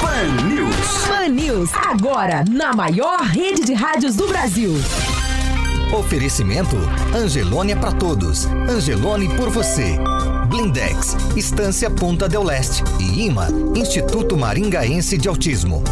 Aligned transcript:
Pan 0.00 0.46
News. 0.48 1.06
Pan 1.06 1.28
News, 1.28 1.70
agora 1.74 2.44
na 2.50 2.72
maior 2.72 3.20
rede 3.20 3.64
de 3.64 3.74
rádios 3.74 4.16
do 4.16 4.26
Brasil. 4.28 4.72
Oferecimento 5.92 6.76
Angelônia 7.14 7.76
para 7.76 7.92
todos. 7.92 8.46
Angelone 8.68 9.28
por 9.36 9.50
você. 9.50 9.98
Blindex, 10.48 11.16
Estância 11.36 11.90
Ponta 11.90 12.28
del 12.28 12.42
Leste 12.42 12.82
e 13.00 13.26
IMA, 13.26 13.48
Instituto 13.74 14.36
Maringaense 14.36 15.16
de 15.16 15.28
Autismo. 15.28 15.82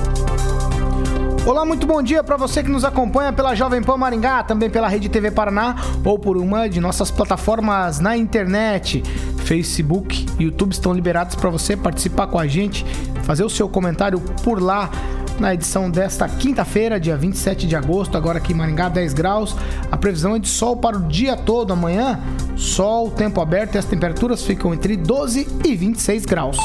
Olá, 1.47 1.63
muito 1.63 1.87
bom 1.87 2.03
dia 2.03 2.25
para 2.25 2.39
você 2.39 2.63
que 2.63 2.71
nos 2.71 2.87
acompanha 2.87 3.31
pela 3.31 3.55
Jovem 3.55 3.83
Pan 3.83 3.99
Maringá, 3.99 4.43
também 4.43 4.71
pela 4.71 4.89
Rede 4.89 5.11
TV 5.11 5.31
Paraná 5.31 5.77
ou 6.03 6.19
por 6.19 6.39
uma 6.39 6.69
de 6.69 6.81
nossas 6.81 7.11
plataformas 7.11 8.01
na 8.01 8.17
internet. 8.17 9.03
Facebook 9.45 10.25
e 10.39 10.45
YouTube 10.45 10.73
estão 10.73 10.95
liberados 10.95 11.35
para 11.35 11.51
você 11.51 11.77
participar 11.77 12.29
com 12.29 12.39
a 12.39 12.47
gente, 12.47 12.85
fazer 13.25 13.45
o 13.45 13.51
seu 13.51 13.69
comentário 13.69 14.21
por 14.43 14.63
lá 14.63 14.91
na 15.39 15.53
edição 15.53 15.91
desta 15.91 16.29
quinta-feira, 16.29 17.01
dia 17.01 17.17
27 17.17 17.67
de 17.67 17.75
agosto, 17.75 18.17
agora 18.17 18.39
aqui 18.39 18.53
em 18.53 18.57
Maringá, 18.57 18.89
10 18.89 19.15
graus. 19.15 19.57
A 19.91 19.97
previsão 19.97 20.37
é 20.37 20.39
de 20.39 20.49
sol 20.49 20.77
para 20.77 20.97
o 20.97 21.01
dia 21.01 21.37
todo 21.37 21.73
amanhã. 21.73 22.21
Sol, 22.57 23.11
tempo 23.11 23.41
aberto 23.41 23.75
e 23.75 23.79
as 23.79 23.85
temperaturas 23.85 24.43
ficam 24.45 24.73
entre 24.73 24.97
12 24.97 25.49
e 25.65 25.75
26 25.75 26.25
graus. 26.25 26.57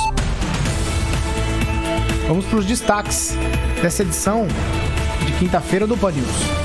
Vamos 2.28 2.46
para 2.46 2.60
os 2.60 2.66
destaques 2.66 3.36
dessa 3.82 4.04
edição 4.04 4.46
de 5.26 5.32
quinta-feira 5.34 5.88
do 5.88 5.98
Pan 5.98 6.12
News. 6.12 6.59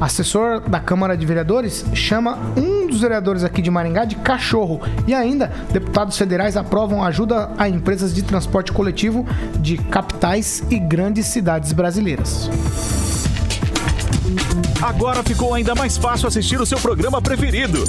Assessor 0.00 0.60
da 0.60 0.80
Câmara 0.80 1.16
de 1.16 1.26
Vereadores 1.26 1.84
chama 1.94 2.38
um 2.56 2.86
dos 2.86 3.02
vereadores 3.02 3.44
aqui 3.44 3.60
de 3.60 3.70
Maringá 3.70 4.04
de 4.04 4.16
cachorro. 4.16 4.80
E 5.06 5.14
ainda, 5.14 5.52
deputados 5.70 6.16
federais 6.16 6.56
aprovam 6.56 7.04
ajuda 7.04 7.50
a 7.58 7.68
empresas 7.68 8.14
de 8.14 8.22
transporte 8.22 8.72
coletivo 8.72 9.26
de 9.58 9.76
capitais 9.76 10.62
e 10.70 10.78
grandes 10.78 11.26
cidades 11.26 11.72
brasileiras. 11.72 12.48
Agora 14.80 15.22
ficou 15.22 15.54
ainda 15.54 15.74
mais 15.74 15.98
fácil 15.98 16.28
assistir 16.28 16.58
o 16.60 16.64
seu 16.64 16.78
programa 16.78 17.20
preferido. 17.20 17.84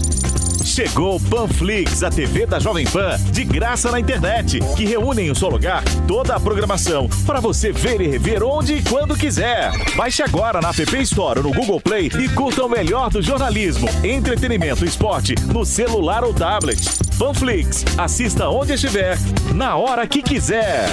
Chegou 0.63 1.15
o 1.15 1.19
Panflix, 1.19 2.03
a 2.03 2.09
TV 2.09 2.45
da 2.45 2.59
Jovem 2.59 2.85
Pan, 2.85 3.17
de 3.31 3.43
graça 3.43 3.91
na 3.91 3.99
internet, 3.99 4.59
que 4.75 4.85
reúne 4.85 5.23
em 5.23 5.31
um 5.31 5.35
só 5.35 5.49
lugar 5.49 5.83
toda 6.07 6.35
a 6.35 6.39
programação 6.39 7.09
para 7.25 7.39
você 7.39 7.71
ver 7.71 7.99
e 8.01 8.07
rever 8.07 8.43
onde 8.43 8.75
e 8.75 8.83
quando 8.83 9.15
quiser. 9.15 9.71
Baixe 9.95 10.21
agora 10.21 10.61
na 10.61 10.69
App 10.69 11.01
Store 11.01 11.39
ou 11.39 11.45
no 11.45 11.53
Google 11.53 11.81
Play 11.81 12.11
e 12.19 12.29
curta 12.29 12.63
o 12.63 12.69
melhor 12.69 13.09
do 13.09 13.21
jornalismo, 13.21 13.87
entretenimento 14.03 14.85
e 14.85 14.87
esporte 14.87 15.35
no 15.53 15.65
celular 15.65 16.23
ou 16.23 16.33
tablet. 16.33 16.81
Panflix, 17.17 17.83
assista 17.97 18.47
onde 18.49 18.73
estiver, 18.73 19.17
na 19.53 19.75
hora 19.75 20.07
que 20.07 20.21
quiser. 20.21 20.85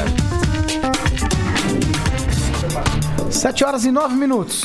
7 3.30 3.64
horas 3.64 3.84
e 3.84 3.90
9 3.90 4.14
minutos. 4.14 4.64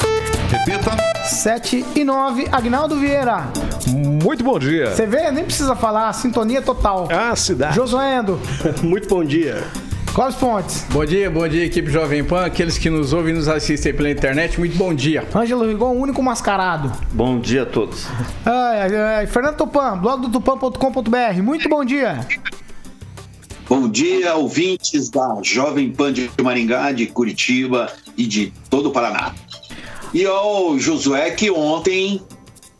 Repita. 0.49 0.91
7 1.25 1.85
e 1.95 2.03
9. 2.03 2.47
Agnaldo 2.51 2.99
Vieira. 2.99 3.51
Muito 3.87 4.43
bom 4.43 4.57
dia. 4.57 4.91
Você 4.91 5.05
vê, 5.05 5.31
nem 5.31 5.43
precisa 5.43 5.75
falar, 5.75 6.11
sintonia 6.13 6.61
total. 6.61 7.07
Ah, 7.11 7.35
cidade. 7.35 7.75
Josuendo. 7.75 8.39
Muito 8.81 9.07
bom 9.07 9.23
dia. 9.23 9.63
Clóvis 10.13 10.35
Pontes. 10.35 10.85
Bom 10.91 11.03
dia, 11.03 11.27
bom 11.31 11.47
dia, 11.47 11.65
equipe 11.65 11.89
Jovem 11.89 12.23
Pan, 12.23 12.45
aqueles 12.45 12.77
que 12.77 12.87
nos 12.87 13.13
ouvem 13.13 13.33
e 13.33 13.37
nos 13.37 13.47
assistem 13.47 13.95
pela 13.95 14.11
internet, 14.11 14.59
muito 14.59 14.77
bom 14.77 14.93
dia. 14.93 15.27
Ângelo 15.33 15.65
Rigon, 15.67 15.95
o 15.95 15.99
único 15.99 16.21
mascarado. 16.21 16.91
Bom 17.11 17.39
dia 17.39 17.63
a 17.63 17.65
todos. 17.65 18.05
Ai, 18.45 18.81
ai, 18.81 18.95
ai. 18.95 19.25
Fernando 19.25 19.57
Tupan, 19.57 19.97
blog 19.97 20.27
do 20.27 20.29
tupan.com.br. 20.29 21.41
Muito 21.41 21.67
bom 21.67 21.83
dia. 21.83 22.19
Bom 23.67 23.89
dia, 23.89 24.35
ouvintes 24.35 25.09
da 25.09 25.35
Jovem 25.41 25.91
Pan 25.91 26.13
de 26.13 26.29
Maringá, 26.43 26.91
de 26.91 27.07
Curitiba 27.07 27.91
e 28.15 28.27
de 28.27 28.53
todo 28.69 28.89
o 28.89 28.91
Paraná. 28.91 29.33
E 30.13 30.23
ao 30.27 30.77
Josué, 30.77 31.31
que 31.31 31.49
ontem 31.49 32.21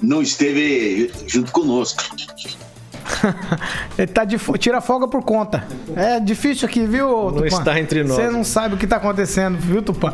não 0.03 0.21
esteve 0.21 1.11
junto 1.27 1.51
conosco. 1.51 2.03
Ele 3.97 4.07
tá 4.07 4.23
de 4.23 4.37
fo- 4.37 4.57
tira 4.57 4.79
folga 4.81 5.07
por 5.07 5.23
conta. 5.23 5.65
É 5.95 6.19
difícil 6.19 6.67
aqui, 6.67 6.85
viu, 6.85 7.31
Tupã? 7.31 7.45
está 7.47 7.79
entre 7.79 8.03
nós. 8.03 8.15
Você 8.15 8.29
não 8.29 8.43
sabe 8.43 8.75
o 8.75 8.77
que 8.77 8.87
tá 8.87 8.97
acontecendo, 8.97 9.57
viu, 9.57 9.81
Tupã? 9.81 10.13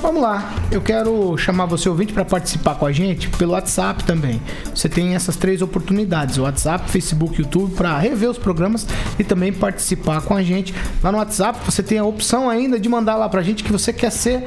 Vamos 0.00 0.22
lá, 0.22 0.54
eu 0.70 0.80
quero 0.80 1.36
chamar 1.36 1.66
você 1.66 1.88
ouvinte 1.88 2.12
para 2.12 2.24
participar 2.24 2.76
com 2.76 2.86
a 2.86 2.92
gente 2.92 3.28
pelo 3.30 3.52
WhatsApp 3.52 4.04
também. 4.04 4.40
Você 4.72 4.88
tem 4.88 5.16
essas 5.16 5.34
três 5.34 5.60
oportunidades: 5.60 6.38
WhatsApp, 6.38 6.88
Facebook, 6.88 7.40
YouTube, 7.40 7.74
para 7.74 7.98
rever 7.98 8.30
os 8.30 8.38
programas 8.38 8.86
e 9.18 9.24
também 9.24 9.52
participar 9.52 10.20
com 10.22 10.36
a 10.36 10.42
gente. 10.42 10.72
Lá 11.02 11.10
no 11.10 11.18
WhatsApp 11.18 11.58
você 11.64 11.82
tem 11.82 11.98
a 11.98 12.04
opção 12.04 12.48
ainda 12.48 12.78
de 12.78 12.88
mandar 12.88 13.16
lá 13.16 13.28
pra 13.28 13.42
gente 13.42 13.64
que 13.64 13.72
você 13.72 13.92
quer 13.92 14.10
ser 14.10 14.44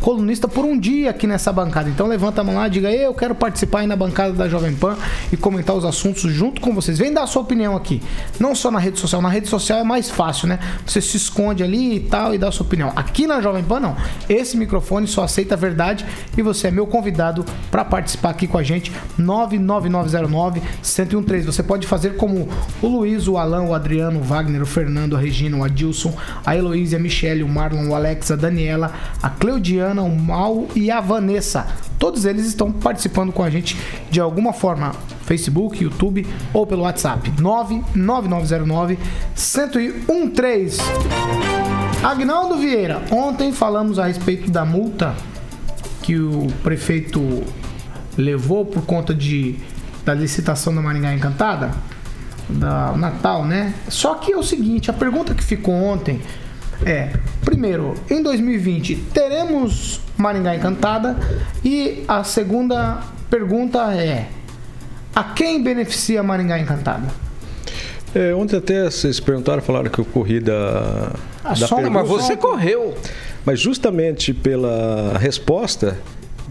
colunista 0.00 0.46
por 0.48 0.64
um 0.64 0.78
dia 0.78 1.10
aqui 1.10 1.26
nessa 1.26 1.52
bancada. 1.52 1.88
Então 1.88 2.06
levanta 2.06 2.40
a 2.40 2.44
mão 2.44 2.54
lá, 2.54 2.68
diga 2.68 2.90
eu 2.90 3.14
quero 3.14 3.34
participar 3.34 3.80
aí 3.80 3.86
na 3.86 3.96
bancada 3.96 4.32
da 4.32 4.48
Jovem 4.48 4.74
Pan 4.74 4.96
e 5.32 5.36
comentar 5.36 5.74
os 5.74 5.84
assuntos 5.84 6.22
junto 6.32 6.60
com 6.60 6.74
vocês. 6.74 6.98
Vem 6.98 7.12
dar 7.12 7.22
a 7.22 7.26
sua 7.26 7.42
opinião 7.42 7.76
aqui. 7.76 8.02
Não 8.38 8.54
só 8.54 8.70
na 8.70 8.78
rede 8.78 8.98
social. 8.98 9.20
Na 9.22 9.28
rede 9.28 9.48
social 9.48 9.78
é 9.78 9.84
mais 9.84 10.10
fácil, 10.10 10.48
né? 10.48 10.58
Você 10.86 11.00
se 11.00 11.16
esconde 11.16 11.62
ali 11.62 11.96
e 11.96 12.00
tal 12.00 12.34
e 12.34 12.38
dá 12.38 12.48
a 12.48 12.52
sua 12.52 12.66
opinião. 12.66 12.92
Aqui 12.94 13.26
na 13.26 13.40
Jovem 13.40 13.64
Pan 13.64 13.80
não. 13.80 13.96
Esse 14.28 14.56
microfone 14.56 15.06
só 15.06 15.24
aceita 15.24 15.54
a 15.54 15.58
verdade 15.58 16.04
e 16.36 16.42
você 16.42 16.68
é 16.68 16.70
meu 16.70 16.86
convidado 16.86 17.44
para 17.70 17.84
participar 17.84 18.30
aqui 18.30 18.46
com 18.46 18.58
a 18.58 18.62
gente. 18.62 18.92
99909 19.18 20.62
1013. 20.82 21.46
Você 21.46 21.62
pode 21.62 21.86
fazer 21.86 22.16
como 22.16 22.48
o 22.82 22.86
Luiz, 22.86 23.28
o 23.28 23.36
Alan, 23.36 23.62
o 23.62 23.74
Adriano, 23.74 24.20
o 24.20 24.22
Wagner, 24.22 24.62
o 24.62 24.66
Fernando, 24.66 25.16
a 25.16 25.18
Regina, 25.18 25.56
o 25.56 25.64
Adilson, 25.64 26.14
a 26.44 26.56
Heloísa, 26.56 26.96
a 26.96 27.00
Michelle, 27.00 27.42
o 27.42 27.48
Marlon, 27.48 27.88
o 27.88 27.94
Alex, 27.94 28.30
a 28.30 28.36
Daniela, 28.36 28.92
a 29.22 29.30
Cleudiana, 29.30 29.93
o 30.02 30.18
Mal 30.18 30.66
e 30.74 30.90
a 30.90 31.00
Vanessa. 31.00 31.66
Todos 31.98 32.24
eles 32.24 32.46
estão 32.46 32.72
participando 32.72 33.32
com 33.32 33.42
a 33.42 33.50
gente 33.50 33.76
de 34.10 34.20
alguma 34.20 34.52
forma. 34.52 34.92
Facebook, 35.22 35.82
YouTube 35.82 36.26
ou 36.52 36.66
pelo 36.66 36.82
WhatsApp. 36.82 37.32
99909 37.40 38.98
1013. 39.34 40.78
Agnaldo 42.02 42.58
Vieira, 42.58 43.02
ontem 43.10 43.50
falamos 43.50 43.98
a 43.98 44.06
respeito 44.06 44.50
da 44.50 44.64
multa 44.64 45.14
que 46.02 46.18
o 46.18 46.48
prefeito 46.62 47.42
levou 48.16 48.66
por 48.66 48.84
conta 48.84 49.14
de, 49.14 49.56
da 50.04 50.12
licitação 50.12 50.74
da 50.74 50.82
Maringá 50.82 51.14
Encantada, 51.14 51.70
da 52.46 52.92
Natal, 52.92 53.46
né? 53.46 53.72
Só 53.88 54.16
que 54.16 54.32
é 54.32 54.36
o 54.36 54.42
seguinte, 54.42 54.90
a 54.90 54.92
pergunta 54.92 55.34
que 55.34 55.42
ficou 55.42 55.74
ontem 55.74 56.20
é, 56.84 57.10
primeiro, 57.44 57.94
em 58.10 58.22
2020 58.22 58.96
teremos 59.12 60.00
Maringá 60.16 60.54
Encantada 60.54 61.16
e 61.64 62.04
a 62.08 62.24
segunda 62.24 63.00
pergunta 63.30 63.94
é, 63.94 64.28
a 65.14 65.24
quem 65.24 65.62
beneficia 65.62 66.22
Maringá 66.22 66.58
Encantada? 66.58 67.06
É, 68.14 68.34
ontem 68.34 68.56
até 68.56 68.84
vocês 68.84 69.18
perguntaram, 69.18 69.60
falaram 69.60 69.90
que 69.90 69.98
eu 69.98 70.04
corri 70.04 70.38
da. 70.38 71.12
Ah, 71.42 71.54
da 71.54 71.66
pergunta. 71.68 71.90
Mas 71.90 72.08
você 72.08 72.36
correu. 72.36 72.94
Mas 73.44 73.60
justamente 73.60 74.32
pela 74.32 75.18
resposta 75.18 75.98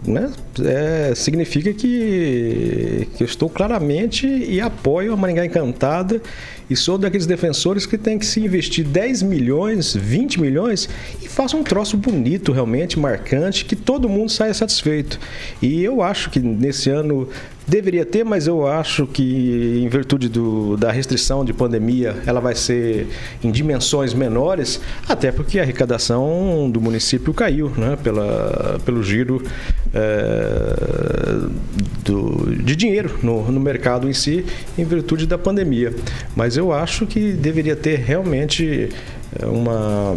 né, 0.06 0.30
é, 0.62 1.14
significa 1.14 1.72
que, 1.72 3.08
que 3.16 3.22
eu 3.22 3.26
estou 3.26 3.48
claramente 3.48 4.26
e 4.26 4.60
apoio 4.60 5.12
a 5.12 5.16
Maringá 5.16 5.44
Encantada 5.44 6.20
e 6.74 6.76
sou 6.76 6.98
daqueles 6.98 7.24
defensores 7.24 7.86
que 7.86 7.96
tem 7.96 8.18
que 8.18 8.26
se 8.26 8.40
investir 8.40 8.84
10 8.84 9.22
milhões, 9.22 9.94
20 9.94 10.40
milhões 10.40 10.88
e 11.22 11.28
faça 11.28 11.56
um 11.56 11.62
troço 11.62 11.96
bonito, 11.96 12.50
realmente 12.50 12.98
marcante, 12.98 13.64
que 13.64 13.76
todo 13.76 14.08
mundo 14.08 14.28
saia 14.28 14.52
satisfeito. 14.52 15.20
E 15.62 15.84
eu 15.84 16.02
acho 16.02 16.30
que 16.30 16.40
nesse 16.40 16.90
ano 16.90 17.28
Deveria 17.66 18.04
ter, 18.04 18.24
mas 18.24 18.46
eu 18.46 18.66
acho 18.66 19.06
que 19.06 19.80
em 19.82 19.88
virtude 19.88 20.28
do, 20.28 20.76
da 20.76 20.92
restrição 20.92 21.44
de 21.44 21.52
pandemia, 21.54 22.14
ela 22.26 22.38
vai 22.38 22.54
ser 22.54 23.06
em 23.42 23.50
dimensões 23.50 24.12
menores, 24.12 24.80
até 25.08 25.32
porque 25.32 25.58
a 25.58 25.62
arrecadação 25.62 26.70
do 26.70 26.78
município 26.78 27.32
caiu, 27.32 27.70
né, 27.70 27.96
pela, 28.02 28.78
pelo 28.84 29.02
giro 29.02 29.42
é, 29.94 31.48
do, 32.04 32.54
de 32.62 32.76
dinheiro 32.76 33.18
no, 33.22 33.50
no 33.50 33.58
mercado 33.58 34.10
em 34.10 34.12
si, 34.12 34.44
em 34.76 34.84
virtude 34.84 35.26
da 35.26 35.38
pandemia. 35.38 35.94
Mas 36.36 36.58
eu 36.58 36.70
acho 36.70 37.06
que 37.06 37.32
deveria 37.32 37.74
ter 37.74 37.98
realmente 37.98 38.90
eh, 39.40 39.46
uma 39.46 40.16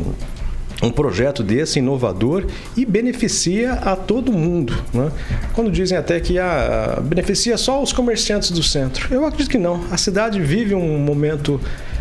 um 0.82 0.92
projeto 0.92 1.44
desse 1.44 1.80
inovador 1.80 2.46
e 2.76 2.86
beneficia 2.86 3.74
a 3.74 3.96
todo 3.96 4.32
mundo. 4.32 4.74
Né? 4.94 5.12
Quando 5.54 5.72
dizem 5.72 5.98
até 5.98 6.20
que 6.20 6.38
a, 6.38 7.00
beneficia 7.04 7.58
só 7.58 7.82
os 7.82 7.92
comerciantes 7.92 8.52
do 8.52 8.62
centro, 8.62 9.08
eu 9.14 9.26
acredito 9.26 9.50
que 9.50 9.58
não. 9.58 9.84
A 9.92 9.98
cidade 9.98 10.40
vive 10.40 10.76
um 10.76 11.00
momento 11.00 11.60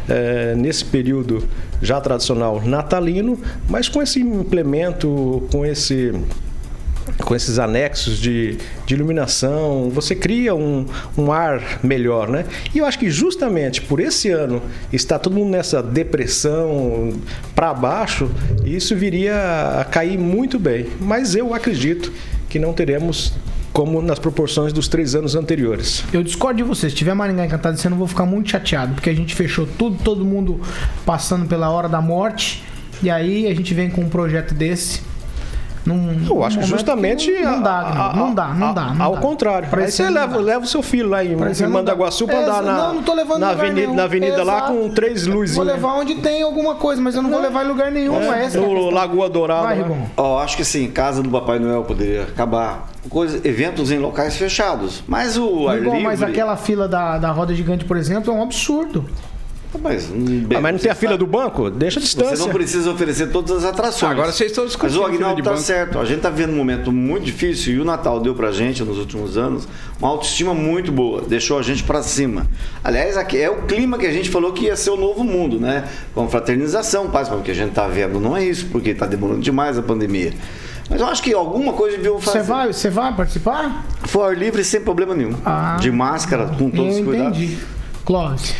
é, 0.08 0.54
nesse 0.54 0.84
período 0.84 1.48
já 1.80 2.00
tradicional 2.00 2.62
natalino, 2.64 3.38
mas 3.68 3.88
com 3.88 4.02
esse 4.02 4.20
implemento, 4.20 5.46
com 5.50 5.64
esse 5.64 6.12
com 7.24 7.34
esses 7.34 7.58
anexos 7.58 8.18
de, 8.18 8.58
de 8.84 8.94
iluminação, 8.94 9.90
você 9.90 10.14
cria 10.14 10.54
um, 10.54 10.86
um 11.16 11.32
ar 11.32 11.80
melhor, 11.82 12.28
né? 12.28 12.44
E 12.74 12.78
eu 12.78 12.84
acho 12.84 12.98
que 12.98 13.10
justamente 13.10 13.80
por 13.82 14.00
esse 14.00 14.30
ano 14.30 14.62
está 14.92 15.18
todo 15.18 15.34
mundo 15.34 15.50
nessa 15.50 15.82
depressão 15.82 17.12
para 17.54 17.72
baixo, 17.72 18.30
isso 18.64 18.94
viria 18.94 19.80
a 19.80 19.84
cair 19.84 20.18
muito 20.18 20.58
bem. 20.58 20.86
Mas 21.00 21.34
eu 21.34 21.54
acredito 21.54 22.12
que 22.48 22.58
não 22.58 22.72
teremos 22.72 23.32
como 23.72 24.00
nas 24.00 24.18
proporções 24.18 24.72
dos 24.72 24.88
três 24.88 25.14
anos 25.14 25.34
anteriores. 25.34 26.02
Eu 26.10 26.22
discordo 26.22 26.56
de 26.56 26.62
você. 26.62 26.88
Se 26.88 26.96
tiver 26.96 27.12
Maringá 27.12 27.44
encantado 27.44 27.78
eu 27.84 27.90
vou 27.90 28.06
ficar 28.06 28.24
muito 28.24 28.50
chateado, 28.50 28.94
porque 28.94 29.10
a 29.10 29.14
gente 29.14 29.34
fechou 29.34 29.66
tudo, 29.66 29.98
todo 30.02 30.24
mundo 30.24 30.60
passando 31.04 31.46
pela 31.46 31.68
hora 31.68 31.86
da 31.86 32.00
morte, 32.00 32.64
e 33.02 33.10
aí 33.10 33.46
a 33.46 33.54
gente 33.54 33.74
vem 33.74 33.90
com 33.90 34.00
um 34.00 34.08
projeto 34.08 34.54
desse 34.54 35.02
num, 35.86 36.26
eu 36.28 36.44
acho 36.44 36.58
que 36.58 36.66
justamente. 36.66 37.30
Que 37.30 37.42
não, 37.42 37.62
dá, 37.62 37.78
a, 37.78 38.16
não, 38.16 38.34
dá, 38.34 38.48
não 38.48 38.74
dá. 38.74 38.94
Não 38.94 39.04
ao 39.04 39.14
dá. 39.14 39.20
contrário. 39.20 39.68
Aí 39.72 39.90
você 39.90 40.10
leva, 40.10 40.38
leva 40.38 40.64
o 40.64 40.68
seu 40.68 40.82
filho 40.82 41.08
lá 41.08 41.24
em, 41.24 41.32
em 41.32 41.66
Mandaguaçu 41.68 42.26
para 42.26 42.40
andar 42.40 42.62
na, 42.62 42.76
não, 42.76 42.94
não 42.94 43.02
tô 43.02 43.14
levando 43.14 43.40
na 43.40 43.50
avenida, 43.50 43.92
na 43.92 44.02
avenida 44.04 44.44
lá 44.44 44.62
com 44.62 44.90
três 44.90 45.26
luzes. 45.26 45.56
Vou 45.56 45.64
levar 45.64 45.94
onde 45.94 46.16
tem 46.16 46.42
alguma 46.42 46.74
coisa, 46.74 47.00
mas 47.00 47.14
eu 47.14 47.22
não, 47.22 47.30
vou 47.30 47.40
levar 47.40 47.64
em 47.64 47.68
lugar 47.68 47.92
nenhum. 47.92 48.20
É, 48.20 48.44
essa 48.44 48.60
no 48.60 48.88
é 48.88 48.92
Lagoa 48.92 49.28
Dourada. 49.28 49.62
Vai, 49.62 49.78
né? 49.78 50.10
Ó, 50.16 50.40
acho 50.40 50.56
que 50.56 50.64
sim, 50.64 50.90
casa 50.90 51.22
do 51.22 51.30
Papai 51.30 51.58
Noel 51.58 51.84
poderia 51.84 52.22
acabar. 52.24 52.88
Coisa, 53.08 53.40
eventos 53.46 53.92
em 53.92 53.98
locais 53.98 54.36
fechados. 54.36 55.04
Mas 55.06 55.36
o 55.36 55.68
ar 55.68 55.80
livre... 55.80 56.02
Mas 56.02 56.22
aquela 56.22 56.56
fila 56.56 56.88
da, 56.88 57.18
da 57.18 57.30
roda 57.30 57.54
gigante, 57.54 57.84
por 57.84 57.96
exemplo, 57.96 58.32
é 58.32 58.36
um 58.36 58.42
absurdo. 58.42 59.08
Mas, 59.82 60.10
ah, 60.10 60.60
mas 60.60 60.72
não 60.72 60.78
tem 60.78 60.90
a 60.90 60.94
fila 60.94 61.16
do 61.16 61.26
banco? 61.26 61.70
Deixa 61.70 61.98
a 61.98 62.02
distância. 62.02 62.36
Você 62.36 62.42
não 62.44 62.50
precisa 62.50 62.90
oferecer 62.90 63.30
todas 63.30 63.52
as 63.52 63.64
atrações. 63.64 64.12
Agora 64.12 64.32
vocês 64.32 64.50
estão 64.50 64.66
discutindo. 64.66 65.00
Mas 65.00 65.10
o 65.10 65.14
Agnaldo 65.14 65.42
tá 65.42 65.50
banco. 65.50 65.62
certo. 65.62 65.98
A 65.98 66.04
gente 66.04 66.20
tá 66.20 66.30
vivendo 66.30 66.52
um 66.52 66.56
momento 66.56 66.90
muito 66.92 67.24
difícil 67.24 67.74
e 67.74 67.80
o 67.80 67.84
Natal 67.84 68.20
deu 68.20 68.34
pra 68.34 68.52
gente 68.52 68.82
nos 68.82 68.98
últimos 68.98 69.36
anos 69.36 69.66
uma 69.98 70.08
autoestima 70.08 70.54
muito 70.54 70.90
boa. 70.92 71.22
Deixou 71.22 71.58
a 71.58 71.62
gente 71.62 71.82
para 71.82 72.02
cima. 72.02 72.46
Aliás, 72.82 73.16
aqui 73.16 73.38
é 73.38 73.50
o 73.50 73.62
clima 73.62 73.98
que 73.98 74.06
a 74.06 74.12
gente 74.12 74.30
falou 74.30 74.52
que 74.52 74.66
ia 74.66 74.76
ser 74.76 74.90
o 74.90 74.96
novo 74.96 75.24
mundo, 75.24 75.58
né? 75.58 75.84
Com 76.14 76.28
fraternização, 76.28 77.10
paz, 77.10 77.28
porque 77.28 77.50
a 77.50 77.54
gente 77.54 77.72
tá 77.72 77.86
vendo 77.86 78.20
não 78.20 78.36
é 78.36 78.44
isso, 78.44 78.66
porque 78.70 78.94
tá 78.94 79.06
demorando 79.06 79.40
demais 79.40 79.78
a 79.78 79.82
pandemia. 79.82 80.32
Mas 80.88 81.00
eu 81.00 81.06
acho 81.06 81.22
que 81.22 81.34
alguma 81.34 81.72
coisa 81.72 81.98
viu 81.98 82.20
fazer. 82.20 82.38
Você 82.38 82.44
vai, 82.44 82.72
você 82.72 82.90
vai 82.90 83.12
participar? 83.14 83.84
For 84.04 84.36
livre 84.36 84.62
sem 84.62 84.80
problema 84.80 85.14
nenhum. 85.14 85.34
Ah, 85.44 85.76
de 85.80 85.90
máscara, 85.90 86.46
com 86.46 86.70
todos 86.70 86.96
os 86.96 87.04
cuidados. 87.04 87.38
Entendi. 87.38 87.58
Clóvis. 88.04 88.54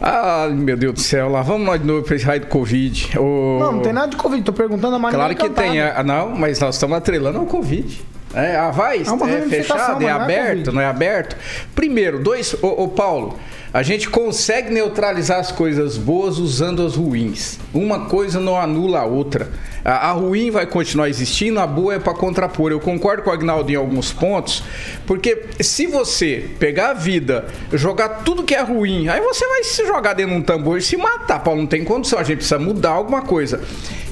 Ah, 0.00 0.48
meu 0.50 0.76
Deus 0.76 0.94
do 0.94 1.00
céu, 1.00 1.28
lá 1.28 1.42
vamos 1.42 1.66
nós 1.66 1.80
de 1.80 1.86
novo 1.86 2.02
para 2.02 2.16
esse 2.16 2.24
raio 2.24 2.40
do 2.40 2.46
Covid. 2.46 3.18
O... 3.18 3.58
Não, 3.60 3.72
não 3.72 3.80
tem 3.80 3.92
nada 3.92 4.08
de 4.08 4.16
Covid, 4.16 4.42
tô 4.42 4.52
perguntando 4.52 4.96
a 4.96 4.98
maneira 4.98 5.34
Claro 5.34 5.36
que 5.36 5.50
tem, 5.50 5.80
ah, 5.80 6.02
não, 6.02 6.30
mas 6.30 6.58
nós 6.58 6.76
estamos 6.76 6.96
atrelando 6.96 7.38
ao 7.38 7.46
Covid. 7.46 8.00
É, 8.32 8.56
a 8.56 8.70
vai 8.70 8.98
é, 8.98 9.02
é 9.02 9.40
fechado, 9.42 10.02
é, 10.02 10.06
é 10.06 10.10
aberto, 10.10 10.72
não 10.72 10.72
é, 10.72 10.74
não 10.74 10.82
é 10.82 10.86
aberto. 10.86 11.36
Primeiro, 11.74 12.22
dois, 12.22 12.54
ô, 12.62 12.84
ô 12.84 12.88
Paulo, 12.88 13.36
a 13.72 13.82
gente 13.82 14.10
consegue 14.10 14.70
neutralizar 14.70 15.38
as 15.38 15.52
coisas 15.52 15.96
boas 15.96 16.38
usando 16.38 16.84
as 16.84 16.96
ruins. 16.96 17.58
Uma 17.72 18.06
coisa 18.06 18.40
não 18.40 18.58
anula 18.58 19.00
a 19.00 19.04
outra. 19.04 19.48
A, 19.84 20.10
a 20.10 20.12
ruim 20.12 20.50
vai 20.50 20.66
continuar 20.66 21.08
existindo, 21.08 21.60
a 21.60 21.66
boa 21.66 21.94
é 21.94 21.98
para 21.98 22.12
contrapor. 22.12 22.72
Eu 22.72 22.80
concordo 22.80 23.22
com 23.22 23.30
o 23.30 23.32
Agnaldo 23.32 23.70
em 23.70 23.76
alguns 23.76 24.12
pontos, 24.12 24.64
porque 25.06 25.44
se 25.60 25.86
você 25.86 26.50
pegar 26.58 26.90
a 26.90 26.94
vida, 26.94 27.46
jogar 27.72 28.08
tudo 28.24 28.42
que 28.42 28.54
é 28.54 28.62
ruim, 28.62 29.08
aí 29.08 29.20
você 29.20 29.46
vai 29.46 29.62
se 29.62 29.86
jogar 29.86 30.14
dentro 30.14 30.34
de 30.34 30.40
um 30.40 30.42
tambor 30.42 30.78
e 30.78 30.82
se 30.82 30.96
matar, 30.96 31.38
Paulo. 31.38 31.60
Não 31.60 31.68
tem 31.68 31.84
condição, 31.84 32.18
a 32.18 32.24
gente 32.24 32.38
precisa 32.38 32.58
mudar 32.58 32.90
alguma 32.90 33.22
coisa. 33.22 33.60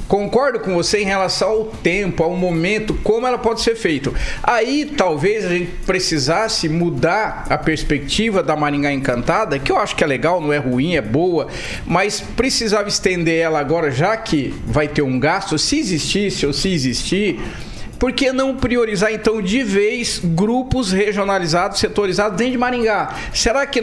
Concordo 0.08 0.60
com 0.60 0.74
você 0.74 1.02
em 1.02 1.04
relação 1.04 1.50
ao 1.50 1.64
tempo, 1.66 2.22
ao 2.22 2.34
momento, 2.34 2.94
como 3.04 3.26
ela 3.26 3.36
pode 3.36 3.60
ser 3.60 3.76
feita. 3.76 4.10
Aí 4.42 4.86
talvez 4.96 5.44
a 5.44 5.50
gente 5.50 5.70
precisasse 5.84 6.66
mudar 6.68 7.44
a 7.50 7.58
perspectiva 7.58 8.42
da 8.42 8.56
Maringá 8.56 8.90
Encantada, 8.90 9.58
que 9.58 9.70
eu 9.70 9.76
acho 9.76 9.94
que 9.94 10.02
é 10.02 10.06
legal, 10.06 10.40
não 10.40 10.52
é 10.52 10.56
ruim, 10.56 10.96
é 10.96 11.02
boa, 11.02 11.48
mas 11.86 12.20
precisava 12.20 12.88
estender 12.88 13.38
ela 13.38 13.60
agora, 13.60 13.90
já 13.90 14.16
que 14.16 14.54
vai 14.64 14.88
ter 14.88 15.02
um 15.02 15.20
gasto, 15.20 15.58
se 15.58 15.78
existisse 15.78 16.46
ou 16.46 16.54
se 16.54 16.72
existir 16.72 17.38
por 17.98 18.12
que 18.12 18.32
não 18.32 18.56
priorizar 18.56 19.12
então 19.12 19.42
de 19.42 19.62
vez 19.62 20.20
grupos 20.22 20.92
regionalizados, 20.92 21.80
setorizados 21.80 22.36
dentro 22.36 22.52
de 22.52 22.58
Maringá? 22.58 23.14
Será 23.34 23.66
que 23.66 23.80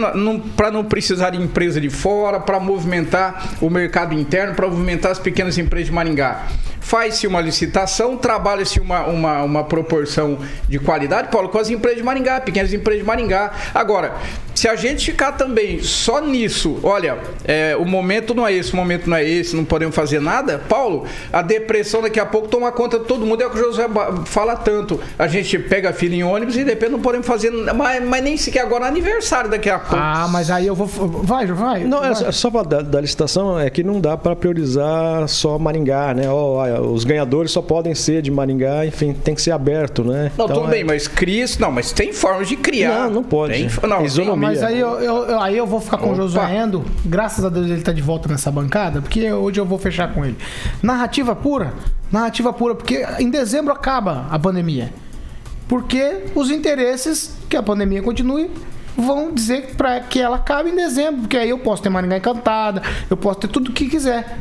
para 0.55 0.71
não 0.71 0.85
precisar 0.85 1.31
de 1.31 1.41
empresa 1.41 1.81
de 1.81 1.89
fora, 1.89 2.39
para 2.39 2.59
movimentar 2.59 3.55
o 3.61 3.69
mercado 3.69 4.13
interno, 4.13 4.55
para 4.55 4.67
movimentar 4.67 5.11
as 5.11 5.19
pequenas 5.19 5.57
empresas 5.57 5.87
de 5.87 5.93
Maringá? 5.93 6.47
Faz-se 6.85 7.25
uma 7.25 7.41
licitação, 7.41 8.15
trabalha-se 8.15 8.79
uma, 8.79 9.07
uma, 9.07 9.43
uma 9.43 9.63
proporção 9.63 10.37
de 10.69 10.77
qualidade, 10.77 11.29
Paulo, 11.29 11.49
com 11.49 11.57
as 11.57 11.69
empresas 11.71 11.97
de 11.97 12.03
Maringá, 12.03 12.39
pequenas 12.39 12.71
empresas 12.71 13.01
de 13.01 13.07
Maringá. 13.07 13.51
Agora, 13.73 14.13
se 14.53 14.67
a 14.67 14.75
gente 14.75 15.03
ficar 15.03 15.31
também 15.31 15.81
só 15.81 16.21
nisso, 16.21 16.79
olha, 16.83 17.17
é, 17.43 17.75
o 17.75 17.85
momento 17.85 18.35
não 18.35 18.47
é 18.47 18.53
esse, 18.53 18.71
o 18.71 18.75
momento 18.75 19.09
não 19.09 19.17
é 19.17 19.27
esse, 19.27 19.55
não 19.55 19.65
podemos 19.65 19.95
fazer 19.95 20.21
nada, 20.21 20.61
Paulo, 20.69 21.05
a 21.33 21.41
depressão 21.41 22.03
daqui 22.03 22.19
a 22.19 22.25
pouco 22.25 22.47
toma 22.47 22.71
conta 22.71 22.99
de 22.99 23.05
todo 23.05 23.25
mundo, 23.25 23.41
é 23.41 23.47
o 23.47 23.49
que 23.49 23.59
o 23.59 23.63
José 23.63 23.87
fala 24.25 24.55
tanto. 24.55 24.99
A 25.17 25.27
gente 25.27 25.57
pega 25.57 25.89
a 25.89 25.93
fila 25.93 26.13
em 26.13 26.23
ônibus 26.23 26.55
e 26.55 26.63
depois 26.63 26.91
não 26.91 27.01
podemos 27.01 27.25
fazer, 27.25 27.49
mas, 27.51 28.05
mas 28.05 28.23
nem 28.23 28.37
sequer 28.37 28.61
agora 28.61 28.85
é 28.85 28.87
aniversário 28.87 29.49
daqui 29.49 29.69
a 29.69 29.79
pouco. 29.79 29.95
Ah, 29.97 30.27
mas 30.29 30.51
aí 30.51 30.67
eu 30.67 30.75
vou. 30.75 30.87
Vai, 30.87 31.47
vai. 31.47 31.83
Não, 31.83 31.99
vai. 31.99 32.11
É 32.11 32.31
só 32.31 32.49
da, 32.63 32.81
da 32.81 33.01
licitação 33.01 33.59
é 33.59 33.69
que 33.69 33.83
não 33.83 33.99
dá 33.99 34.15
para 34.15 34.35
priorizar 34.35 35.27
só 35.27 35.57
Maringá, 35.57 36.13
né? 36.13 36.29
Oh, 36.29 36.57
os 36.81 37.03
ganhadores 37.03 37.51
só 37.51 37.61
podem 37.61 37.93
ser 37.93 38.21
de 38.21 38.31
Maringá, 38.31 38.85
enfim, 38.85 39.13
tem 39.13 39.35
que 39.35 39.41
ser 39.41 39.51
aberto, 39.51 40.03
né? 40.03 40.31
Não, 40.37 40.45
então, 40.45 40.57
tudo 40.57 40.67
é... 40.67 40.71
bem, 40.71 40.83
mas 40.83 41.07
cria 41.07 41.45
Não, 41.59 41.71
mas 41.71 41.91
tem 41.91 42.13
formas 42.13 42.47
de 42.47 42.55
criar. 42.55 43.05
Não, 43.05 43.11
não 43.11 43.23
pode. 43.23 43.53
Tem, 43.53 43.89
não, 43.89 44.05
Isonomia. 44.05 44.49
Mas 44.49 44.63
aí 44.63 44.79
eu, 44.79 44.99
eu, 44.99 45.39
aí 45.39 45.57
eu 45.57 45.65
vou 45.65 45.79
ficar 45.79 45.97
com 45.97 46.07
Opa. 46.07 46.13
o 46.13 46.15
Josué 46.15 46.57
Endo. 46.57 46.83
Graças 47.05 47.43
a 47.43 47.49
Deus 47.49 47.69
ele 47.69 47.81
tá 47.81 47.91
de 47.91 48.01
volta 48.01 48.29
nessa 48.29 48.51
bancada, 48.51 49.01
porque 49.01 49.31
hoje 49.31 49.59
eu 49.59 49.65
vou 49.65 49.77
fechar 49.77 50.13
com 50.13 50.23
ele. 50.25 50.37
Narrativa 50.81 51.35
pura. 51.35 51.73
Narrativa 52.11 52.53
pura, 52.53 52.75
porque 52.75 53.05
em 53.19 53.29
dezembro 53.29 53.73
acaba 53.73 54.27
a 54.29 54.39
pandemia. 54.39 54.93
Porque 55.67 56.23
os 56.35 56.51
interesses 56.51 57.35
que 57.49 57.57
a 57.57 57.63
pandemia 57.63 58.01
continue 58.01 58.49
vão 58.95 59.33
dizer 59.33 59.75
para 59.75 59.99
que 59.99 60.19
ela 60.19 60.37
acabe 60.37 60.69
em 60.69 60.75
dezembro, 60.75 61.21
porque 61.21 61.37
aí 61.37 61.49
eu 61.49 61.59
posso 61.59 61.81
ter 61.81 61.89
Maringá 61.89 62.17
encantada, 62.17 62.81
eu 63.09 63.17
posso 63.17 63.39
ter 63.41 63.47
tudo 63.47 63.69
o 63.69 63.73
que 63.73 63.87
quiser. 63.87 64.37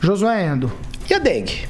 Josué 0.00 0.46
Endo. 0.46 0.70
E 1.08 1.14
a 1.14 1.18
dengue? 1.18 1.68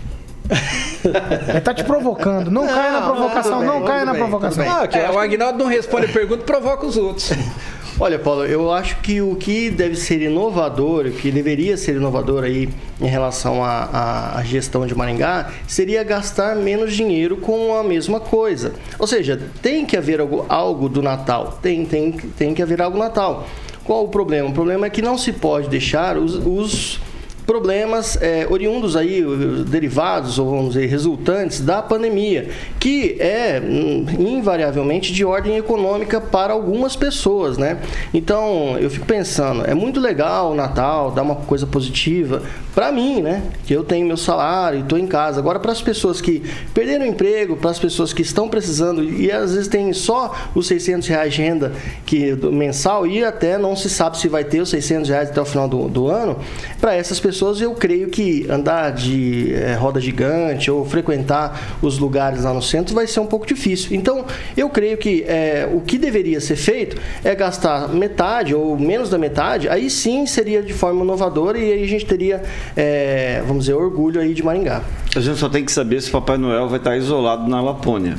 Ele 1.48 1.60
tá 1.62 1.72
te 1.72 1.84
provocando. 1.84 2.50
Não, 2.50 2.64
não 2.64 2.74
caia 2.74 2.92
na 2.92 3.02
provocação, 3.02 3.58
bem, 3.58 3.68
não 3.68 3.82
caia 3.82 4.04
na 4.04 4.12
bem, 4.12 4.20
provocação. 4.20 4.64
Ah, 4.64 4.88
é, 4.92 5.10
o 5.10 5.18
Agnaldo 5.18 5.58
não 5.58 5.66
responde 5.66 6.06
a 6.06 6.08
pergunta, 6.08 6.44
provoca 6.44 6.86
os 6.86 6.96
outros. 6.96 7.32
Olha, 8.00 8.18
Paulo, 8.18 8.44
eu 8.46 8.72
acho 8.72 8.96
que 8.96 9.20
o 9.20 9.36
que 9.36 9.70
deve 9.70 9.94
ser 9.96 10.22
inovador, 10.22 11.06
o 11.06 11.12
que 11.12 11.30
deveria 11.30 11.76
ser 11.76 11.96
inovador 11.96 12.42
aí 12.42 12.68
em 13.00 13.06
relação 13.06 13.62
à 13.62 14.42
gestão 14.44 14.86
de 14.86 14.94
Maringá, 14.94 15.50
seria 15.68 16.02
gastar 16.02 16.56
menos 16.56 16.94
dinheiro 16.94 17.36
com 17.36 17.76
a 17.76 17.84
mesma 17.84 18.18
coisa. 18.18 18.72
Ou 18.98 19.06
seja, 19.06 19.40
tem 19.60 19.84
que 19.84 19.96
haver 19.96 20.20
algo, 20.20 20.44
algo 20.48 20.88
do 20.88 21.02
Natal. 21.02 21.58
Tem, 21.62 21.84
tem, 21.84 22.12
tem 22.12 22.54
que 22.54 22.62
haver 22.62 22.80
algo 22.80 22.98
Natal. 22.98 23.46
Qual 23.84 24.04
o 24.04 24.08
problema? 24.08 24.48
O 24.48 24.52
problema 24.52 24.86
é 24.86 24.90
que 24.90 25.02
não 25.02 25.18
se 25.18 25.32
pode 25.32 25.68
deixar 25.68 26.16
os, 26.16 26.34
os 26.34 26.98
problemas 27.46 28.16
é, 28.20 28.46
oriundos 28.48 28.96
aí, 28.96 29.22
derivados 29.66 30.38
ou 30.38 30.50
vamos 30.50 30.74
dizer 30.74 30.86
resultantes 30.86 31.60
da 31.60 31.82
pandemia, 31.82 32.48
que 32.78 33.16
é 33.18 33.60
hum, 33.62 34.06
invariavelmente 34.18 35.12
de 35.12 35.24
ordem 35.24 35.56
econômica 35.56 36.20
para 36.20 36.52
algumas 36.52 36.94
pessoas, 36.94 37.58
né? 37.58 37.78
Então 38.14 38.78
eu 38.78 38.88
fico 38.88 39.06
pensando, 39.06 39.64
é 39.66 39.74
muito 39.74 40.00
legal 40.00 40.52
o 40.52 40.54
Natal, 40.54 41.10
dar 41.10 41.22
uma 41.22 41.36
coisa 41.36 41.66
positiva 41.66 42.42
para 42.74 42.92
mim, 42.92 43.20
né? 43.20 43.42
Que 43.66 43.74
eu 43.74 43.82
tenho 43.82 44.06
meu 44.06 44.16
salário 44.16 44.78
e 44.78 44.82
estou 44.82 44.98
em 44.98 45.06
casa. 45.06 45.40
Agora 45.40 45.58
para 45.58 45.72
as 45.72 45.82
pessoas 45.82 46.20
que 46.20 46.42
perderam 46.72 47.04
o 47.04 47.08
emprego, 47.08 47.56
para 47.56 47.70
as 47.70 47.78
pessoas 47.78 48.12
que 48.12 48.22
estão 48.22 48.48
precisando 48.48 49.02
e 49.02 49.30
às 49.30 49.52
vezes 49.52 49.68
tem 49.68 49.92
só 49.92 50.34
os 50.54 50.66
600 50.66 51.08
reais 51.08 51.34
de 51.34 51.42
renda 51.42 51.72
que 52.06 52.34
mensal 52.50 53.06
e 53.06 53.24
até 53.24 53.58
não 53.58 53.74
se 53.74 53.90
sabe 53.90 54.18
se 54.18 54.28
vai 54.28 54.44
ter 54.44 54.60
os 54.60 54.70
600 54.70 55.10
reais 55.10 55.30
até 55.30 55.40
o 55.40 55.44
final 55.44 55.68
do, 55.68 55.88
do 55.88 56.08
ano, 56.08 56.38
para 56.80 56.94
essas 56.94 57.18
pessoas 57.18 57.31
pessoas, 57.32 57.60
eu 57.62 57.74
creio 57.74 58.08
que 58.08 58.46
andar 58.50 58.92
de 58.92 59.54
é, 59.54 59.74
roda 59.74 59.98
gigante 59.98 60.70
ou 60.70 60.84
frequentar 60.84 61.78
os 61.80 61.98
lugares 61.98 62.44
lá 62.44 62.52
no 62.52 62.60
centro 62.60 62.94
vai 62.94 63.06
ser 63.06 63.20
um 63.20 63.26
pouco 63.26 63.46
difícil. 63.46 63.96
Então, 63.96 64.26
eu 64.54 64.68
creio 64.68 64.98
que 64.98 65.22
é, 65.22 65.68
o 65.72 65.80
que 65.80 65.96
deveria 65.96 66.40
ser 66.40 66.56
feito 66.56 66.96
é 67.24 67.34
gastar 67.34 67.88
metade 67.88 68.54
ou 68.54 68.78
menos 68.78 69.08
da 69.08 69.16
metade, 69.16 69.68
aí 69.68 69.88
sim 69.88 70.26
seria 70.26 70.62
de 70.62 70.74
forma 70.74 71.02
inovadora 71.02 71.58
e 71.58 71.72
aí 71.72 71.82
a 71.82 71.88
gente 71.88 72.04
teria, 72.04 72.42
é, 72.76 73.42
vamos 73.46 73.64
dizer, 73.64 73.74
orgulho 73.74 74.20
aí 74.20 74.34
de 74.34 74.42
Maringá. 74.42 74.82
A 75.16 75.20
gente 75.20 75.38
só 75.38 75.48
tem 75.48 75.64
que 75.64 75.72
saber 75.72 76.02
se 76.02 76.10
Papai 76.10 76.36
Noel 76.36 76.68
vai 76.68 76.78
estar 76.78 76.96
isolado 76.96 77.48
na 77.48 77.62
Lapônia. 77.62 78.16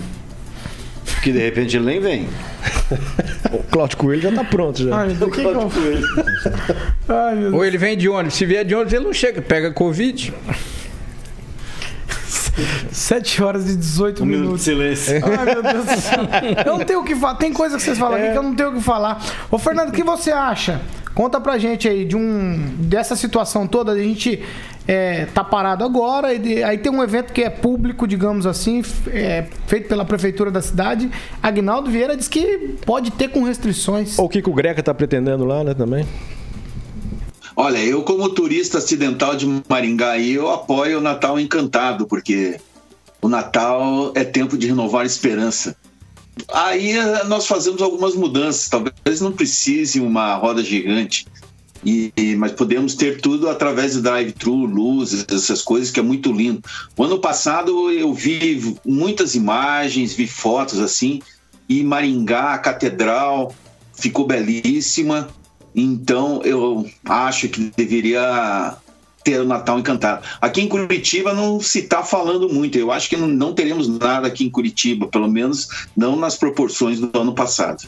Que 1.24 1.32
de 1.32 1.40
repente 1.40 1.78
ele 1.78 1.86
nem 1.86 2.02
vem. 2.02 2.28
o 3.54 3.64
Cláudio 3.72 3.98
Coelho 3.98 4.22
já 4.22 4.32
tá 4.34 4.44
pronto 4.44 4.84
já. 4.84 4.94
Ai, 4.94 5.14
do 5.14 5.32
que 5.32 5.42
Cláudio 5.42 5.70
que 5.70 5.80
Coelho. 5.80 6.08
Ai, 7.08 7.36
meu 7.36 7.44
Deus. 7.44 7.54
Ou 7.54 7.66
ele 7.66 7.78
vem 7.78 7.98
de 7.98 8.10
ônibus. 8.10 8.34
Se 8.34 8.46
vier 8.46 8.66
de 8.66 8.76
ônibus, 8.76 8.92
ele 8.92 9.06
não 9.06 9.14
chega, 9.14 9.42
pega 9.42 9.72
Covid. 9.72 10.34
7 12.92 13.42
horas 13.42 13.70
e 13.70 13.78
18 13.78 14.22
um 14.22 14.26
minutos. 14.26 14.68
Minuto 14.68 14.90
de 14.90 14.98
silêncio. 15.00 15.26
Ai, 15.26 15.46
meu 15.46 15.64
Deus 15.64 15.86
do 15.86 16.02
céu. 16.02 16.20
Eu 16.66 16.78
não 16.78 16.86
tenho 16.86 17.00
o 17.00 17.06
que 17.06 17.16
falar. 17.16 17.36
Tem 17.36 17.54
coisa 17.54 17.78
que 17.78 17.84
vocês 17.84 17.98
falam 17.98 18.18
é. 18.18 18.24
aqui 18.24 18.32
que 18.34 18.38
eu 18.38 18.44
não 18.44 18.54
tenho 18.54 18.70
o 18.70 18.74
que 18.74 18.82
falar. 18.82 19.24
Ô, 19.50 19.58
Fernando, 19.58 19.90
o 19.90 19.92
que 19.94 20.04
você 20.04 20.32
acha? 20.32 20.82
Conta 21.16 21.40
pra 21.40 21.58
gente 21.58 21.88
aí 21.88 22.04
de 22.06 22.18
um 22.18 22.76
dessa 22.80 23.16
situação 23.16 23.66
toda. 23.66 23.94
A 23.94 23.98
gente 23.98 24.44
é, 24.88 25.26
tá 25.28 25.44
parado 25.44 25.84
agora, 25.84 26.34
e 26.34 26.64
aí 26.64 26.78
tem 26.78 26.92
um 26.92 27.02
evento 27.02 27.32
que 27.32 27.42
é 27.42 27.50
público, 27.50 28.06
digamos 28.08 28.46
assim, 28.46 28.84
é, 29.08 29.46
feito 29.68 29.88
pela 29.88 30.04
prefeitura 30.04 30.52
da 30.52 30.62
cidade. 30.62 31.10
Agnaldo 31.42 31.90
Vieira 31.90 32.18
diz 32.18 32.28
que 32.28 32.76
pode 32.86 33.12
ter 33.12 33.30
com 33.30 33.44
restrições. 33.44 34.20
O 34.20 34.28
que, 34.28 34.40
o 34.40 34.54
Greca 34.54 34.84
tá 34.84 34.94
pretendendo 34.94 35.46
lá, 35.46 35.64
né, 35.64 35.74
também? 35.74 36.06
Olha, 37.56 37.78
eu 37.78 38.02
como 38.02 38.28
turista 38.30 38.80
acidental 38.80 39.36
de 39.36 39.46
Maringá, 39.70 40.18
eu 40.20 40.52
apoio 40.52 40.98
o 40.98 41.02
Natal 41.02 41.40
Encantado, 41.40 42.08
porque 42.08 42.60
o 43.22 43.30
Natal 43.30 44.12
é 44.16 44.24
tempo 44.24 44.58
de 44.58 44.68
renovar 44.68 45.04
a 45.04 45.06
esperança. 45.06 45.76
Aí 46.52 46.92
eh, 46.92 47.24
nós 47.26 47.46
fazemos 47.46 47.82
algumas 47.82 48.16
mudanças, 48.16 48.68
talvez 48.68 49.22
não 49.22 49.32
precise 49.32 50.00
uma 50.00 50.34
roda 50.36 50.64
gigante, 50.64 51.28
e, 51.86 52.36
mas 52.36 52.52
podemos 52.52 52.96
ter 52.96 53.20
tudo 53.20 53.50
através 53.50 53.94
do 53.94 54.02
drive-thru, 54.02 54.66
luzes, 54.66 55.26
essas 55.30 55.62
coisas 55.62 55.92
que 55.92 56.00
é 56.00 56.04
muito 56.04 56.32
lindo. 56.32 56.62
O 56.98 57.04
ano 57.04 57.20
passado 57.20 57.92
eu 57.92 58.14
vi 58.14 58.76
muitas 58.86 59.36
imagens, 59.36 60.14
vi 60.14 60.28
fotos 60.28 60.80
assim, 60.80 61.22
e 61.68 61.84
Maringá, 61.84 62.54
a 62.54 62.58
catedral, 62.58 63.54
ficou 63.94 64.26
belíssima. 64.26 65.30
Então 65.76 66.42
eu 66.44 66.90
acho 67.06 67.50
que 67.50 67.72
deveria 67.76 68.78
ter 69.24 69.40
o 69.40 69.46
Natal 69.46 69.80
encantado. 69.80 70.26
Aqui 70.42 70.62
em 70.62 70.68
Curitiba 70.68 71.34
não 71.34 71.60
se 71.60 71.80
está 71.80 72.04
falando 72.04 72.50
muito. 72.50 72.78
Eu 72.78 72.92
acho 72.92 73.10
que 73.10 73.16
não, 73.18 73.28
não 73.28 73.54
teremos 73.54 73.88
nada 73.88 74.28
aqui 74.28 74.46
em 74.46 74.50
Curitiba, 74.50 75.08
pelo 75.08 75.32
menos 75.32 75.88
não 75.96 76.16
nas 76.16 76.36
proporções 76.36 77.00
do 77.00 77.18
ano 77.18 77.34
passado. 77.34 77.88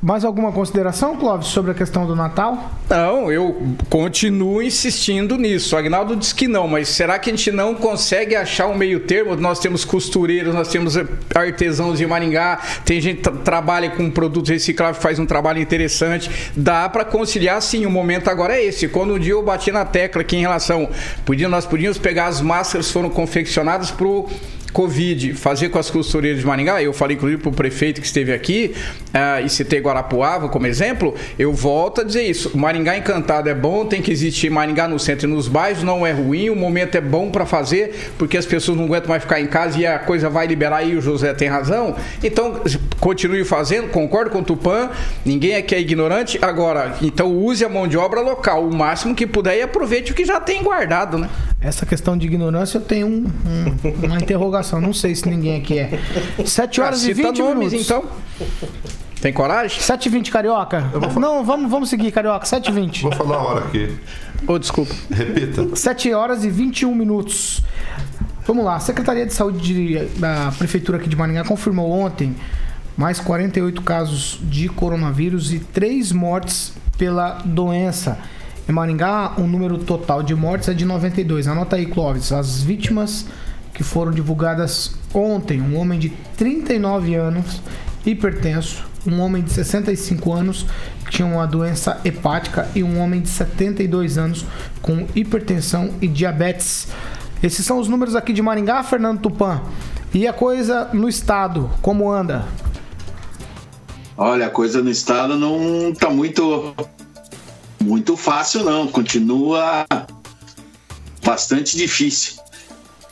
Mais 0.00 0.24
alguma 0.24 0.52
consideração, 0.52 1.16
Clóvis, 1.16 1.48
sobre 1.48 1.72
a 1.72 1.74
questão 1.74 2.06
do 2.06 2.14
Natal? 2.14 2.70
Não, 2.88 3.32
eu 3.32 3.60
continuo 3.90 4.62
insistindo 4.62 5.36
nisso. 5.36 5.74
O 5.74 5.78
Agnaldo 5.78 6.14
diz 6.14 6.32
que 6.32 6.46
não, 6.46 6.68
mas 6.68 6.88
será 6.88 7.18
que 7.18 7.30
a 7.30 7.32
gente 7.32 7.50
não 7.50 7.74
consegue 7.74 8.36
achar 8.36 8.68
um 8.68 8.76
meio 8.76 9.00
termo? 9.00 9.34
Nós 9.34 9.58
temos 9.58 9.84
costureiros, 9.84 10.54
nós 10.54 10.68
temos 10.68 10.94
artesãos 11.34 11.98
de 11.98 12.06
Maringá, 12.06 12.60
tem 12.84 13.00
gente 13.00 13.22
que 13.22 13.38
trabalha 13.38 13.90
com 13.90 14.08
produtos 14.08 14.50
recicláveis, 14.50 15.02
faz 15.02 15.18
um 15.18 15.26
trabalho 15.26 15.60
interessante. 15.60 16.30
Dá 16.56 16.88
para 16.88 17.04
conciliar 17.04 17.60
sim, 17.60 17.84
o 17.84 17.90
momento 17.90 18.28
agora 18.28 18.54
é 18.54 18.64
esse. 18.64 18.86
Quando 18.86 19.14
um 19.14 19.18
dia 19.18 19.32
eu 19.32 19.42
bati 19.42 19.72
na 19.72 19.84
tecla 19.84 20.22
aqui 20.22 20.36
em 20.36 20.42
relação. 20.42 20.88
Podia, 21.24 21.48
nós 21.48 21.66
podíamos 21.66 21.98
pegar 21.98 22.26
as 22.26 22.40
máscaras 22.40 22.86
que 22.86 22.92
foram 22.92 23.10
confeccionadas 23.10 23.90
para 23.90 24.06
Covid, 24.72 25.34
fazer 25.34 25.68
com 25.70 25.78
as 25.78 25.90
costureiras 25.90 26.40
de 26.40 26.46
Maringá, 26.46 26.82
eu 26.82 26.92
falei 26.92 27.16
inclusive 27.16 27.40
para 27.40 27.50
o 27.50 27.52
prefeito 27.52 28.00
que 28.00 28.06
esteve 28.06 28.32
aqui, 28.32 28.74
uh, 29.08 29.44
e 29.44 29.48
citei 29.48 29.80
Guarapuava 29.80 30.48
como 30.48 30.66
exemplo, 30.66 31.14
eu 31.38 31.52
volto 31.52 32.00
a 32.00 32.04
dizer 32.04 32.22
isso. 32.22 32.56
Maringá 32.56 32.96
Encantado 32.96 33.48
é 33.48 33.54
bom, 33.54 33.86
tem 33.86 34.02
que 34.02 34.10
existir 34.10 34.50
Maringá 34.50 34.86
no 34.86 34.98
centro 34.98 35.28
e 35.28 35.32
nos 35.32 35.48
bairros, 35.48 35.82
não 35.82 36.06
é 36.06 36.12
ruim, 36.12 36.50
o 36.50 36.56
momento 36.56 36.96
é 36.96 37.00
bom 37.00 37.30
para 37.30 37.46
fazer, 37.46 38.12
porque 38.18 38.36
as 38.36 38.46
pessoas 38.46 38.76
não 38.76 38.84
aguentam 38.84 39.08
mais 39.08 39.22
ficar 39.22 39.40
em 39.40 39.46
casa 39.46 39.78
e 39.78 39.86
a 39.86 39.98
coisa 39.98 40.28
vai 40.28 40.46
liberar 40.46 40.82
e 40.82 40.96
o 40.96 41.00
José 41.00 41.32
tem 41.34 41.48
razão. 41.48 41.96
Então, 42.22 42.60
continue 43.00 43.44
fazendo, 43.44 43.88
concordo 43.88 44.30
com 44.30 44.40
o 44.40 44.42
Tupã, 44.42 44.90
ninguém 45.24 45.56
aqui 45.56 45.74
é 45.74 45.80
ignorante. 45.80 46.38
Agora, 46.42 46.96
então 47.02 47.34
use 47.34 47.64
a 47.64 47.68
mão 47.68 47.88
de 47.88 47.96
obra 47.96 48.20
local 48.20 48.68
o 48.68 48.74
máximo 48.74 49.14
que 49.14 49.26
puder 49.26 49.56
e 49.56 49.62
aproveite 49.62 50.12
o 50.12 50.14
que 50.14 50.24
já 50.24 50.40
tem 50.40 50.62
guardado, 50.62 51.18
né? 51.18 51.28
Essa 51.60 51.84
questão 51.84 52.16
de 52.16 52.26
ignorância 52.26 52.78
eu 52.78 52.82
tenho 52.82 53.06
um, 53.06 53.24
um, 53.24 54.06
uma 54.06 54.18
interrogação. 54.18 54.57
Não 54.80 54.92
sei 54.92 55.14
se 55.14 55.28
ninguém 55.28 55.56
aqui 55.56 55.78
é. 55.78 55.90
7 56.44 56.80
horas 56.80 57.04
ah, 57.04 57.10
e 57.10 57.14
20 57.14 57.38
nomes, 57.38 57.72
minutos. 57.72 57.84
então. 57.84 58.04
Tem 59.20 59.32
coragem? 59.32 59.80
7 59.80 60.06
e 60.06 60.08
20 60.10 60.30
Carioca. 60.30 60.84
Não, 61.18 61.44
vamos, 61.44 61.70
vamos 61.70 61.88
seguir, 61.88 62.12
Carioca. 62.12 62.46
7 62.46 62.68
e 62.68 62.72
20 62.72 63.02
Vou 63.02 63.12
falar 63.12 63.36
a 63.36 63.42
hora 63.42 63.64
aqui. 63.64 63.96
Ô, 64.46 64.52
oh, 64.52 64.58
desculpa. 64.58 64.94
Repita. 65.10 65.74
7 65.74 66.12
horas 66.12 66.44
e 66.44 66.50
21 66.50 66.94
minutos. 66.94 67.62
Vamos 68.46 68.64
lá. 68.64 68.76
A 68.76 68.80
Secretaria 68.80 69.26
de 69.26 69.34
Saúde 69.34 69.58
de, 69.60 70.04
da 70.20 70.52
Prefeitura 70.56 70.98
aqui 70.98 71.08
de 71.08 71.16
Maringá 71.16 71.44
confirmou 71.44 71.90
ontem 71.90 72.34
mais 72.96 73.20
48 73.20 73.82
casos 73.82 74.38
de 74.42 74.68
coronavírus 74.68 75.52
e 75.52 75.58
3 75.58 76.12
mortes 76.12 76.72
pela 76.96 77.42
doença. 77.44 78.18
Em 78.68 78.72
Maringá, 78.72 79.32
o 79.36 79.42
número 79.42 79.78
total 79.78 80.22
de 80.22 80.34
mortes 80.34 80.68
é 80.68 80.74
de 80.74 80.84
92. 80.84 81.48
Anota 81.48 81.76
aí, 81.76 81.86
Clóvis. 81.86 82.32
As 82.32 82.62
vítimas 82.62 83.26
que 83.78 83.84
foram 83.84 84.10
divulgadas 84.10 84.90
ontem: 85.14 85.62
um 85.62 85.78
homem 85.78 86.00
de 86.00 86.08
39 86.36 87.14
anos, 87.14 87.62
hipertenso, 88.04 88.84
um 89.06 89.20
homem 89.20 89.40
de 89.40 89.52
65 89.52 90.32
anos 90.32 90.66
que 91.04 91.12
tinha 91.12 91.26
uma 91.26 91.46
doença 91.46 92.00
hepática 92.04 92.68
e 92.74 92.82
um 92.82 92.98
homem 92.98 93.20
de 93.20 93.28
72 93.28 94.18
anos 94.18 94.44
com 94.82 95.06
hipertensão 95.14 95.94
e 96.02 96.08
diabetes. 96.08 96.88
Esses 97.40 97.64
são 97.64 97.78
os 97.78 97.86
números 97.86 98.16
aqui 98.16 98.32
de 98.32 98.42
Maringá, 98.42 98.82
Fernando 98.82 99.20
Tupan. 99.20 99.62
E 100.12 100.26
a 100.26 100.32
coisa 100.32 100.90
no 100.92 101.08
estado, 101.08 101.70
como 101.80 102.10
anda? 102.10 102.44
Olha, 104.16 104.46
a 104.46 104.50
coisa 104.50 104.82
no 104.82 104.90
estado 104.90 105.36
não 105.36 105.90
está 105.90 106.10
muito 106.10 106.74
muito 107.80 108.16
fácil, 108.16 108.64
não. 108.64 108.88
Continua 108.88 109.86
bastante 111.24 111.76
difícil. 111.76 112.47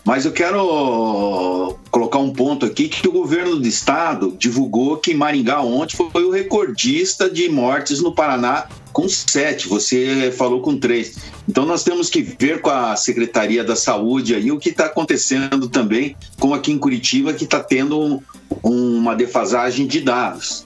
Mas 0.07 0.25
eu 0.25 0.31
quero 0.31 1.77
colocar 1.91 2.19
um 2.19 2.33
ponto 2.33 2.65
aqui 2.65 2.89
que 2.89 3.09
o 3.09 3.11
governo 3.11 3.57
do 3.57 3.67
estado 3.67 4.37
divulgou 4.39 4.99
que 4.99 5.13
Maringá 5.13 5.61
ontem 5.61 5.97
foi 5.97 6.25
o 6.25 6.31
recordista 6.31 7.29
de 7.29 7.49
mortes 7.49 8.01
no 8.01 8.15
Paraná 8.15 8.69
com 8.93 9.09
sete. 9.09 9.67
Você 9.67 10.31
falou 10.31 10.61
com 10.61 10.79
três. 10.79 11.17
Então 11.49 11.67
nós 11.67 11.83
temos 11.83 12.09
que 12.09 12.23
ver 12.23 12.61
com 12.61 12.71
a 12.71 12.95
Secretaria 12.95 13.65
da 13.65 13.75
Saúde 13.75 14.37
aí 14.37 14.53
o 14.53 14.61
que 14.61 14.69
está 14.69 14.87
acontecendo 14.87 15.69
também, 15.69 16.17
como 16.39 16.55
aqui 16.55 16.71
em 16.71 16.79
Curitiba 16.79 17.33
que 17.33 17.43
está 17.43 17.59
tendo 17.59 18.23
uma 18.63 19.17
defasagem 19.17 19.89
de 19.89 20.03
dados. 20.03 20.65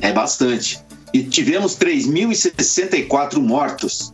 É 0.00 0.10
bastante. 0.12 0.80
E 1.12 1.22
tivemos 1.22 1.76
3.064 1.76 3.38
mortos. 3.38 4.12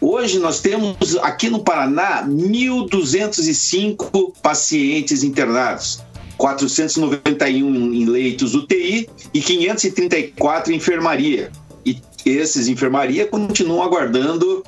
Hoje 0.00 0.38
nós 0.38 0.60
temos 0.60 1.18
aqui 1.22 1.50
no 1.50 1.62
Paraná 1.62 2.26
1.205 2.26 4.32
pacientes 4.42 5.22
internados. 5.22 6.00
491 6.38 7.92
em 7.92 8.06
leitos 8.06 8.54
UTI 8.54 9.06
e 9.34 9.40
534 9.40 10.72
em 10.72 10.76
enfermaria. 10.76 11.52
E 11.84 11.98
esses 12.24 12.66
enfermaria 12.66 13.26
continuam 13.26 13.82
aguardando 13.82 14.64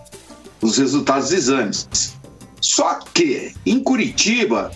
os 0.61 0.77
resultados 0.77 1.31
dos 1.31 1.39
exames. 1.39 1.89
Só 2.63 3.01
que 3.13 3.53
em 3.67 3.83
Curitiba 3.83 4.71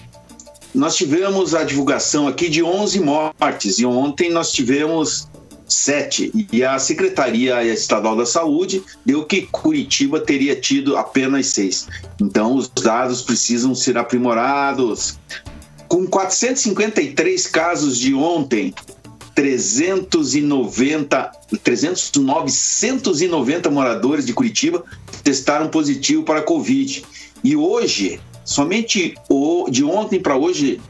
nós 0.74 0.96
tivemos 0.96 1.54
a 1.54 1.64
divulgação 1.64 2.28
aqui 2.28 2.50
de 2.50 2.62
11 2.62 3.00
mortes 3.00 3.78
e 3.78 3.86
ontem 3.86 4.28
nós 4.28 4.52
tivemos 4.52 5.28
sete. 5.68 6.30
E 6.52 6.64
a 6.64 6.78
Secretaria 6.78 7.62
Estadual 7.64 8.16
da 8.16 8.26
Saúde 8.26 8.82
deu 9.04 9.24
que 9.24 9.42
Curitiba 9.42 10.20
teria 10.20 10.54
tido 10.56 10.96
apenas 10.96 11.46
seis. 11.46 11.86
Então, 12.20 12.56
os 12.56 12.68
dados 12.68 13.22
precisam 13.22 13.74
ser 13.74 13.96
aprimorados. 13.96 15.18
Com 15.88 16.06
453 16.06 17.46
casos 17.46 17.96
de 17.96 18.12
ontem, 18.12 18.74
390, 19.36 21.30
300, 21.62 22.10
990 22.16 23.70
moradores 23.70 24.24
de 24.24 24.32
Curitiba 24.32 24.82
testaram 25.22 25.68
positivo 25.68 26.22
para 26.22 26.38
a 26.40 26.42
Covid. 26.42 27.04
E 27.44 27.54
hoje, 27.54 28.18
somente 28.44 29.14
o, 29.28 29.68
de 29.70 29.84
ontem 29.84 30.18
para 30.18 30.36
hoje, 30.36 30.80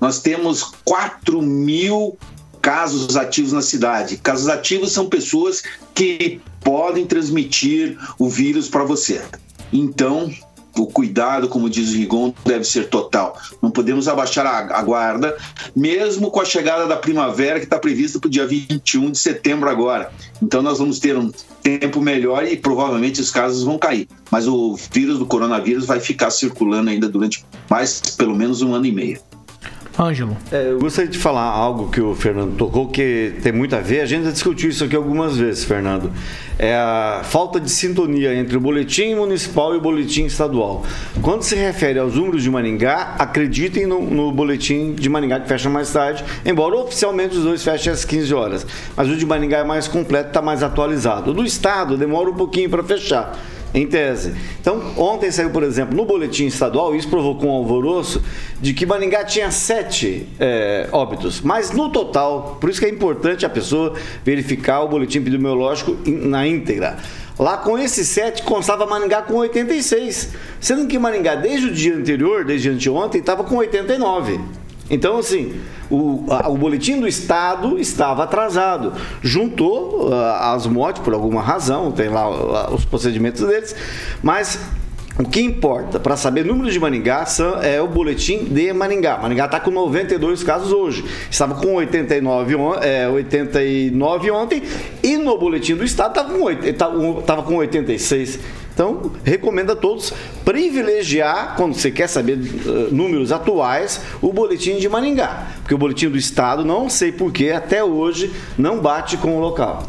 nós 0.00 0.20
temos 0.22 0.72
4 0.82 1.42
mil 1.42 2.16
casos 2.62 3.14
ativos 3.16 3.52
na 3.52 3.60
cidade. 3.60 4.16
Casos 4.16 4.48
ativos 4.48 4.90
são 4.90 5.06
pessoas 5.06 5.62
que 5.94 6.40
podem 6.62 7.04
transmitir 7.04 7.98
o 8.18 8.30
vírus 8.30 8.66
para 8.66 8.82
você. 8.82 9.20
Então, 9.70 10.32
o 10.76 10.86
cuidado, 10.86 11.48
como 11.48 11.70
diz 11.70 11.90
o 11.90 11.96
Rigon, 11.96 12.32
deve 12.44 12.64
ser 12.64 12.88
total. 12.88 13.38
Não 13.62 13.70
podemos 13.70 14.08
abaixar 14.08 14.46
a, 14.46 14.82
guarda, 14.82 15.36
mesmo 15.74 16.30
com 16.30 16.40
a 16.40 16.44
chegada 16.44 16.86
da 16.86 16.96
primavera 16.96 17.58
que 17.58 17.64
está 17.64 17.78
prevista 17.78 18.18
para 18.18 18.28
o 18.28 18.30
dia 18.30 18.46
21 18.46 19.10
de 19.10 19.18
setembro 19.18 19.68
agora. 19.68 20.12
Então 20.42 20.62
nós 20.62 20.78
vamos 20.78 20.98
ter 20.98 21.16
um 21.16 21.30
tempo 21.62 22.00
melhor 22.00 22.44
e 22.44 22.56
provavelmente 22.56 23.20
os 23.20 23.30
casos 23.30 23.62
vão 23.62 23.78
cair. 23.78 24.08
Mas 24.30 24.46
o 24.46 24.76
vírus 24.92 25.18
do 25.18 25.26
coronavírus 25.26 25.86
vai 25.86 26.00
ficar 26.00 26.30
circulando 26.30 26.90
ainda 26.90 27.08
durante 27.08 27.44
mais 27.70 28.00
pelo 28.00 28.34
menos 28.34 28.62
um 28.62 28.74
ano 28.74 28.86
e 28.86 28.92
meio. 28.92 29.33
Ângelo. 29.98 30.36
É, 30.50 30.70
eu 30.70 30.78
gostaria 30.78 31.10
de 31.10 31.18
falar 31.18 31.42
algo 31.42 31.88
que 31.88 32.00
o 32.00 32.14
Fernando 32.14 32.56
tocou, 32.56 32.88
que 32.88 33.34
tem 33.42 33.52
muito 33.52 33.76
a 33.76 33.80
ver. 33.80 34.00
A 34.00 34.06
gente 34.06 34.24
já 34.24 34.32
discutiu 34.32 34.68
isso 34.70 34.82
aqui 34.84 34.96
algumas 34.96 35.36
vezes, 35.36 35.64
Fernando. 35.64 36.10
É 36.58 36.74
a 36.74 37.20
falta 37.22 37.60
de 37.60 37.70
sintonia 37.70 38.34
entre 38.34 38.56
o 38.56 38.60
boletim 38.60 39.14
municipal 39.14 39.72
e 39.74 39.78
o 39.78 39.80
boletim 39.80 40.24
estadual. 40.24 40.84
Quando 41.22 41.42
se 41.42 41.54
refere 41.54 41.98
aos 41.98 42.14
números 42.14 42.42
de 42.42 42.50
Maringá, 42.50 43.14
acreditem 43.18 43.86
no, 43.86 44.00
no 44.00 44.32
boletim 44.32 44.94
de 44.94 45.08
Maringá, 45.08 45.40
que 45.40 45.48
fecha 45.48 45.70
mais 45.70 45.92
tarde, 45.92 46.24
embora 46.44 46.76
oficialmente 46.76 47.36
os 47.36 47.44
dois 47.44 47.62
fechem 47.62 47.92
às 47.92 48.04
15 48.04 48.34
horas. 48.34 48.66
Mas 48.96 49.08
o 49.08 49.16
de 49.16 49.24
Maringá 49.24 49.58
é 49.58 49.64
mais 49.64 49.86
completo, 49.86 50.28
está 50.28 50.42
mais 50.42 50.62
atualizado. 50.62 51.30
O 51.30 51.34
do 51.34 51.44
estado 51.44 51.96
demora 51.96 52.30
um 52.30 52.34
pouquinho 52.34 52.68
para 52.68 52.82
fechar 52.82 53.38
em 53.74 53.86
tese. 53.88 54.32
Então, 54.60 54.80
ontem 54.96 55.30
saiu, 55.32 55.50
por 55.50 55.64
exemplo, 55.64 55.96
no 55.96 56.04
boletim 56.04 56.46
estadual, 56.46 56.94
isso 56.94 57.08
provocou 57.08 57.50
um 57.50 57.52
alvoroço 57.52 58.22
de 58.60 58.72
que 58.72 58.86
Maringá 58.86 59.24
tinha 59.24 59.50
sete 59.50 60.28
é, 60.38 60.88
óbitos, 60.92 61.40
mas 61.40 61.72
no 61.72 61.90
total, 61.90 62.56
por 62.60 62.70
isso 62.70 62.78
que 62.78 62.86
é 62.86 62.88
importante 62.88 63.44
a 63.44 63.50
pessoa 63.50 63.94
verificar 64.24 64.82
o 64.82 64.88
boletim 64.88 65.18
epidemiológico 65.18 65.96
na 66.06 66.46
íntegra. 66.46 66.98
Lá 67.36 67.56
com 67.56 67.76
esses 67.76 68.06
sete, 68.06 68.44
constava 68.44 68.86
Maringá 68.86 69.22
com 69.22 69.34
86, 69.34 70.30
sendo 70.60 70.86
que 70.86 70.96
Maringá, 70.96 71.34
desde 71.34 71.66
o 71.66 71.72
dia 71.72 71.96
anterior, 71.96 72.44
desde 72.44 72.70
anteontem, 72.70 73.20
estava 73.20 73.42
com 73.42 73.56
89. 73.56 74.38
Então, 74.90 75.18
assim, 75.18 75.60
o, 75.90 76.24
a, 76.28 76.48
o 76.48 76.56
boletim 76.56 77.00
do 77.00 77.08
Estado 77.08 77.78
estava 77.78 78.24
atrasado. 78.24 78.92
Juntou 79.22 80.08
uh, 80.08 80.14
as 80.54 80.66
mortes 80.66 81.02
por 81.02 81.14
alguma 81.14 81.40
razão, 81.40 81.90
tem 81.90 82.08
lá 82.08 82.28
uh, 82.70 82.74
os 82.74 82.84
procedimentos 82.84 83.46
deles, 83.46 83.74
mas 84.22 84.58
o 85.16 85.22
que 85.22 85.40
importa 85.40 86.00
para 86.00 86.16
saber 86.16 86.44
números 86.44 86.72
de 86.72 86.80
Maringá 86.80 87.24
são, 87.24 87.62
é 87.62 87.80
o 87.80 87.86
boletim 87.86 88.46
de 88.46 88.72
Maringá. 88.72 89.16
Maringá 89.16 89.44
está 89.44 89.60
com 89.60 89.70
92 89.70 90.42
casos 90.42 90.72
hoje. 90.72 91.04
Estava 91.30 91.54
com 91.54 91.74
89, 91.74 92.56
é, 92.82 93.08
89 93.08 94.30
ontem 94.32 94.62
e 95.04 95.16
no 95.16 95.38
boletim 95.38 95.76
do 95.76 95.84
Estado 95.84 96.18
estava 96.18 97.22
tava 97.24 97.42
com 97.44 97.54
86. 97.54 98.40
Então, 98.74 99.12
recomendo 99.22 99.70
a 99.70 99.76
todos 99.76 100.12
privilegiar, 100.44 101.54
quando 101.56 101.74
você 101.74 101.92
quer 101.92 102.08
saber 102.08 102.36
uh, 102.36 102.92
números 102.92 103.30
atuais, 103.30 104.00
o 104.20 104.32
boletim 104.32 104.78
de 104.78 104.88
Maringá. 104.88 105.46
Porque 105.60 105.74
o 105.74 105.78
boletim 105.78 106.08
do 106.08 106.18
Estado, 106.18 106.64
não 106.64 106.90
sei 106.90 107.12
porquê, 107.12 107.50
até 107.50 107.84
hoje, 107.84 108.32
não 108.58 108.80
bate 108.80 109.16
com 109.16 109.36
o 109.36 109.40
local. 109.40 109.88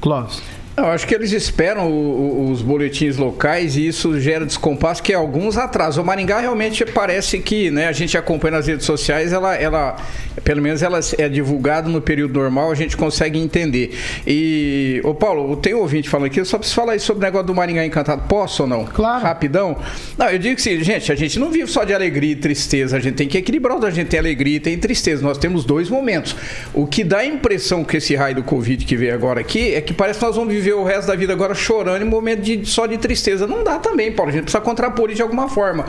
Clóvis. 0.00 0.40
Eu 0.74 0.86
acho 0.86 1.06
que 1.06 1.14
eles 1.14 1.32
esperam 1.32 1.90
o, 1.90 1.92
o, 1.92 2.50
os 2.50 2.62
boletins 2.62 3.18
locais 3.18 3.76
e 3.76 3.86
isso 3.86 4.18
gera 4.18 4.46
descompasso 4.46 5.02
que 5.02 5.12
alguns 5.12 5.58
atrasam. 5.58 6.02
O 6.02 6.06
Maringá 6.06 6.40
realmente 6.40 6.82
parece 6.86 7.38
que, 7.40 7.70
né, 7.70 7.88
a 7.88 7.92
gente 7.92 8.16
acompanha 8.16 8.56
nas 8.56 8.66
redes 8.66 8.86
sociais, 8.86 9.34
ela, 9.34 9.54
ela 9.54 9.96
pelo 10.42 10.62
menos 10.62 10.82
ela 10.82 10.98
é 11.18 11.28
divulgada 11.28 11.90
no 11.90 12.00
período 12.00 12.32
normal, 12.40 12.70
a 12.70 12.74
gente 12.74 12.96
consegue 12.96 13.38
entender. 13.38 13.94
E, 14.26 15.00
ô 15.04 15.14
Paulo, 15.14 15.54
tem 15.56 15.74
um 15.74 15.80
ouvinte 15.80 16.08
falando 16.08 16.28
aqui, 16.28 16.40
eu 16.40 16.44
só 16.46 16.56
preciso 16.56 16.80
falar 16.80 16.92
aí 16.94 17.00
sobre 17.00 17.22
o 17.22 17.24
negócio 17.24 17.46
do 17.46 17.54
Maringá 17.54 17.84
Encantado. 17.84 18.22
Posso 18.26 18.62
ou 18.62 18.68
não? 18.68 18.86
Claro. 18.86 19.22
Rapidão. 19.22 19.76
Não, 20.16 20.30
eu 20.30 20.38
digo 20.38 20.56
que 20.56 20.62
sim, 20.62 20.82
gente, 20.82 21.12
a 21.12 21.14
gente 21.14 21.38
não 21.38 21.50
vive 21.50 21.66
só 21.66 21.84
de 21.84 21.92
alegria 21.92 22.32
e 22.32 22.36
tristeza, 22.36 22.96
a 22.96 23.00
gente 23.00 23.14
tem 23.14 23.28
que 23.28 23.36
equilibrar, 23.36 23.72
a 23.84 23.90
gente 23.90 24.08
tem 24.08 24.18
alegria 24.18 24.56
e 24.56 24.60
tem 24.60 24.78
tristeza. 24.78 25.22
Nós 25.22 25.36
temos 25.36 25.66
dois 25.66 25.90
momentos. 25.90 26.34
O 26.72 26.86
que 26.86 27.04
dá 27.04 27.18
a 27.18 27.26
impressão 27.26 27.84
que 27.84 27.98
esse 27.98 28.14
raio 28.14 28.36
do 28.36 28.42
Covid 28.42 28.84
que 28.86 28.96
veio 28.96 29.14
agora 29.14 29.40
aqui 29.40 29.74
é 29.74 29.80
que 29.82 29.92
parece 29.92 30.18
que 30.18 30.24
nós 30.24 30.36
vamos 30.36 30.52
viver 30.52 30.71
viver 30.72 30.74
o 30.74 30.84
resto 30.84 31.08
da 31.08 31.14
vida 31.14 31.32
agora 31.32 31.54
chorando 31.54 32.02
em 32.02 32.08
momento 32.08 32.40
de, 32.40 32.64
só 32.66 32.86
de 32.86 32.98
tristeza. 32.98 33.46
Não 33.46 33.62
dá 33.62 33.78
também, 33.78 34.10
Paulo. 34.12 34.30
A 34.30 34.32
gente 34.32 34.44
precisa 34.44 34.62
contrapor 34.62 35.08
isso 35.08 35.16
de 35.16 35.22
alguma 35.22 35.48
forma 35.48 35.86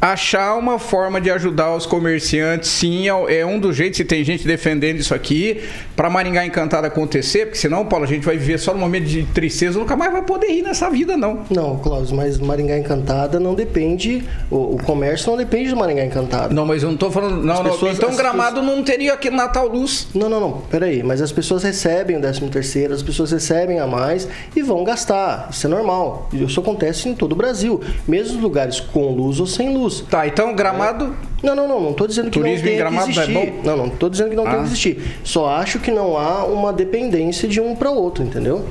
achar 0.00 0.56
uma 0.56 0.78
forma 0.78 1.20
de 1.20 1.30
ajudar 1.30 1.74
os 1.74 1.86
comerciantes, 1.86 2.70
sim, 2.70 3.08
é, 3.08 3.38
é 3.38 3.46
um 3.46 3.58
dos 3.58 3.76
jeitos, 3.76 3.96
se 3.96 4.04
tem 4.04 4.22
gente 4.22 4.46
defendendo 4.46 4.98
isso 4.98 5.14
aqui, 5.14 5.62
para 5.94 6.10
Maringá 6.10 6.44
Encantado 6.44 6.86
acontecer, 6.86 7.46
porque 7.46 7.58
senão, 7.58 7.84
Paulo, 7.86 8.04
a 8.04 8.08
gente 8.08 8.24
vai 8.24 8.36
viver 8.36 8.58
só 8.58 8.72
no 8.72 8.78
momento 8.78 9.04
de 9.04 9.24
tristeza, 9.24 9.78
nunca 9.78 9.96
mais 9.96 10.12
vai 10.12 10.22
poder 10.22 10.48
ir 10.48 10.62
nessa 10.62 10.90
vida, 10.90 11.16
não. 11.16 11.44
Não, 11.50 11.78
Cláudio, 11.78 12.14
mas 12.14 12.38
Maringá 12.38 12.78
Encantada 12.78 13.40
não 13.40 13.54
depende, 13.54 14.24
o, 14.50 14.74
o, 14.74 14.82
comércio 14.82 15.30
não 15.30 15.38
depende 15.38 15.70
de 15.70 15.74
Maringá 15.74 16.04
Encantada. 16.04 16.54
Não, 16.54 16.66
mas 16.66 16.82
eu 16.82 16.90
não 16.90 16.96
tô 16.96 17.10
falando, 17.10 17.42
não, 17.42 17.62
não 17.62 17.70
pessoas, 17.70 17.96
então 17.96 18.14
Gramado 18.14 18.60
pessoas... 18.60 18.76
não 18.76 18.84
teria 18.84 19.14
aqui 19.14 19.30
Natal 19.30 19.68
Luz. 19.68 20.08
Não, 20.14 20.28
não, 20.28 20.40
não, 20.40 20.52
peraí, 20.70 21.02
mas 21.02 21.22
as 21.22 21.32
pessoas 21.32 21.62
recebem 21.62 22.16
o 22.16 22.20
13 22.20 22.40
terceiro, 22.48 22.94
as 22.94 23.02
pessoas 23.02 23.32
recebem 23.32 23.80
a 23.80 23.86
mais 23.86 24.28
e 24.54 24.62
vão 24.62 24.84
gastar, 24.84 25.48
isso 25.50 25.66
é 25.66 25.70
normal, 25.70 26.28
isso 26.32 26.60
acontece 26.60 27.08
em 27.08 27.14
todo 27.14 27.32
o 27.32 27.36
Brasil, 27.36 27.80
mesmo 28.06 28.40
lugares 28.40 28.80
com 28.80 29.10
luz 29.12 29.40
ou 29.40 29.46
sem 29.46 29.74
luz. 29.74 29.85
Tá, 29.90 30.26
então 30.26 30.54
Gramado. 30.54 31.14
Não, 31.42 31.54
não, 31.54 31.68
não, 31.68 31.80
não 31.80 31.92
tô 31.92 32.06
dizendo 32.06 32.30
que 32.30 32.38
Turismo 32.38 32.58
não 32.58 32.68
tem 32.68 32.78
Gramado 32.78 33.04
que 33.06 33.12
existir. 33.12 33.36
É 33.36 33.46
bom? 33.46 33.60
Não, 33.62 33.76
não 33.76 33.88
tô 33.88 34.08
dizendo 34.08 34.30
que 34.30 34.36
não 34.36 34.46
ah. 34.46 34.50
tem 34.50 34.58
que 34.60 34.66
existir. 34.66 35.18
Só 35.22 35.48
acho 35.48 35.78
que 35.78 35.90
não 35.90 36.16
há 36.16 36.44
uma 36.44 36.72
dependência 36.72 37.48
de 37.48 37.60
um 37.60 37.74
para 37.74 37.90
outro, 37.90 38.24
entendeu? 38.24 38.66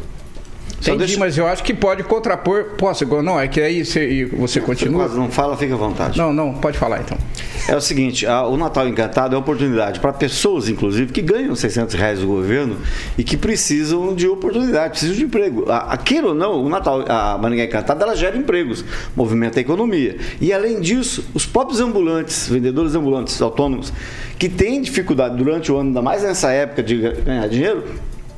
Entendi, 0.81 0.97
deixa... 0.97 1.19
mas 1.19 1.37
eu 1.37 1.47
acho 1.47 1.63
que 1.63 1.73
pode 1.73 2.03
contrapor. 2.03 2.71
Posso? 2.77 3.05
Não, 3.21 3.39
é 3.39 3.47
que 3.47 3.61
aí 3.61 3.83
você, 3.83 4.25
você 4.25 4.59
continua. 4.59 5.07
Não 5.07 5.29
fala, 5.31 5.57
fica 5.57 5.73
à 5.73 5.77
vontade. 5.77 6.17
Não, 6.17 6.33
não, 6.33 6.53
pode 6.53 6.77
falar 6.77 7.01
então. 7.01 7.17
É 7.67 7.75
o 7.75 7.81
seguinte: 7.81 8.25
a, 8.25 8.45
o 8.45 8.55
Natal 8.57 8.87
Encantado 8.87 9.33
é 9.33 9.37
uma 9.37 9.41
oportunidade 9.41 9.99
para 9.99 10.13
pessoas, 10.13 10.69
inclusive, 10.69 11.11
que 11.11 11.21
ganham 11.21 11.55
600 11.55 11.95
reais 11.95 12.19
do 12.19 12.27
governo 12.27 12.77
e 13.17 13.23
que 13.23 13.35
precisam 13.35 14.13
de 14.13 14.27
oportunidade, 14.27 14.91
precisam 14.91 15.15
de 15.15 15.23
emprego. 15.23 15.65
Aquilo 15.71 16.29
ou 16.29 16.35
não, 16.35 16.63
o 16.63 16.69
Natal, 16.69 17.03
a 17.07 17.37
Maringá 17.37 17.63
Encantada, 17.63 18.03
ela 18.03 18.15
gera 18.15 18.37
empregos, 18.37 18.85
movimenta 19.15 19.59
a 19.59 19.61
economia. 19.61 20.17
E 20.39 20.53
além 20.53 20.79
disso, 20.79 21.25
os 21.33 21.45
próprios 21.45 21.79
ambulantes, 21.79 22.47
vendedores 22.47 22.93
ambulantes 22.93 23.41
autônomos, 23.41 23.91
que 24.37 24.49
têm 24.49 24.81
dificuldade 24.81 25.35
durante 25.35 25.71
o 25.71 25.77
ano, 25.77 25.89
ainda 25.89 26.01
mais 26.01 26.23
nessa 26.23 26.51
época 26.51 26.83
de 26.83 26.97
ganhar 26.97 27.47
dinheiro, 27.47 27.83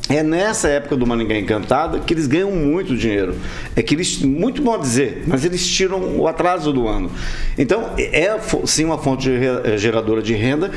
é 0.09 0.23
nessa 0.23 0.69
época 0.69 0.95
do 0.95 1.05
Maringá 1.05 1.37
Encantada 1.37 1.99
que 1.99 2.13
eles 2.13 2.27
ganham 2.27 2.51
muito 2.51 2.95
dinheiro. 2.95 3.35
É 3.75 3.81
que 3.81 3.93
eles, 3.93 4.19
muito 4.19 4.61
bom 4.61 4.77
dizer, 4.77 5.23
mas 5.27 5.43
eles 5.43 5.67
tiram 5.67 6.17
o 6.17 6.27
atraso 6.27 6.71
do 6.71 6.87
ano. 6.87 7.11
Então, 7.57 7.93
é 7.97 8.37
sim 8.65 8.85
uma 8.85 8.97
fonte 8.97 9.29
é, 9.29 9.77
geradora 9.77 10.21
de 10.21 10.33
renda. 10.33 10.71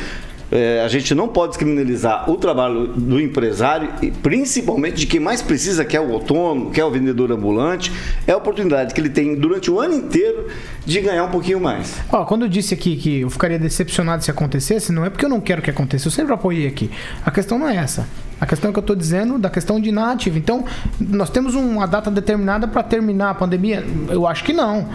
É, 0.50 0.82
a 0.84 0.88
gente 0.88 1.14
não 1.14 1.28
pode 1.28 1.56
criminalizar 1.56 2.28
o 2.28 2.36
trabalho 2.36 2.88
do 2.88 3.20
empresário, 3.20 3.90
e 4.02 4.10
principalmente 4.10 4.96
de 4.96 5.06
quem 5.06 5.20
mais 5.20 5.40
precisa, 5.40 5.84
que 5.84 5.96
é 5.96 6.00
o 6.00 6.12
autônomo, 6.12 6.70
que 6.70 6.80
é 6.80 6.84
o 6.84 6.90
vendedor 6.90 7.30
ambulante. 7.30 7.92
É 8.26 8.32
a 8.32 8.36
oportunidade 8.36 8.92
que 8.92 9.00
ele 9.00 9.10
tem 9.10 9.34
durante 9.36 9.70
o 9.70 9.80
ano 9.80 9.94
inteiro 9.94 10.48
de 10.84 11.00
ganhar 11.00 11.24
um 11.24 11.30
pouquinho 11.30 11.60
mais. 11.60 11.96
Ó, 12.10 12.24
quando 12.24 12.42
eu 12.42 12.48
disse 12.48 12.74
aqui 12.74 12.96
que 12.96 13.20
eu 13.20 13.30
ficaria 13.30 13.58
decepcionado 13.58 14.24
se 14.24 14.30
acontecesse, 14.30 14.92
não 14.92 15.04
é 15.04 15.10
porque 15.10 15.24
eu 15.24 15.28
não 15.28 15.40
quero 15.40 15.62
que 15.62 15.70
aconteça, 15.70 16.08
eu 16.08 16.12
sempre 16.12 16.32
apoiei 16.32 16.66
aqui. 16.66 16.90
A 17.24 17.30
questão 17.30 17.58
não 17.58 17.68
é 17.68 17.76
essa. 17.76 18.06
A 18.40 18.46
questão 18.46 18.72
que 18.72 18.78
eu 18.78 18.82
estou 18.82 18.96
dizendo 18.96 19.38
da 19.38 19.50
questão 19.50 19.78
de 19.78 19.90
inativa. 19.90 20.38
Então, 20.38 20.64
nós 20.98 21.28
temos 21.28 21.54
uma 21.54 21.86
data 21.86 22.10
determinada 22.10 22.66
para 22.66 22.82
terminar 22.82 23.30
a 23.30 23.34
pandemia? 23.34 23.84
Eu 24.08 24.26
acho 24.26 24.42
que 24.42 24.52
não. 24.52 24.88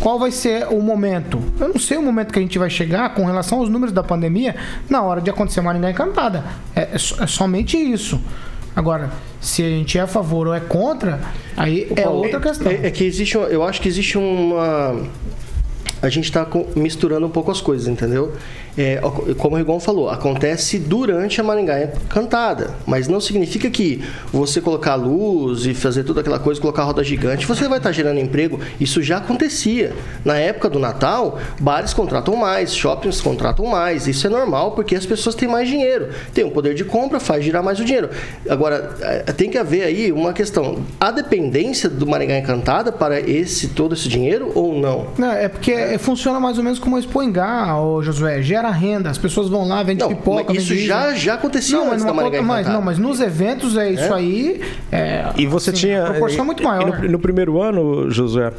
Qual 0.00 0.18
vai 0.18 0.30
ser 0.30 0.66
o 0.68 0.80
momento? 0.80 1.40
Eu 1.60 1.68
não 1.68 1.78
sei 1.78 1.96
o 1.96 2.02
momento 2.02 2.32
que 2.32 2.38
a 2.38 2.42
gente 2.42 2.58
vai 2.58 2.70
chegar 2.70 3.14
com 3.14 3.24
relação 3.24 3.58
aos 3.58 3.68
números 3.68 3.92
da 3.92 4.02
pandemia 4.02 4.56
na 4.88 5.02
hora 5.02 5.20
de 5.20 5.30
acontecer 5.30 5.60
Maringá 5.60 5.90
Encantada. 5.90 6.44
É, 6.74 6.82
é, 6.82 6.94
é 6.94 7.26
somente 7.26 7.76
isso. 7.76 8.20
Agora, 8.74 9.10
se 9.40 9.62
a 9.62 9.68
gente 9.68 9.98
é 9.98 10.00
a 10.00 10.06
favor 10.06 10.48
ou 10.48 10.54
é 10.54 10.60
contra, 10.60 11.20
aí 11.56 11.86
é 11.94 12.02
Paulo, 12.02 12.22
outra 12.24 12.40
questão. 12.40 12.72
É, 12.72 12.86
é 12.86 12.90
que 12.90 13.04
existe, 13.04 13.36
eu 13.36 13.62
acho 13.62 13.80
que 13.80 13.88
existe 13.88 14.18
uma 14.18 15.00
a 16.04 16.08
gente 16.10 16.24
está 16.24 16.46
misturando 16.76 17.26
um 17.26 17.30
pouco 17.30 17.50
as 17.50 17.62
coisas, 17.62 17.88
entendeu? 17.88 18.34
É, 18.76 19.00
como 19.38 19.54
o 19.54 19.58
Rigon 19.58 19.78
falou, 19.78 20.08
acontece 20.10 20.78
durante 20.78 21.40
a 21.40 21.44
Maringá 21.44 21.92
cantada, 22.08 22.74
mas 22.86 23.06
não 23.06 23.20
significa 23.20 23.70
que 23.70 24.02
você 24.32 24.60
colocar 24.60 24.96
luz 24.96 25.64
e 25.66 25.74
fazer 25.74 26.02
toda 26.02 26.20
aquela 26.20 26.38
coisa, 26.38 26.60
colocar 26.60 26.82
roda 26.82 27.04
gigante, 27.04 27.46
você 27.46 27.68
vai 27.68 27.78
estar 27.78 27.92
gerando 27.92 28.18
emprego. 28.18 28.60
Isso 28.80 29.02
já 29.02 29.18
acontecia. 29.18 29.92
Na 30.24 30.36
época 30.36 30.68
do 30.68 30.78
Natal, 30.78 31.38
bares 31.60 31.94
contratam 31.94 32.34
mais, 32.34 32.74
shoppings 32.74 33.20
contratam 33.20 33.66
mais. 33.66 34.08
Isso 34.08 34.26
é 34.26 34.30
normal 34.30 34.72
porque 34.72 34.96
as 34.96 35.06
pessoas 35.06 35.34
têm 35.34 35.48
mais 35.48 35.68
dinheiro, 35.68 36.08
tem 36.32 36.44
um 36.44 36.50
poder 36.50 36.74
de 36.74 36.84
compra, 36.84 37.20
faz 37.20 37.44
girar 37.44 37.62
mais 37.62 37.78
o 37.78 37.84
dinheiro. 37.84 38.10
Agora, 38.48 38.96
é, 39.00 39.32
tem 39.32 39.50
que 39.50 39.58
haver 39.58 39.84
aí 39.84 40.10
uma 40.10 40.32
questão: 40.32 40.84
a 40.98 41.10
dependência 41.10 41.88
do 41.88 42.06
Maringá 42.06 42.38
Encantada 42.38 42.90
para 42.90 43.20
esse 43.20 43.68
todo 43.68 43.94
esse 43.94 44.08
dinheiro 44.08 44.50
ou 44.54 44.74
não? 44.78 45.06
Não, 45.16 45.32
é 45.32 45.48
porque 45.48 45.96
funciona 45.98 46.40
mais 46.40 46.58
ou 46.58 46.64
menos 46.64 46.78
como 46.78 46.96
o 46.96 46.98
Expoingá, 46.98 47.78
o 47.78 48.02
Josué. 48.02 48.42
Gera 48.42 48.63
renda, 48.70 49.10
as 49.10 49.18
pessoas 49.18 49.48
vão 49.48 49.66
lá, 49.66 49.82
vendem 49.82 50.06
pipoca. 50.08 50.52
Isso 50.52 50.74
já, 50.76 51.14
já 51.14 51.34
acontecia 51.34 51.78
não, 51.78 51.92
antes 51.92 52.04
mas, 52.04 52.32
da 52.32 52.42
mas, 52.42 52.68
não, 52.68 52.82
mas 52.82 52.98
nos 52.98 53.20
eventos 53.20 53.76
é 53.76 53.90
isso 53.90 54.04
é? 54.04 54.12
aí. 54.12 54.60
É, 54.90 55.24
e 55.36 55.46
você 55.46 55.70
assim, 55.70 55.80
tinha. 55.80 56.04
proporção 56.04 56.44
muito 56.44 56.62
maior. 56.62 57.00
No, 57.00 57.10
no, 57.12 57.18
primeiro 57.18 57.60
ano, 57.60 58.10
Josué, 58.10 58.52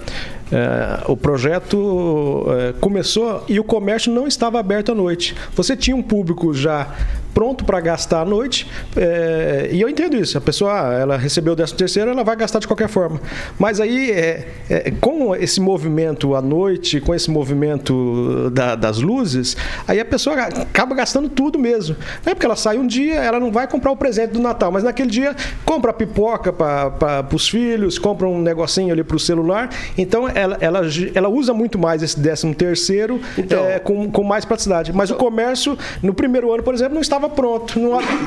é, 0.51 1.03
o 1.07 1.15
projeto 1.15 2.45
é, 2.49 2.73
começou 2.79 3.43
e 3.47 3.59
o 3.59 3.63
comércio 3.63 4.11
não 4.11 4.27
estava 4.27 4.59
aberto 4.59 4.91
à 4.91 4.95
noite. 4.95 5.35
Você 5.55 5.75
tinha 5.75 5.95
um 5.95 6.03
público 6.03 6.53
já 6.53 6.93
pronto 7.35 7.65
para 7.65 7.81
gastar 7.81 8.21
à 8.21 8.25
noite. 8.25 8.65
É, 8.95 9.69
e 9.71 9.81
eu 9.81 9.89
entendo 9.89 10.15
isso. 10.15 10.37
A 10.37 10.41
pessoa, 10.41 10.71
ah, 10.71 10.93
ela 10.93 11.17
recebeu 11.17 11.51
o 11.51 11.55
13 11.55 11.75
terceiro, 11.75 12.09
ela 12.09 12.23
vai 12.23 12.35
gastar 12.37 12.59
de 12.59 12.65
qualquer 12.65 12.87
forma. 12.87 13.19
Mas 13.59 13.81
aí, 13.81 14.09
é, 14.09 14.47
é, 14.69 14.91
com 15.01 15.35
esse 15.35 15.59
movimento 15.59 16.33
à 16.33 16.41
noite, 16.41 17.01
com 17.01 17.13
esse 17.13 17.29
movimento 17.29 18.49
da, 18.51 18.75
das 18.75 18.99
luzes, 18.99 19.57
aí 19.85 19.99
a 19.99 20.05
pessoa 20.05 20.37
acaba 20.37 20.95
gastando 20.95 21.27
tudo 21.27 21.59
mesmo. 21.59 21.97
Não 22.25 22.31
é 22.31 22.33
porque 22.33 22.45
ela 22.45 22.55
sai 22.55 22.77
um 22.77 22.87
dia, 22.87 23.15
ela 23.15 23.39
não 23.39 23.51
vai 23.51 23.67
comprar 23.67 23.91
o 23.91 23.97
presente 23.97 24.31
do 24.31 24.39
Natal, 24.39 24.71
mas 24.71 24.83
naquele 24.83 25.09
dia 25.09 25.35
compra 25.65 25.91
pipoca 25.91 26.53
para 26.53 27.27
os 27.33 27.49
filhos, 27.49 27.99
compra 27.99 28.27
um 28.27 28.41
negocinho 28.41 28.93
ali 28.93 29.03
para 29.03 29.17
o 29.17 29.19
celular. 29.19 29.69
Então, 29.97 30.29
ela, 30.29 30.57
ela, 30.61 30.81
ela 31.13 31.27
usa 31.27 31.53
muito 31.53 31.77
mais 31.77 32.01
esse 32.01 32.17
13 32.17 32.55
terceiro 32.55 33.19
então, 33.37 33.65
é, 33.65 33.77
com, 33.77 34.09
com 34.09 34.23
mais 34.23 34.45
praticidade. 34.45 34.93
Mas 34.93 35.09
então, 35.09 35.17
o 35.17 35.29
comércio, 35.29 35.77
no 36.01 36.13
primeiro 36.13 36.53
ano, 36.53 36.63
por 36.63 36.73
exemplo, 36.73 36.93
não 36.93 37.01
estava 37.01 37.24
estava 37.25 37.29
pronto. 37.29 37.79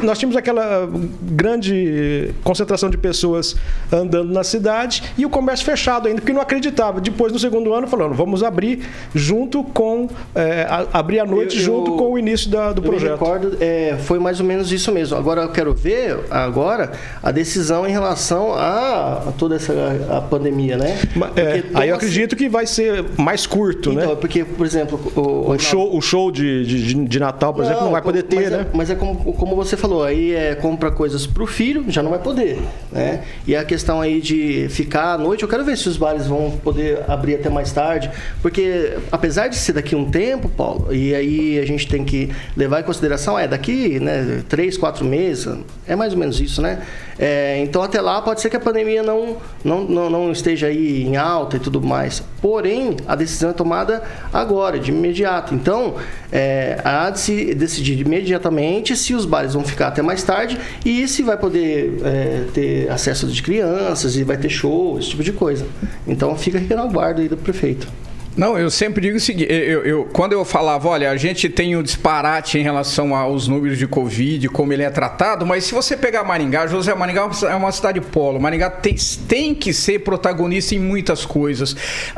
nós 0.02 0.18
tínhamos 0.18 0.36
aquela 0.36 0.88
grande 1.22 2.34
concentração 2.42 2.90
de 2.90 2.98
pessoas 2.98 3.56
andando 3.92 4.32
na 4.32 4.44
cidade 4.44 5.02
e 5.16 5.24
o 5.24 5.30
comércio 5.30 5.64
fechado 5.64 6.08
ainda, 6.08 6.20
porque 6.20 6.32
não 6.32 6.40
acreditava. 6.40 7.00
Depois, 7.00 7.32
no 7.32 7.38
segundo 7.38 7.72
ano, 7.72 7.86
falando, 7.86 8.14
vamos 8.14 8.42
abrir 8.42 8.84
junto 9.14 9.62
com. 9.62 10.08
É, 10.34 10.66
abrir 10.92 11.20
a 11.20 11.26
noite 11.26 11.56
eu, 11.56 11.62
junto 11.62 11.92
com 11.92 12.12
o 12.12 12.18
início 12.18 12.50
da, 12.50 12.72
do 12.72 12.82
projeto. 12.82 13.10
Eu 13.10 13.12
recordo, 13.12 13.56
é, 13.60 13.96
foi 14.00 14.18
mais 14.18 14.40
ou 14.40 14.46
menos 14.46 14.72
isso 14.72 14.92
mesmo. 14.92 15.16
Agora 15.16 15.42
eu 15.42 15.50
quero 15.50 15.74
ver 15.74 16.18
agora 16.30 16.92
a 17.22 17.30
decisão 17.30 17.86
em 17.86 17.90
relação 17.90 18.52
a, 18.54 19.24
a 19.28 19.32
toda 19.36 19.56
essa 19.56 19.72
a 20.10 20.20
pandemia, 20.20 20.76
né? 20.76 20.98
É, 21.36 21.62
aí 21.74 21.88
eu 21.88 21.96
acredito 21.96 22.36
que 22.36 22.48
vai 22.48 22.66
ser 22.66 23.04
mais 23.16 23.46
curto, 23.46 23.92
então, 23.92 24.10
né? 24.10 24.16
Porque, 24.16 24.44
por 24.44 24.66
exemplo, 24.66 25.00
o, 25.14 25.52
o 25.52 25.58
show, 25.58 25.96
o 25.96 26.00
show 26.00 26.30
de, 26.30 26.64
de, 26.64 26.94
de 26.94 27.20
Natal, 27.20 27.52
por 27.52 27.60
não, 27.60 27.66
exemplo, 27.66 27.84
não 27.84 27.92
vai 27.92 28.02
poder 28.02 28.22
ter, 28.22 28.36
mas 28.36 28.52
é, 28.52 28.56
né? 28.56 28.66
mas 28.72 28.87
é 28.90 28.94
como, 28.94 29.32
como 29.34 29.56
você 29.56 29.76
falou, 29.76 30.04
aí 30.04 30.34
é 30.34 30.54
compra 30.54 30.90
coisas 30.90 31.26
pro 31.26 31.46
filho, 31.46 31.84
já 31.88 32.02
não 32.02 32.10
vai 32.10 32.18
poder, 32.18 32.58
né? 32.92 33.22
E 33.46 33.54
a 33.54 33.64
questão 33.64 34.00
aí 34.00 34.20
de 34.20 34.68
ficar 34.68 35.14
à 35.14 35.18
noite, 35.18 35.42
eu 35.42 35.48
quero 35.48 35.64
ver 35.64 35.76
se 35.76 35.88
os 35.88 35.96
bares 35.96 36.26
vão 36.26 36.50
poder 36.62 37.02
abrir 37.08 37.34
até 37.34 37.48
mais 37.48 37.72
tarde, 37.72 38.10
porque 38.42 38.96
apesar 39.10 39.48
de 39.48 39.56
ser 39.56 39.72
daqui 39.72 39.94
um 39.94 40.10
tempo, 40.10 40.48
Paulo, 40.48 40.94
e 40.94 41.14
aí 41.14 41.58
a 41.58 41.66
gente 41.66 41.88
tem 41.88 42.04
que 42.04 42.30
levar 42.56 42.80
em 42.80 42.84
consideração, 42.84 43.38
é 43.38 43.46
daqui, 43.46 44.00
né, 44.00 44.42
três, 44.48 44.76
quatro 44.76 45.04
meses, 45.04 45.58
é 45.86 45.94
mais 45.94 46.12
ou 46.12 46.18
menos 46.18 46.40
isso, 46.40 46.60
né? 46.62 46.82
É, 47.18 47.58
então 47.60 47.82
até 47.82 48.00
lá 48.00 48.22
pode 48.22 48.40
ser 48.40 48.48
que 48.48 48.56
a 48.56 48.60
pandemia 48.60 49.02
não, 49.02 49.36
não, 49.64 49.82
não, 49.84 50.08
não 50.08 50.32
esteja 50.32 50.68
aí 50.68 51.02
em 51.02 51.16
alta 51.16 51.56
e 51.56 51.60
tudo 51.60 51.82
mais. 51.82 52.22
Porém, 52.40 52.96
a 53.06 53.16
decisão 53.16 53.50
é 53.50 53.52
tomada 53.52 54.02
agora, 54.32 54.78
de 54.78 54.90
imediato. 54.90 55.54
Então, 55.54 55.94
é, 56.30 56.80
há 56.84 57.10
de 57.10 57.18
se 57.18 57.54
decidir 57.54 57.98
imediatamente 58.00 58.96
se 58.96 59.14
os 59.14 59.24
bares 59.24 59.54
vão 59.54 59.64
ficar 59.64 59.88
até 59.88 60.02
mais 60.02 60.22
tarde 60.22 60.58
e 60.84 61.08
se 61.08 61.22
vai 61.22 61.36
poder 61.36 62.00
é, 62.04 62.44
ter 62.54 62.90
acesso 62.90 63.26
de 63.26 63.42
crianças 63.42 64.16
e 64.16 64.22
vai 64.22 64.36
ter 64.36 64.48
show, 64.48 64.98
esse 64.98 65.10
tipo 65.10 65.24
de 65.24 65.32
coisa. 65.32 65.66
Então 66.06 66.36
fica 66.36 66.58
aqui 66.58 66.74
no 66.74 66.82
aguardo 66.82 67.20
aí 67.20 67.28
do 67.28 67.36
prefeito. 67.36 67.88
Não, 68.38 68.58
eu 68.58 68.70
sempre 68.70 69.02
digo 69.02 69.16
o 69.16 69.20
seguinte: 69.20 69.52
eu, 69.52 69.84
eu, 69.84 70.04
quando 70.12 70.32
eu 70.32 70.44
falava, 70.44 70.88
olha, 70.88 71.10
a 71.10 71.16
gente 71.16 71.48
tem 71.48 71.76
um 71.76 71.82
disparate 71.82 72.58
em 72.58 72.62
relação 72.62 73.14
aos 73.14 73.48
números 73.48 73.76
de 73.76 73.86
Covid, 73.86 74.48
como 74.48 74.72
ele 74.72 74.82
é 74.82 74.90
tratado, 74.90 75.44
mas 75.44 75.64
se 75.64 75.74
você 75.74 75.96
pegar 75.96 76.24
Maringá, 76.24 76.66
José 76.66 76.94
Maringá 76.94 77.28
é 77.50 77.54
uma 77.54 77.72
cidade 77.72 78.00
polo. 78.00 78.40
Maringá 78.40 78.70
tem, 78.70 78.94
tem 79.28 79.54
que 79.54 79.72
ser 79.72 80.00
protagonista 80.00 80.74
em 80.74 80.78
muitas 80.78 81.26
coisas. 81.26 81.76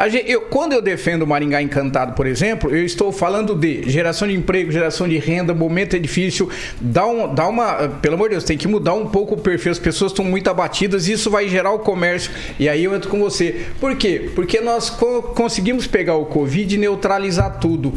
Gente, 0.08 0.30
eu, 0.30 0.42
quando 0.42 0.72
eu 0.72 0.82
defendo 0.82 1.26
Maringá 1.26 1.62
Encantado, 1.62 2.12
por 2.12 2.26
exemplo, 2.26 2.74
eu 2.74 2.84
estou 2.84 3.10
falando 3.10 3.54
de 3.54 3.88
geração 3.88 4.28
de 4.28 4.34
emprego, 4.34 4.70
geração 4.70 5.08
de 5.08 5.18
renda, 5.18 5.54
momento 5.54 5.96
é 5.96 5.98
difícil. 5.98 6.50
Dá, 6.80 7.06
um, 7.06 7.34
dá 7.34 7.48
uma. 7.48 7.88
Pelo 8.02 8.14
amor 8.14 8.28
de 8.28 8.34
Deus, 8.34 8.44
tem 8.44 8.58
que 8.58 8.68
mudar 8.68 8.94
um 8.94 9.06
pouco 9.06 9.34
o 9.34 9.38
perfil. 9.38 9.72
As 9.72 9.78
pessoas 9.78 10.12
estão 10.12 10.24
muito 10.24 10.48
abatidas 10.48 11.08
isso 11.08 11.30
vai 11.30 11.48
gerar 11.48 11.72
o 11.72 11.78
comércio. 11.78 12.30
E 12.58 12.68
aí 12.68 12.84
eu 12.84 12.94
entro 12.94 13.10
com 13.10 13.18
você. 13.20 13.66
Por 13.80 13.96
quê? 13.96 14.30
Porque 14.34 14.60
nós 14.60 14.90
co 14.90 15.22
conseguimos 15.34 15.86
pegar 15.86 16.09
pegar 16.10 16.16
o 16.16 16.26
Covid 16.26 16.74
e 16.74 16.78
neutralizar 16.78 17.58
tudo. 17.60 17.92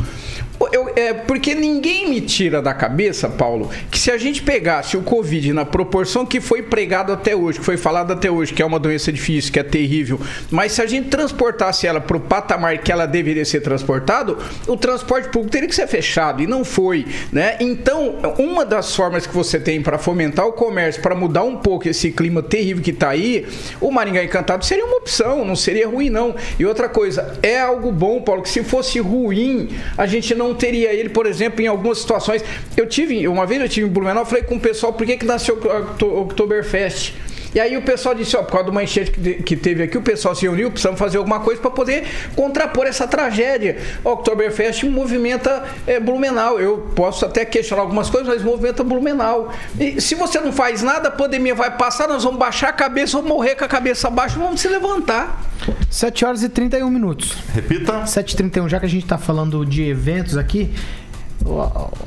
Eu, 0.71 0.91
é, 0.95 1.13
porque 1.13 1.56
ninguém 1.56 2.10
me 2.10 2.21
tira 2.21 2.62
da 2.62 2.73
cabeça, 2.73 3.30
Paulo, 3.30 3.69
que 3.89 3.99
se 3.99 4.12
a 4.12 4.17
gente 4.17 4.41
pegasse 4.41 4.95
o 4.95 5.02
Covid 5.02 5.54
na 5.54 5.65
proporção 5.65 6.26
que 6.26 6.39
foi 6.39 6.62
pregado 6.62 7.12
até 7.12 7.36
hoje, 7.36 7.60
que 7.60 7.65
foi 7.65 7.78
falado 7.78 8.12
até 8.12 8.30
hoje, 8.30 8.54
que 8.54 8.62
é 8.62 8.65
uma 8.65 8.80
doença 8.80 9.12
difícil, 9.12 9.52
que 9.52 9.60
é 9.60 9.63
terrível, 9.63 10.19
mas 10.52 10.73
se 10.73 10.82
a 10.82 10.86
gente 10.86 11.10
transportasse 11.10 11.88
ela 11.88 11.99
para 11.99 12.17
o 12.17 12.19
patamar 12.19 12.78
que 12.80 12.91
ela 12.91 13.06
deveria 13.06 13.45
ser 13.45 13.62
transportado, 13.62 14.38
o 14.67 14.78
transporte 14.78 15.30
público 15.30 15.52
teria 15.52 15.67
que 15.67 15.76
ser 15.76 15.88
fechado 15.88 16.41
e 16.41 16.47
não 16.47 16.63
foi, 16.63 17.06
né? 17.32 17.58
Então, 17.60 18.17
uma 18.38 18.65
das 18.65 18.95
formas 18.95 19.28
que 19.28 19.34
você 19.34 19.60
tem 19.60 19.82
para 19.82 19.97
fomentar 19.97 20.45
o 20.47 20.54
comércio, 20.54 21.02
para 21.02 21.15
mudar 21.15 21.43
um 21.43 21.58
pouco 21.58 21.88
esse 21.88 22.12
clima 22.12 22.41
terrível 22.41 22.84
que 22.84 22.91
está 22.91 23.10
aí, 23.10 23.45
o 23.80 23.91
Maringá 23.91 24.23
Encantado 24.23 24.65
seria 24.65 24.86
uma 24.86 24.97
opção, 24.97 25.45
não 25.45 25.56
seria 25.56 25.88
ruim 25.88 26.10
não. 26.10 26.36
E 26.60 26.65
outra 26.65 26.88
coisa, 26.89 27.38
é 27.41 27.60
algo 27.60 27.91
bom, 27.91 28.21
Paulo, 28.21 28.41
que 28.41 28.49
se 28.49 28.63
fosse 28.63 28.99
ruim, 28.99 29.69
a 29.97 30.06
gente 30.06 30.34
não 30.36 30.52
teria 30.53 30.93
ele, 30.93 31.09
por 31.09 31.25
exemplo, 31.25 31.61
em 31.61 31.67
algumas 31.67 31.99
situações. 31.99 32.43
Eu 32.75 32.87
tive, 32.87 33.27
uma 33.27 33.45
vez 33.45 33.61
eu 33.61 33.69
tive 33.69 33.87
em 33.87 33.89
Blumenau, 33.89 34.25
falei 34.25 34.43
com 34.43 34.55
o 34.55 34.59
pessoal, 34.59 34.93
por 34.93 35.05
que, 35.05 35.17
que 35.17 35.25
nasceu 35.25 35.57
o 36.01 36.21
Oktoberfest? 36.21 37.13
E 37.53 37.59
aí 37.59 37.77
o 37.77 37.81
pessoal 37.81 38.15
disse, 38.15 38.35
ó, 38.35 38.41
por 38.41 38.51
causa 38.51 38.65
de 38.65 38.71
uma 38.71 38.83
enchente 38.83 39.11
que 39.11 39.55
teve 39.55 39.83
aqui, 39.83 39.97
o 39.97 40.01
pessoal 40.01 40.33
se 40.33 40.47
uniu, 40.47 40.71
precisamos 40.71 40.99
fazer 40.99 41.17
alguma 41.17 41.39
coisa 41.39 41.61
para 41.61 41.71
poder 41.71 42.03
contrapor 42.35 42.87
essa 42.87 43.07
tragédia. 43.07 43.77
Oktoberfest 44.03 44.83
movimenta 44.83 45.63
é, 45.85 45.99
Blumenau. 45.99 46.59
Eu 46.59 46.89
posso 46.95 47.25
até 47.25 47.45
questionar 47.45 47.83
algumas 47.83 48.09
coisas, 48.09 48.27
mas 48.27 48.43
movimenta 48.43 48.83
Blumenau. 48.83 49.51
E 49.79 50.01
se 50.01 50.15
você 50.15 50.39
não 50.39 50.51
faz 50.51 50.81
nada, 50.81 51.09
a 51.09 51.11
pandemia 51.11 51.53
vai 51.53 51.77
passar, 51.77 52.07
nós 52.07 52.23
vamos 52.23 52.39
baixar 52.39 52.69
a 52.69 52.73
cabeça, 52.73 53.17
vamos 53.17 53.29
morrer 53.29 53.55
com 53.55 53.65
a 53.65 53.67
cabeça 53.67 54.07
abaixo, 54.07 54.39
vamos 54.39 54.59
se 54.59 54.67
levantar. 54.67 55.41
7 55.89 56.25
horas 56.25 56.43
e 56.43 56.49
31 56.49 56.89
minutos. 56.89 57.37
Repita. 57.53 58.03
7h31, 58.03 58.67
já 58.67 58.79
que 58.79 58.85
a 58.85 58.89
gente 58.89 59.03
está 59.03 59.17
falando 59.17 59.65
de 59.65 59.83
eventos 59.83 60.37
aqui, 60.37 60.73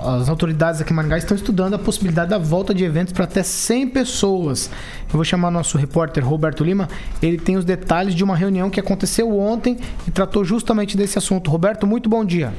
as 0.01 0.29
autoridades 0.29 0.81
aqui 0.81 0.93
em 0.93 0.97
Maringá 0.97 1.19
estão 1.19 1.37
estudando 1.37 1.75
a 1.75 1.79
possibilidade 1.79 2.31
da 2.31 2.39
volta 2.39 2.75
de 2.75 2.85
eventos 2.85 3.13
para 3.13 3.25
até 3.25 3.43
100 3.43 3.89
pessoas. 3.91 4.71
Eu 5.09 5.13
vou 5.13 5.25
chamar 5.25 5.51
nosso 5.51 5.77
repórter 5.77 6.27
Roberto 6.27 6.65
Lima. 6.65 6.89
Ele 7.23 7.39
tem 7.39 7.57
os 7.57 7.65
detalhes 7.65 8.15
de 8.15 8.25
uma 8.25 8.37
reunião 8.37 8.71
que 8.71 8.81
aconteceu 8.81 9.37
ontem 9.39 9.79
e 10.07 10.11
tratou 10.11 10.45
justamente 10.45 10.97
desse 10.97 11.19
assunto. 11.19 11.51
Roberto, 11.51 11.87
muito 11.87 12.09
bom 12.09 12.25
dia. 12.25 12.53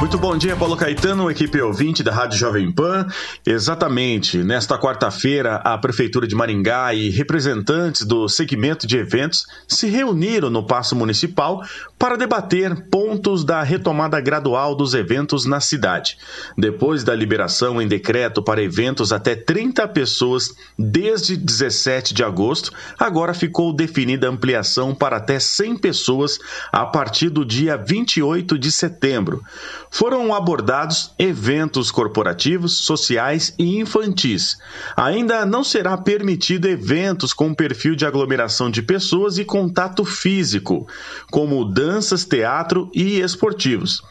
Muito 0.00 0.16
bom 0.16 0.34
dia, 0.34 0.56
Paulo 0.56 0.78
Caetano, 0.78 1.30
equipe 1.30 1.60
ouvinte 1.60 2.02
da 2.02 2.10
Rádio 2.10 2.38
Jovem 2.38 2.72
Pan. 2.72 3.06
Exatamente, 3.44 4.38
nesta 4.38 4.78
quarta-feira, 4.78 5.56
a 5.56 5.76
Prefeitura 5.76 6.26
de 6.26 6.34
Maringá 6.34 6.94
e 6.94 7.10
representantes 7.10 8.06
do 8.06 8.26
segmento 8.26 8.86
de 8.86 8.96
eventos 8.96 9.46
se 9.68 9.88
reuniram 9.88 10.48
no 10.48 10.66
Paço 10.66 10.96
Municipal 10.96 11.62
para 11.98 12.16
debater 12.16 12.88
pontos 12.88 13.44
da 13.44 13.62
retomada 13.62 14.18
gradual 14.22 14.74
dos 14.74 14.94
eventos 14.94 15.44
na 15.44 15.60
cidade. 15.60 16.16
Depois 16.56 17.04
da 17.04 17.14
liberação 17.14 17.80
em 17.80 17.86
decreto 17.86 18.42
para 18.42 18.62
eventos 18.62 19.12
até 19.12 19.36
30 19.36 19.86
pessoas 19.88 20.54
desde 20.78 21.36
17 21.36 22.14
de 22.14 22.24
agosto, 22.24 22.72
agora 22.98 23.34
ficou 23.34 23.70
definida 23.70 24.26
a 24.26 24.30
ampliação 24.30 24.94
para 24.94 25.18
até 25.18 25.38
100 25.38 25.76
pessoas 25.76 26.38
a 26.72 26.86
partir 26.86 27.28
do 27.28 27.44
dia 27.44 27.76
28 27.76 28.58
de 28.58 28.72
setembro. 28.72 29.44
Foram 29.90 30.32
abordados 30.32 31.12
eventos 31.18 31.90
corporativos, 31.90 32.78
sociais 32.78 33.52
e 33.58 33.78
infantis. 33.78 34.56
Ainda 34.96 35.44
não 35.44 35.64
será 35.64 35.98
permitido 35.98 36.68
eventos 36.68 37.32
com 37.32 37.52
perfil 37.52 37.96
de 37.96 38.06
aglomeração 38.06 38.70
de 38.70 38.80
pessoas 38.80 39.36
e 39.36 39.44
contato 39.44 40.04
físico, 40.04 40.86
como 41.30 41.64
danças, 41.64 42.24
teatro 42.24 42.88
e 42.94 43.20
esportivos. 43.20 44.02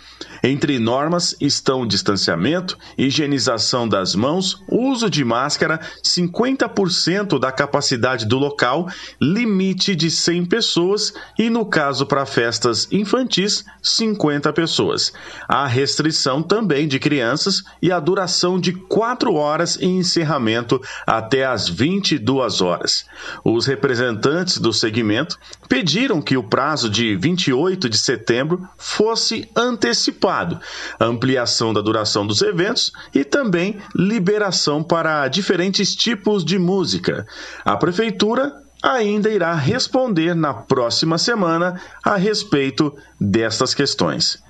Entre 0.44 0.80
normas 0.80 1.36
estão 1.40 1.86
distanciamento, 1.86 2.78
higienização 2.98 3.88
das 3.88 4.16
mãos, 4.16 4.62
uso 4.70 5.10
de 5.10 5.24
máscara, 5.24 5.80
50% 6.04 7.40
da 7.40 7.52
capacidade 7.52 8.26
do 8.26 8.38
local, 8.38 8.88
limite 9.20 9.96
de 9.96 10.10
100 10.10 10.46
pessoas 10.46 11.14
e, 11.38 11.50
no 11.50 11.66
caso 11.66 12.06
para 12.06 12.26
festas 12.26 12.88
infantis, 12.92 13.66
50 13.82 14.52
pessoas. 14.54 15.12
Há 15.48 15.66
restrição 15.70 16.44
também 16.44 16.88
de 16.88 17.00
crianças 17.00 17.64
e 17.82 17.92
a 17.92 18.00
duração 18.00 18.60
de 18.60 18.74
4 18.74 19.34
horas 19.34 19.78
e 19.78 19.86
encerramento 19.86 20.82
até 21.08 21.46
às 21.46 21.70
22 21.70 22.60
horas. 22.60 23.06
Os 23.44 23.66
representantes 23.66 24.58
do 24.58 24.74
segmento 24.74 25.38
pediram 25.70 26.22
que 26.22 26.36
o 26.36 26.44
prazo 26.44 26.90
de 26.90 27.16
28 27.16 27.88
de 27.88 27.98
setembro 27.98 28.68
fosse 28.78 29.50
antecipado, 29.56 30.60
ampliação 31.00 31.74
da 31.74 31.82
duração 31.82 32.26
dos 32.26 32.42
eventos 32.42 32.92
e 33.14 33.24
também 33.24 33.78
liberação 33.96 34.84
para 34.84 35.28
diferentes 35.28 35.96
tipos 35.96 36.44
de 36.44 36.60
música. 36.60 37.26
A 37.64 37.78
prefeitura 37.78 38.54
ainda 38.82 39.30
irá 39.30 39.54
responder 39.54 40.34
na 40.34 40.54
próxima 40.54 41.18
semana 41.18 41.80
a 42.04 42.16
respeito 42.16 42.96
destas 43.20 43.74
questões. 43.74 44.42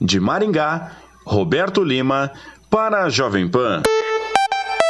De 0.00 0.18
Maringá, 0.18 0.92
Roberto 1.26 1.84
Lima, 1.84 2.32
para 2.70 3.04
a 3.04 3.10
Jovem 3.10 3.46
Pan. 3.46 3.82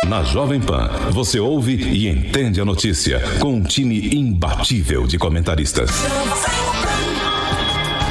Na 0.07 0.23
Jovem 0.23 0.61
Pan, 0.61 0.89
você 1.11 1.41
ouve 1.41 1.75
e 1.75 2.09
entende 2.09 2.61
a 2.61 2.65
notícia 2.65 3.21
com 3.41 3.55
um 3.55 3.63
time 3.63 4.15
imbatível 4.15 5.07
de 5.07 5.19
comentaristas. 5.19 5.91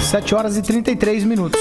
7 0.02 0.36
horas 0.36 0.58
e 0.58 0.62
33 0.62 1.24
minutos. 1.24 1.60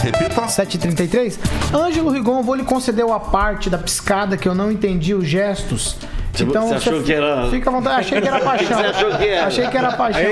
Repita. 0.00 0.42
7h33. 0.46 1.38
Ângelo 1.74 2.10
Rigon, 2.10 2.42
vou 2.42 2.54
lhe 2.54 2.64
conceder 2.64 3.04
a 3.10 3.20
parte 3.20 3.68
da 3.68 3.78
piscada 3.78 4.36
que 4.36 4.48
eu 4.48 4.54
não 4.54 4.70
entendi 4.70 5.14
os 5.14 5.26
gestos. 5.26 5.96
Então, 6.42 6.68
você 6.68 6.74
achou 6.74 7.02
que 7.02 7.12
era. 7.12 7.46
Fica 7.50 7.70
à 7.70 7.72
vontade, 7.72 8.00
achei 8.00 8.20
que 8.20 8.28
era 8.28 8.40
paixão. 8.44 8.66
Você 8.78 8.86
achou 8.86 9.10
que 9.18 9.24
era? 9.28 9.46
Achei 9.46 9.66
que 9.68 9.76
era 9.76 9.92
paixão. 9.92 10.22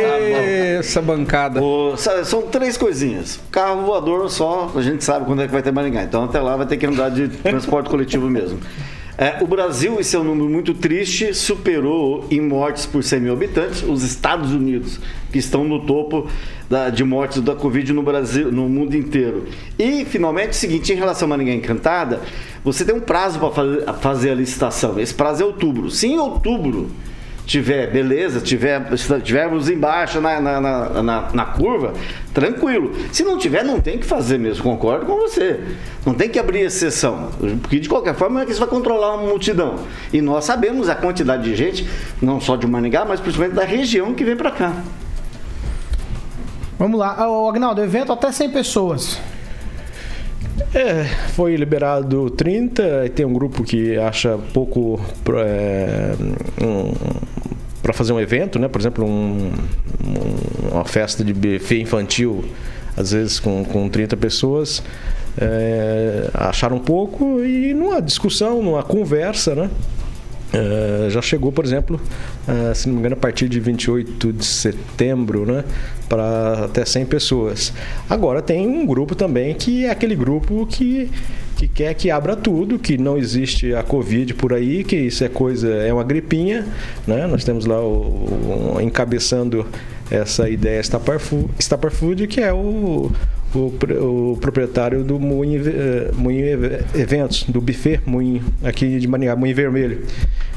Essa 0.78 1.02
bancada. 1.02 1.62
O- 1.62 1.96
são 2.24 2.42
três 2.42 2.76
coisinhas. 2.76 3.38
Carro 3.50 3.82
voador 3.82 4.28
só, 4.30 4.70
a 4.74 4.82
gente 4.82 5.04
sabe 5.04 5.26
quando 5.26 5.42
é 5.42 5.46
que 5.46 5.52
vai 5.52 5.62
ter 5.62 5.72
Maringá. 5.72 6.02
Então 6.02 6.24
até 6.24 6.40
lá 6.40 6.56
vai 6.56 6.66
ter 6.66 6.76
que 6.76 6.86
andar 6.86 7.10
de 7.10 7.28
transporte 7.28 7.88
coletivo 7.90 8.28
mesmo. 8.28 8.58
É, 9.22 9.40
o 9.40 9.46
Brasil, 9.46 10.00
esse 10.00 10.16
é 10.16 10.18
um 10.18 10.24
número 10.24 10.50
muito 10.50 10.74
triste, 10.74 11.32
superou 11.32 12.26
em 12.28 12.40
mortes 12.40 12.86
por 12.86 13.04
100 13.04 13.20
mil 13.20 13.32
habitantes 13.32 13.80
os 13.84 14.02
Estados 14.02 14.50
Unidos, 14.52 14.98
que 15.30 15.38
estão 15.38 15.62
no 15.62 15.78
topo 15.86 16.26
da- 16.68 16.90
de 16.90 17.04
mortes 17.04 17.40
da 17.40 17.54
Covid 17.54 17.92
no 17.92 18.02
Brasil, 18.02 18.50
no 18.50 18.68
mundo 18.68 18.96
inteiro. 18.96 19.44
E, 19.78 20.04
finalmente, 20.04 20.50
o 20.50 20.54
seguinte, 20.54 20.92
em 20.92 20.96
relação 20.96 21.26
a 21.26 21.28
Maringá 21.28 21.52
Encantada, 21.52 22.20
você 22.64 22.84
tem 22.84 22.96
um 22.96 23.00
prazo 23.00 23.38
para 23.38 23.50
fazer, 23.52 23.84
fazer 24.00 24.30
a 24.30 24.34
licitação. 24.34 24.98
Esse 24.98 25.14
prazo 25.14 25.44
é 25.44 25.46
outubro. 25.46 25.88
Se 25.88 26.08
em 26.08 26.18
outubro 26.18 26.90
tiver 27.46 27.90
beleza, 27.90 28.40
tiver, 28.40 28.80
tivermos 29.22 29.68
embaixo 29.68 30.20
na, 30.20 30.40
na, 30.40 30.60
na, 30.60 31.02
na- 31.02 31.28
na 31.32 31.44
curva, 31.46 31.92
tranquilo. 32.32 32.92
Se 33.12 33.22
não 33.24 33.36
tiver, 33.38 33.64
não 33.64 33.80
tem 33.80 33.98
que 33.98 34.06
fazer 34.06 34.38
mesmo, 34.38 34.62
concordo 34.62 35.06
com 35.06 35.16
você. 35.16 35.60
Não 36.06 36.14
tem 36.14 36.28
que 36.28 36.38
abrir 36.38 36.60
exceção, 36.60 37.30
porque 37.60 37.78
de 37.80 37.88
qualquer 37.88 38.14
forma 38.14 38.42
é 38.42 38.44
que 38.44 38.52
isso 38.52 38.60
vai 38.60 38.68
controlar 38.68 39.14
uma 39.16 39.26
multidão. 39.28 39.76
E 40.12 40.20
nós 40.20 40.44
sabemos 40.44 40.88
a 40.88 40.94
quantidade 40.94 41.42
de 41.44 41.54
gente, 41.56 41.86
não 42.20 42.40
só 42.40 42.56
de 42.56 42.66
Maringá, 42.66 43.04
mas 43.04 43.20
principalmente 43.20 43.54
da 43.56 43.64
região 43.64 44.14
que 44.14 44.24
vem 44.24 44.36
para 44.36 44.50
cá. 44.50 44.72
Vamos 46.78 46.98
lá. 46.98 47.28
Ô, 47.28 47.48
Agnaldo, 47.48 47.82
evento 47.82 48.12
até 48.12 48.32
100 48.32 48.50
pessoas. 48.50 49.18
É, 50.74 51.04
foi 51.34 51.54
liberado 51.56 52.28
30 52.30 53.06
e 53.06 53.08
tem 53.10 53.24
um 53.26 53.32
grupo 53.32 53.62
que 53.62 53.96
acha 53.98 54.38
pouco 54.52 55.00
é, 55.36 56.14
para 57.82 57.92
fazer 57.92 58.12
um 58.12 58.20
evento, 58.20 58.58
né? 58.58 58.68
Por 58.68 58.80
exemplo, 58.80 59.04
um- 59.04 59.52
um- 60.04 60.68
uma 60.72 60.84
festa 60.84 61.24
de 61.24 61.32
buffet 61.34 61.80
infantil, 61.80 62.44
às 62.96 63.12
vezes 63.12 63.40
com, 63.40 63.64
com 63.64 63.88
30 63.88 64.16
pessoas. 64.16 64.82
é, 65.38 66.28
acharam 66.34 66.78
pouco 66.78 67.42
e 67.42 67.72
numa 67.72 68.02
discussão, 68.02 68.62
numa 68.62 68.82
conversa, 68.82 69.54
né? 69.54 69.70
É, 70.52 71.08
já 71.08 71.22
chegou, 71.22 71.50
por 71.50 71.64
exemplo, 71.64 71.98
é, 72.46 72.74
se 72.74 72.86
não 72.86 72.92
me 72.96 73.00
engano, 73.00 73.14
a 73.14 73.18
partir 73.18 73.48
de 73.48 73.58
28 73.58 74.30
de 74.30 74.44
setembro, 74.44 75.46
né, 75.46 75.64
para 76.10 76.66
até 76.66 76.84
100 76.84 77.06
pessoas. 77.06 77.72
Agora 78.10 78.42
tem 78.42 78.68
um 78.68 78.84
grupo 78.84 79.14
também 79.14 79.54
que 79.54 79.86
é 79.86 79.90
aquele 79.90 80.14
grupo 80.14 80.66
que, 80.66 81.10
que 81.62 81.68
quer 81.68 81.94
que 81.94 82.10
abra 82.10 82.34
tudo, 82.34 82.78
que 82.78 82.98
não 82.98 83.16
existe 83.16 83.72
a 83.74 83.82
Covid 83.84 84.34
por 84.34 84.52
aí, 84.52 84.82
que 84.82 84.96
isso 84.96 85.22
é 85.22 85.28
coisa, 85.28 85.68
é 85.68 85.92
uma 85.92 86.02
gripinha, 86.02 86.66
né? 87.06 87.26
Nós 87.26 87.44
temos 87.44 87.66
lá 87.66 87.80
o, 87.80 88.74
o- 88.76 88.80
encabeçando 88.80 89.64
essa 90.10 90.48
ideia 90.48 90.82
Stapar 90.82 91.18
Food, 91.20 91.48
Food 91.92 92.26
que 92.26 92.40
é 92.40 92.52
o, 92.52 93.10
o, 93.54 94.32
o 94.32 94.36
proprietário 94.40 95.02
do 95.04 95.18
Moinho, 95.18 95.62
eh, 95.68 96.10
Moinho 96.14 96.46
Eve- 96.46 96.80
Eventos, 96.94 97.44
do 97.44 97.60
buffet 97.60 98.00
Moinho, 98.06 98.42
aqui 98.62 98.98
de 98.98 99.06
Maringá, 99.06 99.36
Moinho 99.36 99.54
Vermelho. 99.54 100.04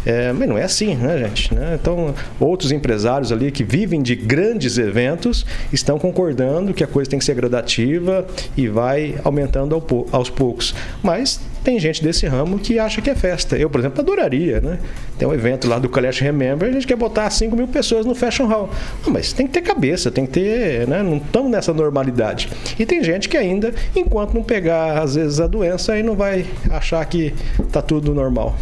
É, 0.05 0.31
mas 0.31 0.47
não 0.47 0.57
é 0.57 0.63
assim, 0.63 0.95
né, 0.95 1.17
gente? 1.17 1.53
né? 1.53 1.77
Então, 1.81 2.13
outros 2.39 2.71
empresários 2.71 3.31
ali 3.31 3.51
que 3.51 3.63
vivem 3.63 4.01
de 4.03 4.15
grandes 4.15 4.77
eventos 4.77 5.45
estão 5.73 5.97
concordando 5.97 6.73
que 6.73 6.83
a 6.83 6.87
coisa 6.87 7.09
tem 7.09 7.17
que 7.17 7.25
ser 7.25 7.33
gradativa 7.35 8.25
e 8.55 8.67
vai 8.67 9.15
aumentando 9.23 9.81
aos 10.11 10.29
poucos. 10.29 10.75
Mas 11.01 11.39
tem 11.65 11.79
gente 11.79 12.03
desse 12.03 12.27
ramo 12.27 12.59
que 12.59 12.77
acha 12.77 13.01
que 13.01 13.09
é 13.09 13.15
festa. 13.15 13.57
Eu, 13.57 13.71
por 13.71 13.79
exemplo, 13.79 13.99
adoraria, 13.99 14.61
né? 14.61 14.77
Tem 15.17 15.27
um 15.27 15.33
evento 15.33 15.67
lá 15.67 15.79
do 15.79 15.89
Clash 15.89 16.19
Remember, 16.19 16.69
a 16.69 16.71
gente 16.71 16.85
quer 16.85 16.95
botar 16.95 17.27
5 17.27 17.55
mil 17.55 17.67
pessoas 17.67 18.05
no 18.05 18.13
Fashion 18.13 18.45
Hall. 18.45 18.69
Ah, 19.05 19.09
Mas 19.09 19.33
tem 19.33 19.47
que 19.47 19.53
ter 19.53 19.61
cabeça, 19.61 20.11
tem 20.11 20.27
que 20.27 20.33
ter, 20.33 20.87
né? 20.87 21.01
Não 21.01 21.17
estamos 21.17 21.51
nessa 21.51 21.73
normalidade. 21.73 22.49
E 22.77 22.85
tem 22.85 23.03
gente 23.03 23.27
que 23.27 23.35
ainda, 23.35 23.73
enquanto 23.95 24.35
não 24.35 24.43
pegar, 24.43 25.01
às 25.01 25.15
vezes, 25.15 25.39
a 25.41 25.47
doença, 25.47 25.93
aí 25.93 26.03
não 26.03 26.15
vai 26.15 26.45
achar 26.69 27.03
que 27.05 27.33
tá 27.71 27.81
tudo 27.81 28.13
normal. 28.13 28.55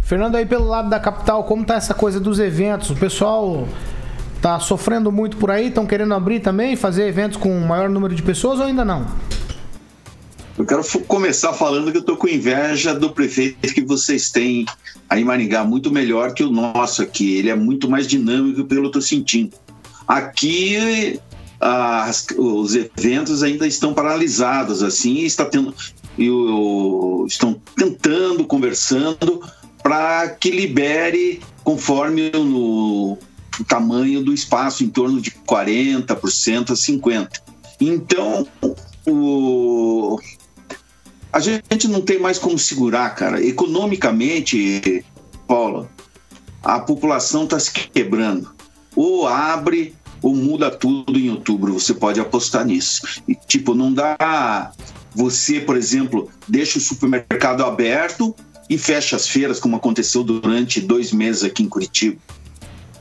Fernando, 0.00 0.36
aí 0.36 0.46
pelo 0.46 0.66
lado 0.66 0.88
da 0.88 0.98
capital, 0.98 1.44
como 1.44 1.62
tá 1.62 1.74
essa 1.74 1.92
coisa 1.92 2.18
dos 2.18 2.38
eventos? 2.38 2.88
O 2.88 2.96
pessoal 2.96 3.68
tá 4.40 4.58
sofrendo 4.58 5.12
muito 5.12 5.36
por 5.36 5.50
aí? 5.50 5.68
Estão 5.68 5.84
querendo 5.84 6.14
abrir 6.14 6.40
também, 6.40 6.74
fazer 6.74 7.06
eventos 7.06 7.36
com 7.36 7.52
maior 7.60 7.90
número 7.90 8.14
de 8.14 8.22
pessoas 8.22 8.60
ou 8.60 8.64
ainda 8.64 8.84
não? 8.84 9.04
Eu 10.58 10.64
quero 10.64 10.82
começar 11.06 11.52
falando 11.52 11.92
que 11.92 11.98
eu 11.98 12.02
tô 12.02 12.16
com 12.16 12.26
inveja 12.26 12.94
do 12.94 13.10
prefeito 13.10 13.74
que 13.74 13.82
vocês 13.82 14.30
têm 14.30 14.64
aí 15.08 15.20
em 15.20 15.24
Maringá, 15.24 15.62
muito 15.64 15.90
melhor 15.92 16.32
que 16.32 16.42
o 16.42 16.50
nosso 16.50 17.02
aqui. 17.02 17.36
Ele 17.36 17.50
é 17.50 17.54
muito 17.54 17.90
mais 17.90 18.06
dinâmico 18.06 18.64
pelo 18.64 18.82
que 18.82 18.86
eu 18.88 18.92
tô 18.92 19.00
sentindo. 19.02 19.52
Aqui 20.08 21.20
as- 21.60 22.26
os 22.38 22.74
eventos 22.74 23.42
ainda 23.42 23.66
estão 23.66 23.92
paralisados, 23.92 24.82
assim, 24.82 25.24
está 25.24 25.44
tendo, 25.44 25.74
e 26.16 26.30
o- 26.30 27.24
estão 27.28 27.60
tentando, 27.76 28.44
conversando 28.46 29.42
para 29.82 30.28
que 30.30 30.50
libere 30.50 31.40
conforme 31.64 32.30
o, 32.34 33.18
o 33.60 33.64
tamanho 33.64 34.22
do 34.22 34.32
espaço, 34.32 34.82
em 34.84 34.88
torno 34.88 35.20
de 35.20 35.30
40% 35.30 36.70
a 36.72 36.76
50%. 36.76 37.28
Então, 37.80 38.46
o, 39.06 40.18
a 41.36 41.72
gente 41.72 41.88
não 41.88 42.00
tem 42.00 42.18
mais 42.18 42.38
como 42.38 42.58
segurar, 42.58 43.14
cara. 43.14 43.44
Economicamente, 43.44 45.04
Paula, 45.46 45.90
a 46.62 46.80
população 46.80 47.44
está 47.44 47.58
se 47.58 47.70
quebrando. 47.70 48.54
Ou 48.94 49.26
abre 49.26 49.94
ou 50.22 50.34
muda 50.34 50.70
tudo 50.70 51.18
em 51.18 51.30
outubro. 51.30 51.74
Você 51.74 51.92
pode 51.92 52.18
apostar 52.18 52.64
nisso. 52.64 53.22
E, 53.28 53.34
tipo, 53.34 53.74
não 53.74 53.92
dá. 53.92 54.72
Você, 55.14 55.60
por 55.60 55.76
exemplo, 55.76 56.30
deixa 56.48 56.78
o 56.78 56.80
supermercado 56.80 57.62
aberto 57.62 58.34
e 58.68 58.78
fecha 58.78 59.16
as 59.16 59.28
feiras, 59.28 59.60
como 59.60 59.76
aconteceu 59.76 60.24
durante 60.24 60.80
dois 60.80 61.12
meses 61.12 61.44
aqui 61.44 61.62
em 61.62 61.68
Curitiba 61.68 62.18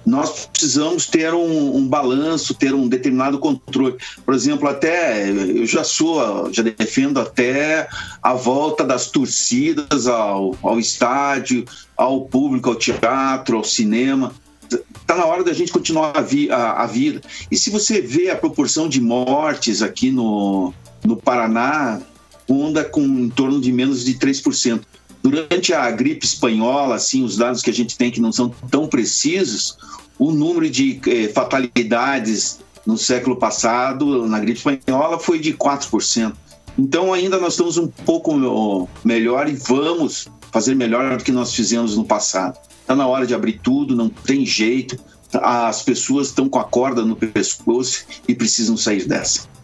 nós 0.05 0.47
precisamos 0.47 1.07
ter 1.07 1.33
um, 1.33 1.75
um 1.77 1.87
balanço, 1.87 2.53
ter 2.53 2.73
um 2.73 2.87
determinado 2.87 3.39
controle. 3.39 3.95
Por 4.23 4.33
exemplo, 4.33 4.67
até 4.67 5.29
eu 5.29 5.65
já 5.65 5.83
sou, 5.83 6.51
já 6.53 6.61
defendo 6.61 7.19
até 7.19 7.87
a 8.21 8.33
volta 8.33 8.83
das 8.83 9.07
torcidas 9.07 10.07
ao, 10.07 10.55
ao 10.61 10.79
estádio, 10.79 11.65
ao 11.97 12.21
público, 12.21 12.69
ao 12.69 12.75
teatro, 12.75 13.57
ao 13.57 13.63
cinema. 13.63 14.31
Está 14.71 15.15
na 15.15 15.25
hora 15.25 15.43
da 15.43 15.53
gente 15.53 15.71
continuar 15.71 16.15
a, 16.15 16.21
vi, 16.21 16.51
a, 16.51 16.83
a 16.83 16.85
vida. 16.85 17.21
E 17.49 17.57
se 17.57 17.69
você 17.69 18.01
vê 18.01 18.29
a 18.29 18.35
proporção 18.35 18.87
de 18.87 19.01
mortes 19.01 19.81
aqui 19.81 20.11
no, 20.11 20.73
no 21.03 21.15
Paraná, 21.15 21.99
onda 22.47 22.83
com 22.83 23.01
em 23.01 23.29
torno 23.29 23.59
de 23.59 23.71
menos 23.71 24.05
de 24.05 24.13
3%. 24.15 24.81
Durante 25.25 25.73
a 25.73 25.89
gripe 25.89 26.23
espanhola, 26.23 26.93
assim, 26.93 27.23
os 27.23 27.35
dados 27.35 27.63
que 27.63 27.71
a 27.71 27.73
gente 27.73 27.97
tem 27.97 28.11
que 28.11 28.21
não 28.21 28.31
são 28.31 28.47
tão 28.69 28.87
precisos, 28.87 29.75
o 30.19 30.31
número 30.31 30.69
de 30.69 31.01
eh, 31.07 31.29
fatalidades 31.29 32.59
no 32.85 32.95
século 32.95 33.35
passado, 33.35 34.27
na 34.27 34.39
gripe 34.39 34.59
espanhola, 34.59 35.17
foi 35.17 35.39
de 35.39 35.51
4%. 35.55 36.31
Então, 36.77 37.11
ainda 37.11 37.39
nós 37.39 37.53
estamos 37.53 37.75
um 37.75 37.87
pouco 37.87 38.87
melhor 39.03 39.49
e 39.49 39.53
vamos 39.53 40.27
fazer 40.51 40.75
melhor 40.75 41.17
do 41.17 41.23
que 41.23 41.31
nós 41.31 41.55
fizemos 41.55 41.97
no 41.97 42.05
passado. 42.05 42.59
Está 42.81 42.95
na 42.95 43.07
hora 43.07 43.25
de 43.25 43.33
abrir 43.33 43.59
tudo, 43.63 43.95
não 43.95 44.09
tem 44.09 44.45
jeito. 44.45 44.95
As 45.33 45.81
pessoas 45.81 46.27
estão 46.27 46.47
com 46.47 46.59
a 46.59 46.63
corda 46.65 47.03
no 47.03 47.15
pescoço 47.15 48.05
e 48.27 48.35
precisam 48.35 48.77
sair 48.77 49.07
dessa. 49.07 49.54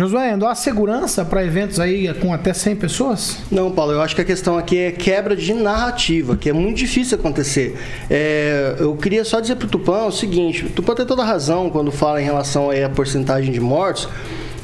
Josué, 0.00 0.32
andou 0.32 0.48
a 0.48 0.54
segurança 0.54 1.26
para 1.26 1.44
eventos 1.44 1.78
aí 1.78 2.10
com 2.14 2.32
até 2.32 2.54
100 2.54 2.76
pessoas? 2.76 3.36
Não, 3.50 3.70
Paulo, 3.70 3.92
eu 3.92 4.00
acho 4.00 4.14
que 4.14 4.22
a 4.22 4.24
questão 4.24 4.56
aqui 4.56 4.78
é 4.78 4.90
quebra 4.90 5.36
de 5.36 5.52
narrativa, 5.52 6.38
que 6.38 6.48
é 6.48 6.54
muito 6.54 6.78
difícil 6.78 7.18
acontecer. 7.18 7.78
É, 8.08 8.76
eu 8.78 8.96
queria 8.96 9.26
só 9.26 9.40
dizer 9.40 9.56
para 9.56 9.66
o 9.66 9.68
Tupã 9.68 10.06
o 10.06 10.10
seguinte: 10.10 10.64
o 10.64 10.70
Tupã 10.70 10.94
tem 10.94 11.04
toda 11.04 11.22
razão 11.22 11.68
quando 11.68 11.92
fala 11.92 12.18
em 12.18 12.24
relação 12.24 12.70
à 12.70 12.88
porcentagem 12.88 13.52
de 13.52 13.60
mortos. 13.60 14.08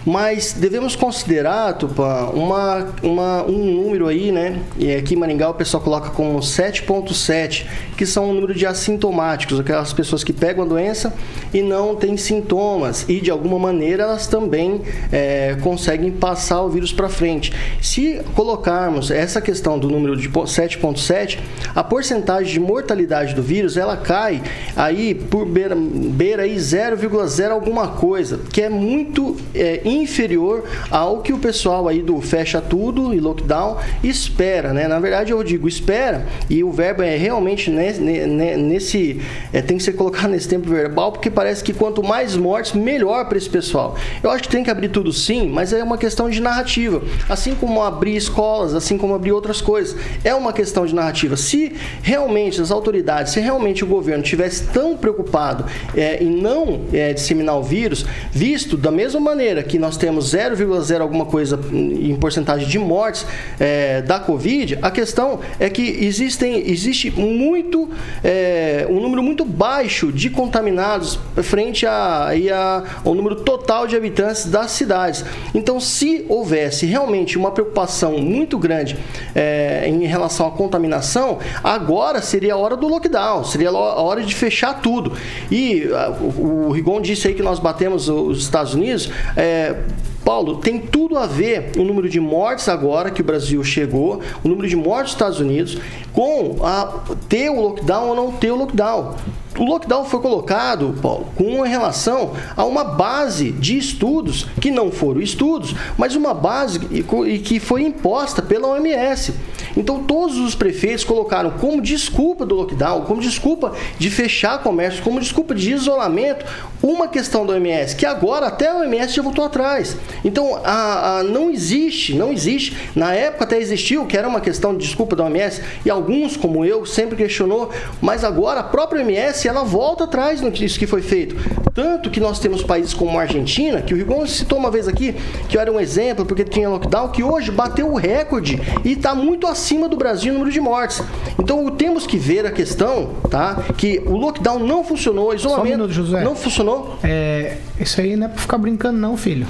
Mas 0.07 0.53
devemos 0.53 0.95
considerar, 0.95 1.73
Tupã, 1.73 2.31
uma, 2.33 2.87
uma, 3.03 3.45
um 3.45 3.59
número 3.59 4.07
aí, 4.07 4.31
né? 4.31 4.61
E 4.79 4.95
aqui 4.95 5.15
em 5.15 5.17
Maringá 5.17 5.51
o 5.51 5.55
pessoal 5.55 5.83
coloca 5.83 6.11
como 6.11 6.39
7,7, 6.39 7.67
que 7.97 8.07
são 8.07 8.31
um 8.31 8.33
número 8.33 8.55
de 8.55 8.65
assintomáticos, 8.65 9.59
aquelas 9.59 9.93
pessoas 9.93 10.23
que 10.23 10.33
pegam 10.33 10.65
a 10.65 10.67
doença 10.69 11.13
e 11.53 11.61
não 11.61 11.97
têm 11.97 12.17
sintomas 12.17 13.05
e 13.09 13.21
de 13.21 13.33
alguma 13.33 13.59
maneira 13.59 14.05
elas 14.05 14.29
também 14.29 14.83
é, 15.11 15.57
conseguem 15.61 16.13
passar 16.13 16.63
o 16.63 16.69
vírus 16.69 16.93
para 16.93 17.09
frente. 17.09 17.53
Se 17.83 18.21
colocarmos 18.37 19.11
essa 19.11 19.41
questão 19.41 19.77
do 19.77 19.91
número 19.91 20.17
de 20.17 20.29
7,7, 20.29 21.41
a 21.75 21.83
porcentagem 21.83 22.53
de 22.53 22.61
mortalidade 22.61 23.35
do 23.35 23.43
vírus 23.43 23.77
ela 23.77 23.97
cai 23.97 24.41
aí 24.77 25.15
por 25.15 25.45
beira, 25.45 25.75
beira 25.75 26.45
aí 26.45 26.55
0,0 26.55 27.51
alguma 27.51 27.89
coisa, 27.89 28.41
que 28.53 28.63
é 28.63 28.69
muito 28.69 29.37
é, 29.53 29.81
inferior 30.03 30.65
ao 30.91 31.21
que 31.21 31.33
o 31.33 31.39
pessoal 31.39 31.89
aí 31.89 32.03
do 32.03 32.21
fecha 32.21 32.61
tudo 32.61 33.15
e 33.15 33.21
lockdown 33.21 33.79
espera, 34.03 34.73
né? 34.73 34.89
Na 34.89 34.99
verdade, 34.99 35.33
eu 35.33 35.43
digo 35.43 35.69
espera 35.69 36.27
e 36.49 36.63
o 36.63 36.71
verbo 36.71 37.03
é 37.03 37.17
realmente 37.17 37.71
nesse, 37.71 38.01
nesse 38.01 39.21
é, 39.53 39.61
tem 39.61 39.77
que 39.77 39.83
ser 39.83 39.93
colocado 39.93 40.31
nesse 40.31 40.49
tempo 40.49 40.69
verbal 40.69 41.13
porque 41.13 41.31
parece 41.31 41.63
que 41.63 41.73
quanto 41.73 42.03
mais 42.03 42.37
mortes, 42.37 42.73
melhor 42.73 43.27
para 43.27 43.39
esse 43.39 43.49
pessoal. 43.49 43.97
Eu 44.23 44.31
acho 44.31 44.43
que 44.45 44.49
tem 44.49 44.63
que 44.63 44.71
abrir 44.71 44.89
tudo 44.89 45.13
sim, 45.13 45.49
mas 45.49 45.73
é 45.73 45.83
uma 45.83 45.99
questão 45.99 46.29
de 46.29 46.41
narrativa. 46.41 47.03
Assim 47.29 47.55
como 47.55 47.83
abrir 47.83 48.17
escolas, 48.17 48.75
assim 48.75 48.97
como 48.99 49.15
abrir 49.15 49.33
outras 49.33 49.61
coisas. 49.61 49.97
É 50.25 50.35
uma 50.35 50.53
questão 50.53 50.87
de 50.87 50.95
narrativa. 50.95 51.37
Se 51.37 51.75
realmente 52.03 52.61
as 52.61 52.71
autoridades, 52.71 53.33
se 53.33 53.41
realmente 53.41 53.85
o 53.85 53.87
governo 53.87 54.23
tivesse 54.23 54.67
tão 54.69 54.97
preocupado 54.97 55.65
é, 55.95 56.23
em 56.23 56.31
não 56.31 56.83
é, 56.93 57.13
disseminar 57.13 57.59
o 57.59 57.63
vírus, 57.63 58.07
visto 58.31 58.77
da 58.77 58.91
mesma 58.91 59.21
maneira 59.21 59.63
que 59.63 59.79
nós 59.87 59.97
temos 59.97 60.35
0,0 60.35 61.01
alguma 61.01 61.25
coisa 61.25 61.61
em 61.73 62.17
porcentagem 62.17 62.67
de 62.67 62.77
mortes 62.77 63.25
é, 63.61 64.03
da 64.03 64.19
Covid, 64.19 64.81
a 64.83 64.91
questão 64.91 65.39
é 65.61 65.71
que 65.71 66.05
existem, 66.05 66.69
existe 66.69 67.09
muito, 67.13 67.89
é, 68.25 68.85
um 68.91 69.01
número 69.01 69.23
muito 69.23 69.45
baixo 69.45 70.11
de 70.11 70.29
contaminados 70.29 71.21
frente 71.41 71.87
a, 71.87 72.31
a, 72.31 72.85
ao 73.05 73.15
número 73.15 73.37
total 73.37 73.87
de 73.87 73.95
habitantes 73.95 74.47
das 74.47 74.73
cidades. 74.73 75.25
Então, 75.55 75.79
se 75.79 76.27
houvesse 76.29 76.85
realmente 76.85 77.39
uma 77.39 77.53
preocupação 77.53 78.19
muito 78.19 78.59
grande 78.59 78.99
é, 79.37 79.85
em 79.87 80.05
relação 80.05 80.49
à 80.49 80.51
contaminação, 80.51 81.39
agora 81.63 82.21
seria 82.21 82.55
a 82.55 82.57
hora 82.57 82.77
do 82.77 82.89
lockdown, 82.89 83.45
seria 83.45 83.69
a 83.69 84.03
hora 84.03 84.21
de 84.23 84.35
fechar 84.35 84.81
tudo. 84.81 85.13
E 85.49 85.89
a, 85.93 86.11
o, 86.11 86.67
o 86.67 86.73
Rigon 86.73 87.01
disse 87.01 87.29
aí 87.29 87.35
que 87.35 87.43
nós 87.43 87.61
batemos 87.61 88.09
os 88.09 88.43
Estados 88.43 88.75
Unidos. 88.75 89.09
É, 89.37 89.76
Paulo, 90.25 90.57
tem 90.57 90.81
tudo 90.81 91.17
a 91.17 91.27
ver 91.27 91.73
o 91.79 91.85
número 91.85 92.09
de 92.09 92.19
mortes 92.19 92.69
agora 92.69 93.11
que 93.11 93.21
o 93.21 93.25
Brasil 93.25 93.63
chegou, 93.63 94.21
o 94.43 94.49
número 94.49 94.69
de 94.69 94.75
mortes 94.75 95.05
dos 95.05 95.13
Estados 95.13 95.41
Unidos, 95.41 95.79
com 96.13 96.57
a, 96.65 97.05
ter 97.29 97.49
o 97.49 97.61
lockdown 97.61 98.09
ou 98.09 98.15
não 98.17 98.33
ter 98.33 98.51
o 98.51 98.57
lockdown. 98.57 99.15
O 99.59 99.65
lockdown 99.65 100.05
foi 100.05 100.21
colocado, 100.21 100.95
Paulo, 101.01 101.29
com 101.35 101.63
relação 101.63 102.35
a 102.57 102.65
uma 102.65 102.85
base 102.85 103.53
de 103.53 103.79
estudos 103.79 104.47
que 104.61 104.71
não 104.71 104.91
foram 104.91 105.21
estudos, 105.21 105.75
mas 105.97 106.15
uma 106.15 106.35
base 106.35 106.81
e 106.91 107.39
que 107.39 107.59
foi 107.59 107.83
imposta 107.83 108.43
pela 108.43 108.69
OMS. 108.69 109.35
Então 109.77 110.03
todos 110.03 110.39
os 110.39 110.55
prefeitos 110.55 111.05
colocaram 111.05 111.51
como 111.51 111.81
desculpa 111.81 112.45
do 112.45 112.55
lockdown, 112.55 113.03
como 113.03 113.21
desculpa 113.21 113.73
de 113.99 114.11
fechar 114.11 114.63
comércio, 114.63 115.03
como 115.03 115.21
desculpa 115.21 115.55
de 115.55 115.73
isolamento, 115.73 116.45
uma 116.83 117.09
questão 117.09 117.45
da 117.47 117.55
OMS, 117.55 117.97
que 117.97 118.07
agora 118.07 118.47
até 118.47 118.69
a 118.69 118.77
OMS 118.77 119.15
já 119.15 119.23
voltou 119.23 119.45
atrás. 119.45 119.97
Então 120.25 120.61
a, 120.65 121.19
a, 121.19 121.23
não 121.23 121.51
existe, 121.51 122.15
não 122.15 122.33
existe. 122.33 122.77
Na 122.95 123.15
época 123.15 123.45
até 123.45 123.59
existiu, 123.59 124.07
que 124.07 124.17
era 124.17 124.29
uma 124.29 124.41
questão 124.41 124.77
de 124.77 124.85
desculpa 124.85 125.17
da 125.17 125.25
OMS, 125.25 125.63
e 125.85 125.91
alguns, 125.91 126.37
como 126.37 126.65
eu, 126.65 126.87
sempre 126.87 127.17
questionou, 127.17 127.71
mas 128.01 128.25
agora 128.25 128.61
a 128.61 128.65
própria 128.65 129.03
OMS 129.03 129.46
ela 129.49 129.65
volta 129.65 130.05
atrás 130.05 130.41
no 130.41 130.51
que 130.53 130.67
que 130.67 130.87
foi 130.87 131.01
feito. 131.01 131.37
Tanto 131.73 132.11
que 132.11 132.19
nós 132.19 132.39
temos 132.39 132.63
países 132.63 132.93
como 132.93 133.19
a 133.19 133.23
Argentina, 133.23 133.81
que 133.81 133.95
o 133.95 133.97
Rigon 133.97 134.27
citou 134.27 134.59
uma 134.59 134.71
vez 134.71 134.89
aqui, 134.89 135.15
que 135.49 135.57
era 135.59 135.71
um 135.71 135.79
exemplo, 135.79 136.25
porque 136.25 136.43
tinha 136.43 136.69
lockdown, 136.69 137.09
que 137.09 137.23
hoje 137.23 137.51
bateu 137.51 137.93
o 137.93 137.97
recorde 137.97 138.61
e 138.85 138.93
está 138.93 139.15
muito 139.15 139.47
acima 139.47 139.89
do 139.89 139.97
Brasil 139.97 140.33
no 140.33 140.41
número 140.41 140.53
de 140.53 140.61
mortes. 140.61 141.03
Então 141.39 141.69
temos 141.71 142.07
que 142.07 142.17
ver 142.17 142.47
a 142.47 142.51
questão, 142.51 143.11
tá? 143.31 143.63
Que 143.77 144.03
o 144.07 144.17
lockdown 144.17 144.59
não 144.59 144.83
funcionou, 144.83 145.31
o 145.31 145.35
isolamento 145.35 145.85
um 145.85 145.89
minuto, 145.89 146.25
não 146.25 146.35
funcionou. 146.35 146.99
É, 147.05 147.59
isso 147.79 148.01
aí 148.01 148.17
não 148.17 148.27
é 148.27 148.29
para 148.31 148.41
ficar 148.41 148.59
brincando, 148.59 148.99
não, 148.99 149.17
filho. 149.17 149.47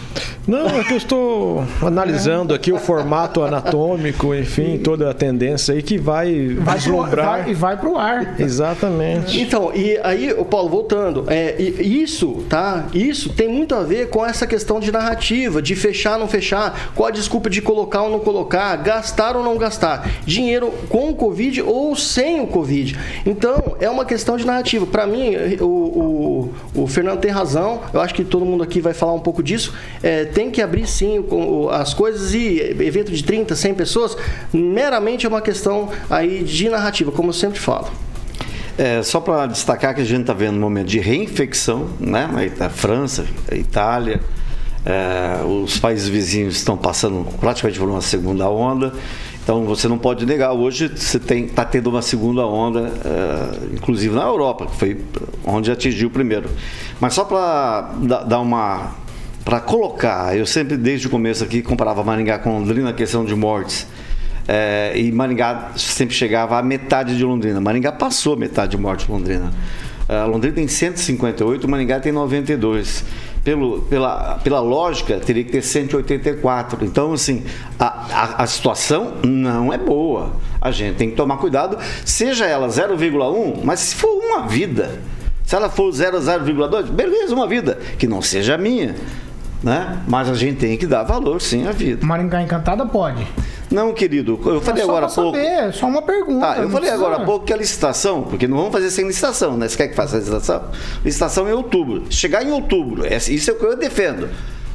Não, 0.47 0.69
é 0.69 0.85
que 0.85 0.93
eu 0.93 0.97
estou 0.97 1.65
analisando 1.83 2.55
aqui 2.55 2.73
o 2.73 2.79
formato 2.79 3.43
anatômico, 3.43 4.35
enfim, 4.35 4.79
toda 4.79 5.11
a 5.11 5.15
tendência 5.15 5.75
aí 5.75 5.83
que 5.83 5.99
vai, 5.99 6.55
vai 6.61 6.77
vislumbrar. 6.77 7.49
e 7.49 7.55
vai 7.55 7.77
para 7.77 7.89
o 7.89 7.99
ar. 7.99 8.41
Exatamente. 8.41 9.41
Então, 9.41 9.73
e 9.75 9.86
aí, 10.03 10.33
o 10.33 10.45
Paulo, 10.45 10.69
voltando, 10.69 11.25
é, 11.29 11.61
isso, 11.61 12.45
tá? 12.49 12.87
Isso 12.95 13.31
tem 13.33 13.49
muito 13.49 13.75
a 13.75 13.83
ver 13.83 14.09
com 14.09 14.25
essa 14.25 14.47
questão 14.47 14.81
de 14.81 14.91
narrativa, 14.91 15.61
de 15.61 15.77
fechar 15.77 16.15
ou 16.15 16.21
não 16.21 16.29
fechar, 16.29 16.93
qual 16.95 17.09
a 17.09 17.11
desculpa 17.11 17.51
de 17.51 17.61
colocar 17.61 18.03
ou 18.03 18.11
não 18.11 18.21
colocar, 18.21 18.75
gastar 18.77 19.37
ou 19.37 19.43
não 19.43 19.57
gastar, 19.57 20.09
dinheiro 20.25 20.73
com 20.89 21.11
o 21.11 21.15
Covid 21.15 21.63
ou 21.63 21.95
sem 21.95 22.41
o 22.41 22.47
Covid. 22.47 22.99
Então, 23.25 23.77
é 23.81 23.89
uma 23.91 24.05
questão 24.05 24.37
de 24.37 24.47
narrativa. 24.47 24.87
Para 24.87 25.07
mim, 25.07 25.35
o, 25.61 25.65
o, 25.65 26.83
o, 26.83 26.87
Fernando 26.87 27.21
tem 27.21 27.31
razão, 27.31 27.83
eu 27.93 28.01
acho 28.01 28.15
que 28.15 28.25
todo 28.25 28.45
mundo 28.45 28.63
aqui 28.63 28.81
vai 28.81 28.95
falar 28.95 29.13
um 29.13 29.21
pouco 29.21 29.43
disso. 29.43 29.75
É, 30.03 30.25
tem 30.25 30.51
que 30.51 30.63
abrir 30.63 30.87
sim 30.87 31.25
as 31.73 31.93
coisas 31.93 32.35
e 32.35 32.59
evento 32.61 33.13
de 33.13 33.23
30, 33.23 33.55
100 33.55 33.75
pessoas, 33.75 34.17
meramente 34.53 35.27
é 35.27 35.29
uma 35.29 35.41
questão 35.41 35.89
aí 36.09 36.43
de 36.43 36.69
narrativa, 36.69 37.13
como 37.13 37.29
eu 37.29 37.35
sempre 37.35 37.59
falo. 37.59 37.89
É, 38.79 39.03
só 39.03 39.21
para 39.21 39.47
destacar 39.47 39.95
que 39.95 40.03
a 40.03 40.05
gente 40.05 40.23
está 40.23 40.35
vendo 40.35 40.57
um 40.57 40.61
momento 40.61 40.89
de 40.89 40.99
reinfecção, 40.99 41.89
né? 41.99 42.29
A 42.61 42.69
França, 42.69 43.25
a 43.51 43.55
Itália, 43.55 44.21
é, 44.85 45.43
os 45.45 45.79
países 45.79 46.09
vizinhos 46.09 46.57
estão 46.57 46.77
passando 46.77 47.27
praticamente 47.39 47.79
por 47.79 47.89
uma 47.89 48.03
segunda 48.03 48.49
onda. 48.49 48.93
Então 49.43 49.65
você 49.65 49.89
não 49.89 49.97
pode 49.97 50.27
negar, 50.27 50.53
hoje 50.53 50.89
você 50.89 51.19
está 51.19 51.65
tendo 51.65 51.89
uma 51.89 52.03
segunda 52.03 52.45
onda, 52.45 52.93
é, 53.05 53.75
inclusive 53.75 54.15
na 54.15 54.25
Europa, 54.25 54.67
que 54.67 54.77
foi 54.77 55.01
onde 55.45 55.71
atingiu 55.71 56.09
o 56.09 56.11
primeiro. 56.11 56.51
Mas 57.01 57.15
só 57.15 57.25
para 57.25 57.95
dar 58.27 58.41
uma. 58.41 58.95
para 59.45 59.61
colocar, 59.61 60.37
eu 60.37 60.45
sempre 60.45 60.77
desde 60.77 61.07
o 61.07 61.11
começo 61.11 61.43
aqui 61.43 61.63
comparava 61.63 62.05
Maringá 62.05 62.39
com 62.39 62.51
Londrina, 62.51 62.91
a 62.91 62.93
questão 62.93 63.25
de 63.25 63.35
mortes. 63.35 63.87
É, 64.49 64.93
e 64.95 65.11
Maringá 65.11 65.73
sempre 65.77 66.15
chegava 66.15 66.59
à 66.59 66.63
metade 66.63 67.17
de 67.17 67.25
Londrina. 67.25 67.61
Maringá 67.61 67.93
passou 67.93 68.37
metade 68.37 68.73
de 68.73 68.79
morte 68.79 69.07
de 69.07 69.13
Londrina. 69.13 69.53
É, 70.09 70.23
Londrina 70.25 70.55
tem 70.55 70.69
158, 70.69 71.69
Maringá 71.69 71.99
tem 71.99 72.13
92. 72.13 73.05
Pelo, 73.43 73.83
pela, 73.83 74.41
pela 74.43 74.61
lógica, 74.61 75.21
teria 75.21 75.45
que 75.45 75.53
ter 75.53 75.63
184. 75.63 76.85
Então, 76.85 77.13
assim, 77.13 77.45
a, 77.79 77.87
a, 77.87 78.43
a 78.43 78.47
situação 78.47 79.15
não 79.25 79.73
é 79.73 79.79
boa. 79.79 80.33
A 80.61 80.71
gente 80.71 80.97
tem 80.97 81.11
que 81.11 81.17
tomar 81.17 81.37
cuidado, 81.37 81.79
seja 82.05 82.45
ela 82.45 82.69
0,1, 82.69 83.61
mas 83.63 83.81
se 83.81 83.95
for 83.95 84.09
uma 84.09 84.49
vida, 84.49 85.01
se 85.45 85.55
ela 85.55 85.71
for 85.71 85.93
0,2, 85.93 86.91
beleza, 86.91 87.33
uma 87.33 87.47
vida, 87.47 87.79
que 87.99 88.09
não 88.09 88.21
seja 88.21 88.57
a 88.57 88.59
minha. 88.59 88.97
Né? 89.63 89.99
Mas 90.07 90.29
a 90.29 90.35
gente 90.35 90.59
tem 90.59 90.77
que 90.77 90.87
dar 90.87 91.03
valor, 91.03 91.41
sim, 91.41 91.67
à 91.67 91.73
vida. 91.73 92.05
Maringá 92.07 92.43
Encantada 92.43 92.85
pode. 92.87 93.27
Não, 93.71 93.93
querido, 93.93 94.39
eu 94.47 94.61
falei 94.61 94.83
é 94.83 94.85
agora 94.85 95.07
há 95.07 95.09
pouco. 95.09 95.37
Saber, 95.37 95.73
só 95.73 95.87
uma 95.87 96.03
pergunta. 96.03 96.53
Ah, 96.53 96.59
eu 96.59 96.71
falei 96.71 96.91
agora 96.91 97.17
há 97.17 97.25
pouco 97.25 97.45
que 97.47 97.53
a 97.53 97.57
licitação, 97.57 98.23
porque 98.23 98.47
não 98.47 98.57
vamos 98.59 98.73
fazer 98.73 98.91
sem 98.91 99.07
licitação, 99.07 99.57
né? 99.57 99.67
Você 99.69 99.77
quer 99.77 99.89
que 99.89 99.97
faça 99.97 100.17
a 100.17 100.19
licitação? 100.21 100.63
Licitação 101.05 101.49
em 101.49 101.53
outubro. 101.53 102.05
Chegar 102.11 102.45
em 102.45 102.53
outubro, 102.53 103.05
isso 103.13 103.51
é 103.51 103.55
o 103.55 103.57
que 103.59 103.65
eu 103.65 103.77
defendo. 103.77 104.29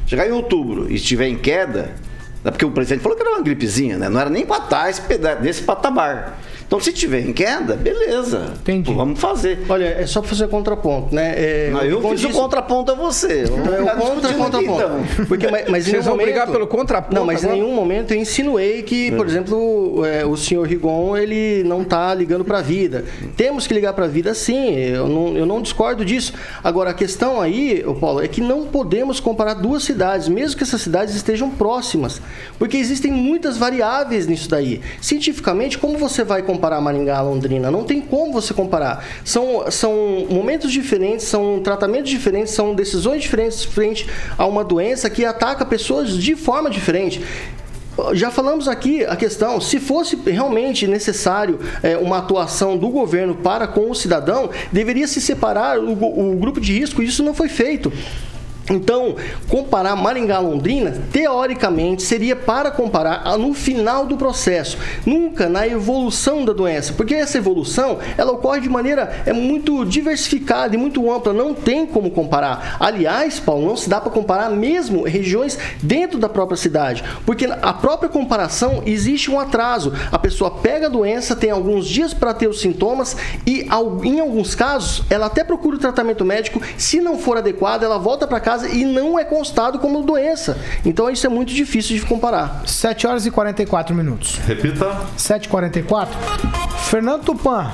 Chegar 0.05 0.27
em 0.27 0.31
outubro 0.31 0.91
e 0.91 0.95
estiver 0.95 1.27
em 1.27 1.37
queda, 1.37 1.91
Porque 2.43 2.65
o 2.65 2.71
presidente 2.71 3.01
falou 3.01 3.15
que 3.15 3.23
era 3.23 3.31
uma 3.35 3.41
gripezinha, 3.43 3.97
né? 3.97 4.09
Não 4.09 4.19
era 4.19 4.29
nem 4.29 4.45
para 4.45 4.63
estar 4.63 4.89
esse 4.89 4.99
peda- 5.01 5.35
nesse 5.39 5.61
patamar. 5.61 6.37
Então, 6.71 6.79
se 6.79 6.93
tiver 6.93 7.19
em 7.19 7.33
queda, 7.33 7.75
beleza. 7.75 8.53
Entendi. 8.61 8.93
Vamos 8.93 9.19
fazer. 9.19 9.59
Olha, 9.67 9.87
é 9.87 10.07
só 10.07 10.21
para 10.21 10.29
fazer 10.29 10.47
contraponto, 10.47 11.13
né? 11.13 11.33
É, 11.35 11.69
Não, 11.69 11.83
eu 11.83 12.01
fiz 12.11 12.23
o 12.23 12.29
contraponto 12.29 12.93
a 12.93 12.95
você. 12.95 13.43
Não, 13.43 13.75
é 13.75 13.81
o 13.81 13.97
contra, 13.97 14.29
discutindo 14.29 14.37
contra 14.37 14.59
aqui, 14.59 14.69
então. 14.69 15.25
Porque, 15.27 15.47
mas, 15.49 15.67
mas 15.67 15.83
Vocês 15.83 16.05
vão 16.05 16.15
brigar 16.15 16.49
pelo 16.49 16.65
contraponto 16.65 17.13
Não, 17.13 17.25
mas 17.25 17.43
em 17.43 17.47
nenhum 17.47 17.75
momento 17.75 18.13
eu 18.13 18.17
insinuei 18.17 18.83
que, 18.83 19.11
por 19.11 19.27
exemplo, 19.27 20.05
é, 20.05 20.25
o 20.25 20.37
senhor 20.37 20.65
Rigon 20.65 21.17
ele 21.17 21.61
não 21.65 21.81
está 21.81 22.13
ligando 22.13 22.45
para 22.45 22.59
a 22.59 22.61
vida. 22.61 23.03
Temos 23.35 23.67
que 23.67 23.73
ligar 23.73 23.91
para 23.91 24.05
a 24.05 24.07
vida, 24.07 24.33
sim. 24.33 24.73
Eu 24.73 25.09
não, 25.09 25.35
eu 25.35 25.45
não 25.45 25.61
discordo 25.61 26.05
disso. 26.05 26.31
Agora 26.63 26.91
a 26.91 26.93
questão 26.93 27.41
aí, 27.41 27.83
Paulo, 27.99 28.23
é 28.23 28.29
que 28.29 28.39
não 28.39 28.65
podemos 28.65 29.19
comparar 29.19 29.55
duas 29.55 29.83
cidades, 29.83 30.29
mesmo 30.29 30.55
que 30.55 30.63
essas 30.63 30.81
cidades 30.81 31.15
estejam 31.15 31.49
próximas, 31.49 32.21
porque 32.57 32.77
existem 32.77 33.11
muitas 33.11 33.57
variáveis 33.57 34.25
nisso 34.25 34.49
daí. 34.49 34.79
Cientificamente, 35.01 35.77
como 35.77 35.97
você 35.97 36.23
vai 36.23 36.41
comparar 36.41 36.60
Maringá 36.81 37.17
a 37.17 37.21
Londrina? 37.21 37.71
Não 37.71 37.83
tem 37.83 37.99
como 37.99 38.33
você 38.33 38.53
comparar. 38.53 39.05
São, 39.23 39.69
são 39.71 40.27
momentos 40.29 40.71
diferentes, 40.71 41.25
são 41.25 41.59
tratamentos 41.61 42.09
diferentes, 42.09 42.53
são 42.53 42.75
decisões 42.75 43.21
diferentes 43.21 43.63
frente 43.63 44.07
a 44.37 44.45
uma 44.45 44.63
doença 44.63 45.09
que 45.09 45.25
ataca 45.25 45.65
pessoas 45.65 46.17
de 46.17 46.35
forma 46.35 46.69
diferente. 46.69 47.21
Já 48.13 48.31
falamos 48.31 48.67
aqui 48.67 49.03
a 49.05 49.15
questão, 49.15 49.59
se 49.59 49.79
fosse 49.79 50.15
realmente 50.25 50.87
necessário 50.87 51.59
é, 51.83 51.97
uma 51.97 52.19
atuação 52.19 52.77
do 52.77 52.89
governo 52.89 53.35
para 53.35 53.67
com 53.67 53.91
o 53.91 53.95
cidadão, 53.95 54.49
deveria 54.71 55.07
se 55.07 55.19
separar 55.19 55.77
o, 55.77 55.91
o 55.91 56.37
grupo 56.37 56.61
de 56.61 56.71
risco, 56.73 57.03
isso 57.03 57.21
não 57.21 57.33
foi 57.33 57.49
feito. 57.49 57.91
Então, 58.69 59.15
comparar 59.49 59.95
Maringá 59.95 60.39
Londrina, 60.39 60.93
teoricamente, 61.11 62.03
seria 62.03 62.35
para 62.35 62.71
comparar 62.71 63.37
no 63.37 63.53
final 63.53 64.05
do 64.05 64.15
processo, 64.15 64.77
nunca 65.05 65.49
na 65.49 65.67
evolução 65.67 66.45
da 66.45 66.53
doença, 66.53 66.93
porque 66.93 67.15
essa 67.15 67.37
evolução 67.37 67.99
ela 68.17 68.31
ocorre 68.31 68.61
de 68.61 68.69
maneira 68.69 69.23
é 69.25 69.33
muito 69.33 69.83
diversificada 69.85 70.75
e 70.75 70.77
muito 70.77 71.11
ampla, 71.11 71.33
não 71.33 71.53
tem 71.53 71.85
como 71.85 72.11
comparar. 72.11 72.77
Aliás, 72.79 73.39
Paulo, 73.39 73.65
não 73.65 73.75
se 73.75 73.89
dá 73.89 73.99
para 73.99 74.11
comparar 74.11 74.49
mesmo 74.49 75.03
regiões 75.03 75.57
dentro 75.81 76.19
da 76.19 76.29
própria 76.29 76.57
cidade, 76.57 77.03
porque 77.25 77.45
a 77.45 77.73
própria 77.73 78.09
comparação 78.09 78.83
existe 78.85 79.29
um 79.29 79.39
atraso. 79.39 79.93
A 80.11 80.19
pessoa 80.19 80.51
pega 80.51 80.85
a 80.85 80.89
doença, 80.89 81.35
tem 81.35 81.51
alguns 81.51 81.87
dias 81.87 82.13
para 82.13 82.33
ter 82.33 82.47
os 82.47 82.61
sintomas 82.61 83.17
e, 83.45 83.67
em 84.03 84.19
alguns 84.19 84.55
casos, 84.55 85.03
ela 85.09 85.25
até 85.25 85.43
procura 85.43 85.75
o 85.75 85.79
tratamento 85.79 86.23
médico. 86.23 86.61
Se 86.77 87.01
não 87.01 87.17
for 87.17 87.37
adequado, 87.37 87.83
ela 87.83 87.97
volta 87.97 88.27
para 88.27 88.39
casa 88.39 88.50
e 88.71 88.85
não 88.85 89.17
é 89.17 89.23
constado 89.23 89.79
como 89.79 90.03
doença. 90.03 90.57
Então, 90.85 91.09
isso 91.09 91.25
é 91.25 91.29
muito 91.29 91.53
difícil 91.53 91.97
de 91.97 92.05
comparar. 92.05 92.63
7 92.65 93.07
horas 93.07 93.25
e 93.25 93.31
44 93.31 93.95
minutos. 93.95 94.37
Repita. 94.45 94.85
7h44. 95.17 96.09
Fernando 96.89 97.23
Tupan, 97.23 97.71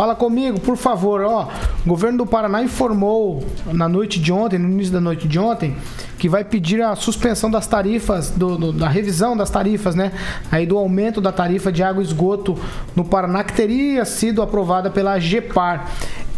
fala 0.00 0.14
comigo, 0.14 0.58
por 0.60 0.78
favor. 0.78 1.20
Ó, 1.20 1.48
o 1.84 1.88
governo 1.88 2.16
do 2.18 2.26
Paraná 2.26 2.62
informou 2.62 3.44
na 3.66 3.86
noite 3.86 4.18
de 4.18 4.32
ontem, 4.32 4.58
no 4.58 4.66
início 4.70 4.90
da 4.94 5.00
noite 5.00 5.28
de 5.28 5.38
ontem, 5.38 5.76
que 6.18 6.26
vai 6.26 6.42
pedir 6.42 6.80
a 6.80 6.96
suspensão 6.96 7.50
das 7.50 7.66
tarifas, 7.66 8.30
do, 8.30 8.56
do- 8.56 8.72
da 8.72 8.88
revisão 8.88 9.36
das 9.36 9.50
tarifas, 9.50 9.94
né? 9.94 10.10
Aí 10.50 10.64
do 10.64 10.78
aumento 10.78 11.20
da 11.20 11.30
tarifa 11.30 11.70
de 11.70 11.82
água 11.82 12.02
e 12.02 12.06
esgoto 12.06 12.58
no 12.96 13.04
Paraná, 13.04 13.44
que 13.44 13.52
teria 13.52 14.06
sido 14.06 14.40
aprovada 14.40 14.90
pela 14.90 15.18
GEPAR. 15.18 15.86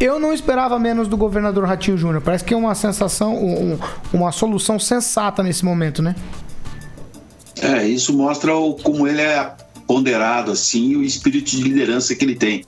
Eu 0.00 0.18
não 0.18 0.32
esperava 0.32 0.76
menos 0.76 1.06
do 1.06 1.16
governador 1.16 1.64
Ratinho 1.64 1.96
Júnior. 1.96 2.20
Parece 2.20 2.42
que 2.42 2.52
é 2.52 2.56
uma 2.56 2.74
sensação, 2.74 3.36
um- 3.36 3.74
um- 3.74 3.78
uma 4.12 4.32
solução 4.32 4.76
sensata 4.76 5.40
nesse 5.40 5.64
momento, 5.64 6.02
né? 6.02 6.16
É, 7.60 7.86
isso 7.86 8.12
mostra 8.16 8.56
o, 8.56 8.74
como 8.74 9.06
ele 9.06 9.20
é 9.20 9.52
ponderado, 9.86 10.50
assim, 10.50 10.96
o 10.96 11.02
espírito 11.04 11.48
de 11.52 11.62
liderança 11.62 12.12
que 12.16 12.24
ele 12.24 12.34
tem. 12.34 12.64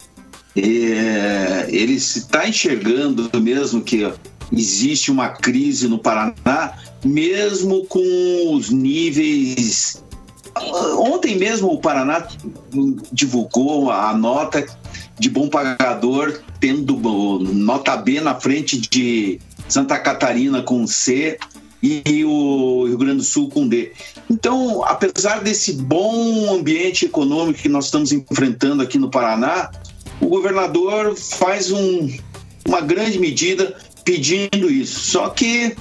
É, 0.57 1.67
ele 1.69 1.95
está 1.95 2.49
enxergando 2.49 3.29
mesmo 3.41 3.83
que 3.83 4.11
existe 4.53 5.11
uma 5.11 5.29
crise 5.31 5.89
no 5.89 5.99
Paraná, 5.99 6.79
mesmo 7.05 7.85
com 7.87 8.55
os 8.55 8.71
níveis. 8.71 10.03
Ontem 10.99 11.37
mesmo 11.37 11.73
o 11.73 11.81
Paraná 11.81 12.29
divulgou 13.13 13.91
a 13.91 14.17
nota 14.17 14.65
de 15.19 15.29
bom 15.29 15.49
pagador, 15.49 16.41
tendo 16.61 16.97
nota 17.41 17.97
B 17.97 18.21
na 18.21 18.35
frente 18.37 18.79
de 18.79 19.41
Santa 19.69 19.99
Catarina 19.99 20.63
com 20.63 20.87
C 20.87 21.39
e 21.83 22.25
o 22.25 22.87
Rio 22.87 22.99
Grande 22.99 23.19
do 23.19 23.23
Sul 23.23 23.49
com 23.51 23.69
D. 23.69 23.93
Então, 24.31 24.83
apesar 24.85 25.43
desse 25.43 25.75
bom 25.75 26.55
ambiente 26.55 27.07
econômico 27.07 27.61
que 27.61 27.69
nós 27.69 27.87
estamos 27.87 28.13
enfrentando 28.13 28.83
aqui 28.83 28.99
no 28.99 29.11
Paraná, 29.11 29.71
o 30.25 30.29
governador 30.29 31.15
faz 31.17 31.71
um- 31.71 32.17
uma 32.67 32.81
grande 32.81 33.19
medida 33.19 33.77
pedindo 34.05 34.71
isso. 34.71 35.01
Só 35.01 35.29
que 35.29 35.77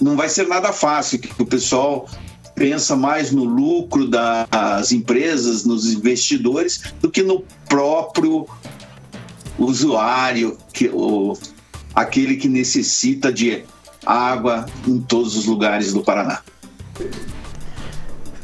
não 0.00 0.16
vai 0.16 0.28
ser 0.28 0.46
nada 0.46 0.72
fácil, 0.72 1.18
que 1.18 1.42
o 1.42 1.46
pessoal 1.46 2.08
pensa 2.54 2.96
mais 2.96 3.30
no 3.32 3.44
lucro 3.44 4.08
das 4.08 4.92
empresas, 4.92 5.64
nos 5.64 5.92
investidores, 5.92 6.82
do 7.00 7.10
que 7.10 7.22
no 7.22 7.44
próprio 7.68 8.46
usuário, 9.58 10.56
que, 10.72 10.88
o, 10.88 11.36
aquele 11.94 12.36
que 12.36 12.48
necessita 12.48 13.32
de 13.32 13.64
água 14.06 14.66
em 14.86 15.00
todos 15.00 15.36
os 15.36 15.46
lugares 15.46 15.92
do 15.92 16.02
Paraná. 16.02 16.40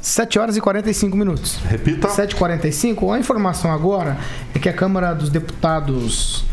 7 0.04 0.38
horas 0.38 0.54
e 0.54 0.60
45 0.60 1.16
minutos. 1.16 1.56
Repita. 1.64 2.08
7h45. 2.08 3.14
A 3.14 3.18
informação 3.18 3.72
agora 3.72 4.18
é 4.54 4.58
que 4.58 4.68
a 4.68 4.72
Câmara 4.72 5.14
dos 5.14 5.30
Deputados 5.30 6.44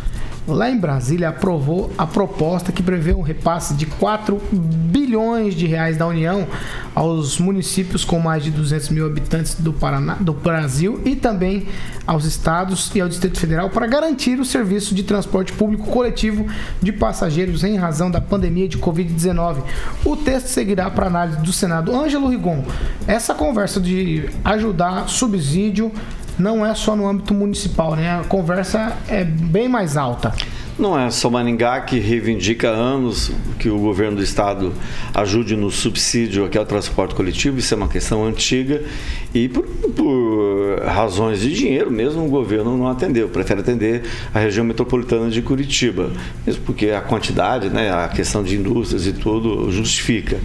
lá 0.48 0.70
em 0.70 0.78
Brasília 0.78 1.30
aprovou 1.30 1.92
a 1.98 2.06
proposta 2.06 2.72
que 2.72 2.82
prevê 2.82 3.14
um 3.14 3.22
repasse 3.22 3.74
de 3.74 3.86
4 3.86 4.42
bilhões 4.52 5.56
de 5.56 5.66
reais 5.66 5.98
da 5.98 6.08
União 6.08 6.48
aos 6.94 7.40
municípios 7.40 8.04
com 8.04 8.20
mais 8.20 8.44
de 8.44 8.52
200 8.52 8.90
mil 8.90 9.06
habitantes 9.06 9.56
do 9.56 9.72
Paraná, 9.72 10.16
do 10.16 10.34
Brasil 10.34 11.02
e 11.06 11.16
também 11.16 11.68
aos 12.06 12.26
estados 12.26 12.92
e 12.94 13.00
ao 13.00 13.08
Distrito 13.08 13.40
Federal 13.40 13.70
para 13.70 13.88
garantir 13.88 14.40
o 14.40 14.46
serviço 14.46 14.94
de 14.94 15.04
transporte 15.04 15.54
público 15.54 15.90
coletivo 15.90 16.46
de 16.82 16.92
passageiros 16.92 17.64
em 17.64 17.78
razão 17.78 18.12
da 18.12 18.20
pandemia 18.20 18.68
de 18.68 18.78
Covid-19. 18.78 19.64
O 20.04 20.18
texto 20.18 20.48
seguirá 20.48 20.90
para 20.90 21.08
análise 21.08 21.38
do 21.40 21.54
Senado. 21.54 21.96
Ângelo 21.96 22.28
Rigon, 22.28 22.64
essa 23.08 23.34
conversa 23.34 23.80
de 23.80 24.30
ajudar 24.44 25.08
subsídio 25.08 25.92
não 26.42 26.66
é 26.66 26.74
só 26.74 26.96
no 26.96 27.08
âmbito 27.08 27.34
municipal, 27.34 27.96
né? 27.96 28.20
A 28.20 28.24
conversa 28.24 28.98
é 29.08 29.24
bem 29.24 29.70
mais 29.70 29.96
alta. 29.96 30.34
Não 30.80 30.98
é 30.98 31.12
só 31.12 31.30
Maringá 31.30 31.82
que 31.82 32.00
reivindica 32.00 32.72
há 32.72 32.74
anos 32.74 33.32
que 33.60 33.70
o 33.70 33.78
governo 33.78 34.18
do 34.18 34.24
estado 34.24 34.74
ajude 35.14 35.56
no 35.56 35.70
subsídio 35.70 36.44
aqui 36.44 36.58
ao 36.58 36.66
transporte 36.66 37.14
coletivo, 37.14 37.60
isso 37.60 37.74
é 37.74 37.78
uma 37.78 37.88
questão 37.88 38.26
antiga 38.26 38.82
e 39.32 39.48
por, 39.48 39.64
por 39.68 40.82
razões 40.84 41.42
de 41.42 41.54
dinheiro 41.54 41.92
mesmo 41.92 42.26
o 42.26 42.30
governo 42.30 42.76
não 42.76 42.88
atendeu, 42.88 43.30
prefere 43.30 43.60
atender 43.60 44.04
a 44.34 44.40
região 44.40 44.66
metropolitana 44.66 45.30
de 45.30 45.42
Curitiba, 45.42 46.10
mesmo 46.48 46.64
porque 46.64 46.90
a 46.90 47.02
quantidade, 47.02 47.70
né, 47.70 47.94
a 47.94 48.08
questão 48.08 48.42
de 48.42 48.56
indústrias 48.56 49.06
e 49.06 49.14
tudo 49.14 49.70
justifica, 49.72 50.40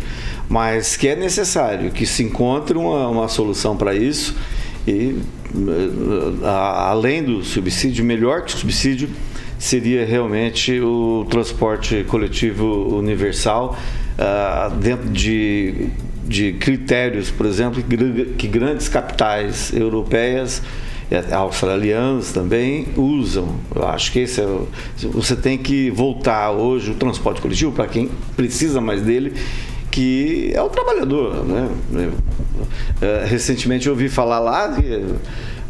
mas 0.50 0.96
que 0.96 1.08
é 1.08 1.16
necessário 1.16 1.90
que 1.90 2.04
se 2.04 2.22
encontre 2.22 2.76
uma, 2.76 3.08
uma 3.08 3.28
solução 3.28 3.76
para 3.76 3.94
isso 3.94 4.36
e 4.86 5.16
além 6.44 7.22
do 7.22 7.42
subsídio, 7.44 8.04
melhor 8.04 8.42
que 8.42 8.54
o 8.54 8.56
subsídio 8.58 9.08
seria 9.58 10.04
realmente 10.04 10.78
o 10.80 11.26
transporte 11.30 12.04
coletivo 12.08 12.96
universal 12.96 13.76
ah, 14.18 14.70
dentro 14.80 15.08
de, 15.08 15.88
de 16.24 16.52
critérios, 16.54 17.30
por 17.30 17.46
exemplo, 17.46 17.82
que, 17.82 17.96
gra- 17.96 18.24
que 18.36 18.46
grandes 18.48 18.88
capitais 18.88 19.72
europeias 19.72 20.62
e 21.10 21.32
australianas 21.32 22.32
também 22.32 22.88
usam. 22.96 23.56
Eu 23.74 23.86
acho 23.86 24.12
que 24.12 24.18
esse 24.20 24.40
é 24.40 24.46
você 25.12 25.36
tem 25.36 25.56
que 25.56 25.88
voltar 25.90 26.50
hoje 26.50 26.90
o 26.90 26.94
transporte 26.94 27.40
coletivo 27.40 27.72
para 27.72 27.86
quem 27.86 28.10
precisa 28.36 28.80
mais 28.80 29.00
dele 29.02 29.32
que 29.96 30.52
é 30.54 30.60
o 30.60 30.68
trabalhador. 30.68 31.42
Né? 31.46 31.70
Eh, 33.00 33.24
Recentemente 33.26 33.86
eu 33.86 33.94
ouvi 33.94 34.10
falar 34.10 34.38
lá, 34.38 34.68
que 34.74 35.02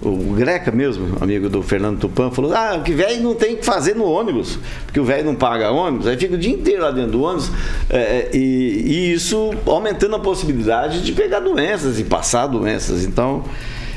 o 0.03 0.35
Greca 0.35 0.73
mesmo, 0.73 1.17
amigo 1.21 1.49
do 1.49 1.63
Fernando 1.63 2.01
Tupan, 2.01 2.33
falou: 2.33 2.53
ah, 2.53 2.81
que 2.85 2.93
velho 2.93 3.23
não 3.23 3.37
tem 3.37 3.55
que 3.55 3.65
fazer 3.65 3.95
no 3.95 4.05
ônibus, 4.05 4.59
porque 4.85 4.99
o 4.99 5.05
velho 5.05 5.25
não 5.25 5.37
paga 5.37 5.71
ônibus, 5.71 6.09
aí 6.09 6.17
fica 6.17 6.35
o 6.35 6.39
dia 6.39 6.53
inteiro 6.53 6.83
lá 6.83 6.91
dentro 6.91 7.13
do 7.13 7.23
ônibus, 7.23 7.53
eh, 7.89 8.31
e, 8.35 8.39
e 8.85 9.13
isso 9.13 9.53
aumentando 9.65 10.17
a 10.17 10.19
possibilidade 10.19 11.03
de 11.03 11.13
pegar 11.13 11.39
doenças 11.39 12.01
e 12.01 12.05
passar 12.05 12.49
doenças. 12.49 13.05
Então. 13.05 13.45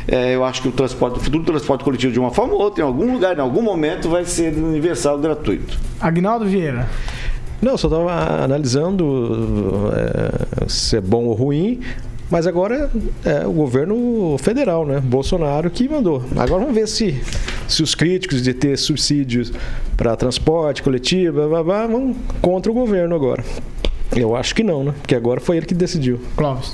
eh, 0.07 0.35
eu 0.35 0.43
acho 0.45 0.61
que 0.61 0.67
o 0.67 0.71
transporte, 0.71 1.17
o 1.17 1.21
futuro 1.21 1.43
transporte 1.43 1.83
coletivo, 1.83 2.13
de 2.13 2.19
uma 2.19 2.29
forma 2.31 2.53
ou 2.53 2.61
outra, 2.61 2.83
em 2.83 2.87
algum 2.87 3.11
lugar, 3.13 3.35
em 3.35 3.41
algum 3.41 3.63
momento, 3.63 4.07
vai 4.09 4.25
ser 4.25 4.53
universal 4.53 5.17
gratuito. 5.17 5.75
Agnaldo 5.99 6.45
Vieira. 6.45 6.87
Não, 7.61 7.77
só 7.77 7.87
estava 7.87 8.43
analisando 8.43 9.91
é, 9.93 10.69
se 10.69 10.97
é 10.97 11.01
bom 11.01 11.25
ou 11.25 11.33
ruim. 11.33 11.79
Mas 12.29 12.45
agora 12.45 12.91
é 13.25 13.47
o 13.47 13.51
governo 13.51 14.37
federal, 14.37 14.85
né? 14.85 14.99
Bolsonaro 14.99 15.69
que 15.71 15.89
mandou. 15.89 16.23
Agora 16.37 16.61
vamos 16.61 16.75
ver 16.75 16.87
se, 16.87 17.19
se 17.67 17.81
os 17.81 17.95
críticos 17.95 18.43
de 18.43 18.53
ter 18.53 18.77
subsídios 18.77 19.51
para 19.97 20.15
transporte 20.15 20.83
coletivo 20.83 21.49
blá, 21.49 21.63
blá, 21.63 21.87
vão 21.87 22.15
contra 22.39 22.71
o 22.71 22.75
governo 22.75 23.15
agora. 23.15 23.43
Eu 24.15 24.35
acho 24.35 24.53
que 24.53 24.63
não, 24.63 24.83
né? 24.83 24.93
Porque 25.01 25.15
agora 25.15 25.39
foi 25.39 25.57
ele 25.57 25.65
que 25.65 25.73
decidiu. 25.73 26.19
Clóvis. 26.35 26.73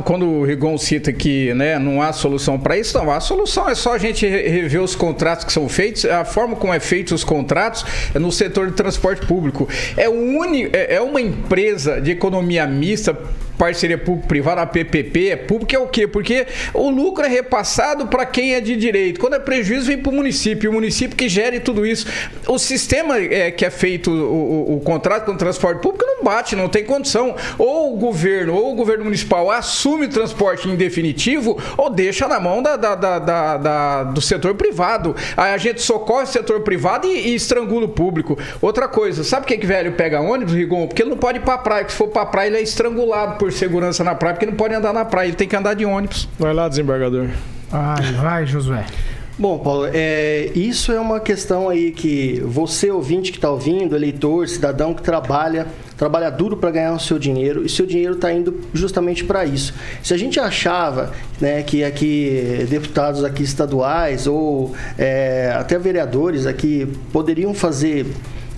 Quando 0.00 0.26
o 0.26 0.44
Rigon 0.44 0.78
cita 0.78 1.12
que 1.12 1.52
né, 1.54 1.78
não 1.78 2.00
há 2.00 2.12
solução 2.12 2.58
para 2.58 2.78
isso, 2.78 2.96
não. 2.96 3.10
A 3.10 3.20
solução 3.20 3.68
é 3.68 3.74
só 3.74 3.94
a 3.94 3.98
gente 3.98 4.26
rever 4.26 4.80
os 4.80 4.94
contratos 4.94 5.44
que 5.44 5.52
são 5.52 5.68
feitos, 5.68 6.04
a 6.04 6.24
forma 6.24 6.54
como 6.56 6.72
é 6.72 6.80
feito 6.80 7.14
os 7.14 7.24
contratos 7.24 7.84
é 8.14 8.18
no 8.18 8.30
setor 8.30 8.68
de 8.68 8.74
transporte 8.74 9.26
público. 9.26 9.68
É, 9.96 10.08
uni, 10.08 10.70
é, 10.72 10.94
é 10.94 11.00
uma 11.00 11.20
empresa 11.20 12.00
de 12.00 12.12
economia 12.12 12.66
mista 12.66 13.18
parceria 13.62 13.96
público-privada, 13.96 14.60
a 14.60 14.66
PPP, 14.66 15.28
é 15.28 15.36
público 15.36 15.76
é 15.76 15.78
o 15.78 15.86
quê? 15.86 16.08
Porque 16.08 16.46
o 16.74 16.90
lucro 16.90 17.24
é 17.24 17.28
repassado 17.28 18.08
para 18.08 18.26
quem 18.26 18.54
é 18.54 18.60
de 18.60 18.74
direito. 18.74 19.20
Quando 19.20 19.34
é 19.34 19.38
prejuízo, 19.38 19.86
vem 19.86 19.98
para 19.98 20.10
o 20.10 20.12
município. 20.12 20.68
O 20.68 20.72
município 20.72 21.16
que 21.16 21.28
gere 21.28 21.60
tudo 21.60 21.86
isso. 21.86 22.06
O 22.48 22.58
sistema 22.58 23.18
é, 23.18 23.52
que 23.52 23.64
é 23.64 23.70
feito, 23.70 24.10
o, 24.10 24.72
o, 24.72 24.76
o 24.78 24.80
contrato 24.80 25.26
com 25.26 25.32
o 25.32 25.36
transporte 25.36 25.80
público, 25.80 26.04
não 26.04 26.11
bate, 26.22 26.56
não 26.56 26.68
tem 26.68 26.84
condição. 26.84 27.34
Ou 27.58 27.94
o 27.94 27.96
governo, 27.96 28.54
ou 28.54 28.72
o 28.72 28.74
governo 28.74 29.04
municipal 29.04 29.50
assume 29.50 30.06
o 30.06 30.08
transporte 30.08 30.68
em 30.68 30.76
definitivo, 30.76 31.58
ou 31.76 31.90
deixa 31.90 32.28
na 32.28 32.38
mão 32.38 32.62
da, 32.62 32.76
da, 32.76 32.94
da, 32.94 33.56
da 33.56 34.02
do 34.04 34.20
setor 34.20 34.54
privado. 34.54 35.14
Aí 35.36 35.52
a 35.52 35.58
gente 35.58 35.82
socorre 35.82 36.24
o 36.24 36.26
setor 36.26 36.60
privado 36.60 37.06
e, 37.06 37.28
e 37.28 37.34
estrangula 37.34 37.86
o 37.86 37.88
público. 37.88 38.38
Outra 38.60 38.88
coisa, 38.88 39.24
sabe 39.24 39.46
quem 39.46 39.58
que 39.58 39.66
velho 39.66 39.92
pega 39.92 40.20
ônibus, 40.20 40.54
Rigon? 40.54 40.86
Porque 40.86 41.02
ele 41.02 41.10
não 41.10 41.16
pode 41.16 41.38
ir 41.38 41.42
para 41.42 41.58
praia, 41.58 41.84
que 41.84 41.92
se 41.92 41.98
for 41.98 42.08
para 42.08 42.26
praia 42.26 42.48
ele 42.48 42.58
é 42.58 42.62
estrangulado 42.62 43.38
por 43.38 43.52
segurança 43.52 44.04
na 44.04 44.14
praia, 44.14 44.34
porque 44.34 44.46
não 44.46 44.54
pode 44.54 44.74
andar 44.74 44.92
na 44.92 45.04
praia, 45.04 45.28
ele 45.28 45.36
tem 45.36 45.48
que 45.48 45.56
andar 45.56 45.74
de 45.74 45.84
ônibus. 45.84 46.28
Vai 46.38 46.52
lá, 46.52 46.68
desembargador. 46.68 47.28
Vai, 47.70 48.12
vai, 48.12 48.46
Josué. 48.46 48.84
Bom, 49.42 49.58
Paulo, 49.58 49.88
é, 49.92 50.52
isso 50.54 50.92
é 50.92 51.00
uma 51.00 51.18
questão 51.18 51.68
aí 51.68 51.90
que 51.90 52.40
você, 52.46 52.92
ouvinte 52.92 53.32
que 53.32 53.38
está 53.38 53.50
ouvindo, 53.50 53.96
eleitor, 53.96 54.46
cidadão 54.46 54.94
que 54.94 55.02
trabalha, 55.02 55.66
trabalha 55.96 56.30
duro 56.30 56.56
para 56.58 56.70
ganhar 56.70 56.94
o 56.94 57.00
seu 57.00 57.18
dinheiro 57.18 57.66
e 57.66 57.68
seu 57.68 57.84
dinheiro 57.84 58.14
está 58.14 58.32
indo 58.32 58.60
justamente 58.72 59.24
para 59.24 59.44
isso. 59.44 59.74
Se 60.00 60.14
a 60.14 60.16
gente 60.16 60.38
achava 60.38 61.12
né, 61.40 61.60
que 61.64 61.82
aqui 61.82 62.64
deputados 62.70 63.24
aqui 63.24 63.42
estaduais 63.42 64.28
ou 64.28 64.76
é, 64.96 65.52
até 65.56 65.76
vereadores 65.76 66.46
aqui 66.46 66.86
poderiam 67.12 67.52
fazer 67.52 68.06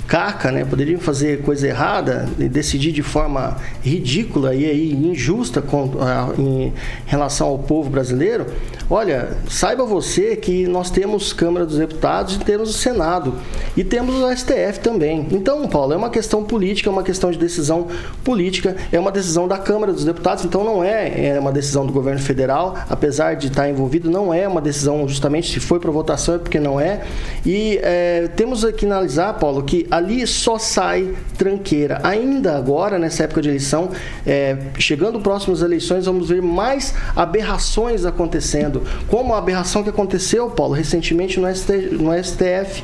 caca, 0.07 0.51
né? 0.51 0.65
Poderiam 0.65 1.01
fazer 1.01 1.43
coisa 1.43 1.67
errada 1.67 2.29
e 2.39 2.49
decidir 2.49 2.93
de 2.93 3.03
forma 3.03 3.57
ridícula 3.83 4.55
e 4.55 4.65
aí 4.65 4.93
injusta 4.93 5.63
com, 5.63 5.93
ah, 6.01 6.33
em 6.39 6.73
relação 7.07 7.49
ao 7.49 7.59
povo 7.59 7.91
brasileiro. 7.91 8.47
Olha, 8.91 9.39
saiba 9.49 9.85
você 9.85 10.37
que 10.37 10.67
nós 10.67 10.91
temos 10.91 11.33
Câmara 11.33 11.65
dos 11.65 11.79
Deputados 11.79 12.35
e 12.37 12.39
temos 12.39 12.69
o 12.69 12.73
Senado 12.73 13.35
e 13.75 13.83
temos 13.83 14.17
o 14.17 14.37
STF 14.37 14.81
também. 14.81 15.27
Então, 15.31 15.67
Paulo, 15.67 15.95
é 15.95 15.97
uma 15.97 16.11
questão 16.11 16.45
política, 16.45 16.91
é 16.91 16.93
uma 16.93 17.03
questão 17.03 17.31
de 17.31 17.39
decisão 17.39 17.89
política, 18.23 18.77
é 18.93 19.01
uma 19.01 19.11
decisão 19.11 19.49
da 19.49 19.57
Câmara 19.57 19.93
dos 19.93 20.05
Deputados, 20.05 20.45
então 20.45 20.63
não 20.63 20.85
é, 20.85 21.29
é 21.29 21.41
uma 21.41 21.51
decisão 21.51 21.87
do 21.87 21.93
governo 21.93 22.21
federal, 22.21 22.77
apesar 22.91 23.35
de 23.37 23.47
estar 23.47 23.69
envolvido, 23.71 24.11
não 24.11 24.35
é 24.35 24.47
uma 24.47 24.61
decisão 24.61 25.09
justamente 25.09 25.51
se 25.51 25.61
foi 25.61 25.81
para 25.81 25.91
votação 25.91 26.35
é 26.35 26.39
porque 26.39 26.61
não 26.61 26.79
é. 26.79 27.03
E 27.45 27.79
é, 27.83 28.29
temos 28.37 28.65
que 28.73 28.85
analisar, 28.85 29.35
Paulo, 29.35 29.63
que 29.63 29.87
ali 29.95 30.27
só 30.27 30.59
sai 30.59 31.15
tranqueira. 31.39 32.01
Ainda 32.03 32.57
agora, 32.57 32.99
nessa 32.99 33.23
época 33.23 33.41
de 33.41 33.49
eleição, 33.49 33.91
é, 34.27 34.57
chegando 34.77 35.21
próximas 35.21 35.63
eleições, 35.63 36.07
vamos 36.07 36.31
ver 36.31 36.43
mais 36.43 36.95
aberrações 37.15 38.05
acontecendo, 38.05 38.83
como 39.07 39.35
a 39.35 39.39
aberração 39.39 39.85
que 39.85 39.91
aconteceu, 39.91 40.51
Paulo, 40.51 40.75
recentemente 40.75 41.39
no, 41.39 41.47
no 41.47 42.25
STF 42.25 42.83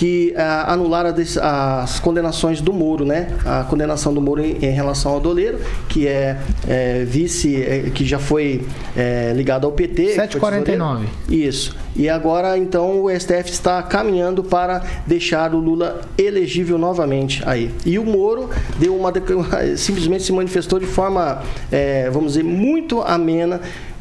que 0.00 0.32
uh, 0.34 0.70
anularam 0.70 1.14
as 1.42 2.00
condenações 2.00 2.62
do 2.62 2.72
Moro, 2.72 3.04
né? 3.04 3.36
A 3.44 3.64
condenação 3.64 4.14
do 4.14 4.20
Moro 4.22 4.42
em, 4.42 4.56
em 4.64 4.70
relação 4.70 5.12
ao 5.12 5.20
Doleiro, 5.20 5.58
que 5.90 6.08
é, 6.08 6.38
é 6.66 7.04
vice, 7.04 7.62
é, 7.62 7.90
que 7.94 8.02
já 8.06 8.18
foi 8.18 8.66
é, 8.96 9.30
ligado 9.36 9.66
ao 9.66 9.72
PT. 9.72 10.14
749. 10.14 11.06
Isso. 11.28 11.76
E 11.94 12.08
agora, 12.08 12.56
então, 12.56 13.04
o 13.04 13.10
STF 13.10 13.50
está 13.50 13.82
caminhando 13.82 14.42
para 14.42 14.82
deixar 15.06 15.54
o 15.54 15.58
Lula 15.58 16.00
elegível 16.16 16.78
novamente 16.78 17.42
aí. 17.44 17.70
E 17.84 17.98
o 17.98 18.04
Moro 18.04 18.48
deu 18.78 18.96
uma 18.96 19.12
simplesmente 19.76 20.22
se 20.22 20.32
manifestou 20.32 20.80
de 20.80 20.86
forma, 20.86 21.42
é, 21.70 22.08
vamos 22.08 22.32
dizer, 22.32 22.42
muito 22.42 23.02
amena 23.02 23.60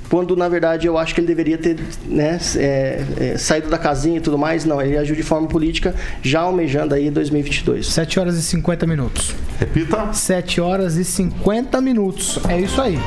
quando 0.10 0.36
na 0.36 0.49
verdade 0.49 0.88
eu 0.88 0.97
acho 0.97 1.14
que 1.14 1.22
ele 1.22 1.28
deveria 1.28 1.57
ter 1.57 1.78
né, 2.05 2.39
é, 2.55 3.03
é, 3.18 3.38
saído 3.38 3.70
da 3.70 3.78
casinha 3.78 4.18
e 4.18 4.22
tudo 4.22 4.38
mais. 4.38 4.66
Não, 4.66 4.82
ele 4.82 4.97
agiu 4.97 5.16
de 5.16 5.24
forma 5.24 5.47
política, 5.47 5.93
já 6.22 6.41
almejando 6.41 6.95
aí 6.95 7.10
2022. 7.10 7.88
7 7.88 8.20
horas 8.20 8.36
e 8.38 8.41
50 8.41 8.88
minutos. 8.88 9.36
Repita. 9.60 10.12
7 10.14 10.62
horas 10.62 10.95
e 10.95 11.05
50 11.05 11.80
minutos. 11.82 12.39
É 12.47 12.60
isso 12.60 12.82
aí. 12.82 12.97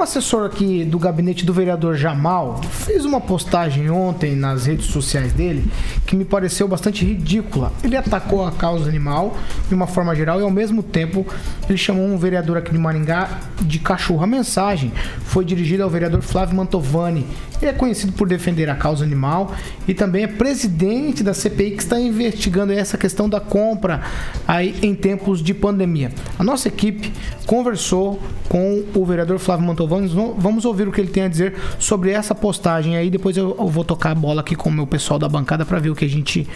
Um 0.00 0.02
assessor 0.02 0.46
aqui 0.46 0.82
do 0.82 0.98
gabinete 0.98 1.44
do 1.44 1.52
vereador 1.52 1.94
Jamal 1.94 2.58
fez 2.70 3.04
uma 3.04 3.20
postagem 3.20 3.90
ontem 3.90 4.34
nas 4.34 4.64
redes 4.64 4.86
sociais 4.86 5.30
dele 5.34 5.70
que 6.06 6.16
me 6.16 6.24
pareceu 6.24 6.66
bastante 6.66 7.04
ridícula. 7.04 7.70
Ele 7.84 7.98
atacou 7.98 8.42
a 8.46 8.50
causa 8.50 8.88
animal 8.88 9.36
de 9.68 9.74
uma 9.74 9.86
forma 9.86 10.14
geral 10.14 10.40
e 10.40 10.42
ao 10.42 10.50
mesmo 10.50 10.82
tempo 10.82 11.26
ele 11.68 11.76
chamou 11.76 12.06
um 12.06 12.16
vereador 12.16 12.56
aqui 12.56 12.72
de 12.72 12.78
Maringá 12.78 13.40
de 13.60 13.78
cachorro. 13.78 14.24
A 14.24 14.26
mensagem 14.26 14.90
foi 15.22 15.44
dirigida 15.44 15.84
ao 15.84 15.90
vereador 15.90 16.22
Flávio 16.22 16.56
Mantovani. 16.56 17.26
Ele 17.60 17.70
é 17.70 17.74
conhecido 17.74 18.12
por 18.12 18.26
defender 18.26 18.70
a 18.70 18.76
causa 18.76 19.04
animal 19.04 19.54
e 19.86 19.92
também 19.92 20.24
é 20.24 20.26
presidente 20.26 21.22
da 21.22 21.34
CPI 21.34 21.72
que 21.72 21.82
está 21.82 22.00
investigando 22.00 22.72
essa 22.72 22.96
questão 22.96 23.28
da 23.28 23.38
compra 23.38 24.00
aí 24.48 24.74
em 24.80 24.94
tempos 24.94 25.42
de 25.42 25.52
pandemia. 25.52 26.10
A 26.38 26.42
nossa 26.42 26.68
equipe 26.68 27.12
conversou 27.46 28.18
com 28.48 28.82
o 28.94 29.04
vereador 29.04 29.38
Flávio 29.38 29.66
Mantovani. 29.66 29.89
Vamos 29.90 30.64
ouvir 30.64 30.86
o 30.86 30.92
que 30.92 31.00
ele 31.00 31.10
tem 31.10 31.24
a 31.24 31.28
dizer 31.28 31.56
sobre 31.78 32.12
essa 32.12 32.34
postagem 32.34 32.96
aí. 32.96 33.10
Depois 33.10 33.36
eu 33.36 33.54
vou 33.68 33.84
tocar 33.84 34.12
a 34.12 34.14
bola 34.14 34.40
aqui 34.40 34.54
com 34.54 34.70
o 34.70 34.72
meu 34.72 34.86
pessoal 34.86 35.18
da 35.18 35.28
bancada 35.28 35.66
para 35.66 35.80
ver 35.80 35.90
o 35.90 35.96
que 35.96 36.04
a 36.04 36.08
gente 36.08 36.46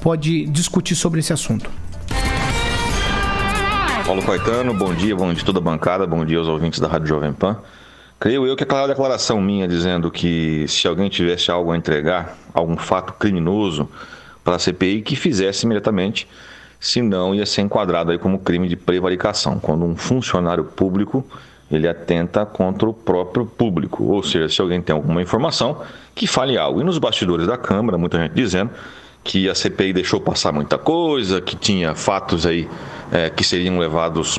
pode 0.00 0.46
discutir 0.46 0.94
sobre 0.94 1.18
esse 1.20 1.32
assunto. 1.32 1.70
Paulo 4.06 4.22
Caetano, 4.22 4.72
bom 4.72 4.94
dia, 4.94 5.16
bom 5.16 5.32
dia 5.32 5.44
toda 5.44 5.58
a 5.58 5.62
bancada, 5.62 6.06
bom 6.06 6.24
dia 6.24 6.38
aos 6.38 6.46
ouvintes 6.46 6.78
da 6.78 6.86
Rádio 6.86 7.08
Jovem 7.08 7.32
Pan. 7.32 7.58
Creio 8.20 8.46
eu 8.46 8.54
que 8.54 8.62
aquela 8.62 8.86
declaração 8.86 9.40
minha 9.40 9.66
dizendo 9.66 10.10
que 10.10 10.66
se 10.68 10.86
alguém 10.86 11.08
tivesse 11.08 11.50
algo 11.50 11.72
a 11.72 11.76
entregar, 11.76 12.38
algum 12.54 12.76
fato 12.76 13.12
criminoso 13.14 13.88
para 14.44 14.56
a 14.56 14.58
CPI, 14.58 15.02
que 15.02 15.16
fizesse 15.16 15.66
imediatamente, 15.66 16.28
senão 16.78 17.34
ia 17.34 17.44
ser 17.44 17.62
enquadrado 17.62 18.12
aí 18.12 18.18
como 18.18 18.38
crime 18.38 18.68
de 18.68 18.76
prevaricação, 18.76 19.58
quando 19.58 19.84
um 19.84 19.96
funcionário 19.96 20.64
público 20.64 21.26
ele 21.70 21.88
atenta 21.88 22.44
contra 22.44 22.88
o 22.88 22.92
próprio 22.92 23.46
público, 23.46 24.04
ou 24.04 24.22
seja, 24.22 24.48
se 24.48 24.60
alguém 24.60 24.80
tem 24.80 24.94
alguma 24.94 25.22
informação, 25.22 25.80
que 26.14 26.26
fale 26.26 26.56
algo. 26.58 26.80
E 26.80 26.84
nos 26.84 26.98
bastidores 26.98 27.46
da 27.46 27.56
Câmara, 27.56 27.98
muita 27.98 28.18
gente 28.18 28.32
dizendo 28.32 28.70
que 29.22 29.48
a 29.48 29.54
CPI 29.54 29.92
deixou 29.94 30.20
passar 30.20 30.52
muita 30.52 30.76
coisa, 30.76 31.40
que 31.40 31.56
tinha 31.56 31.94
fatos 31.94 32.44
aí 32.46 32.68
é, 33.10 33.30
que 33.30 33.42
seriam 33.42 33.78
levados 33.78 34.38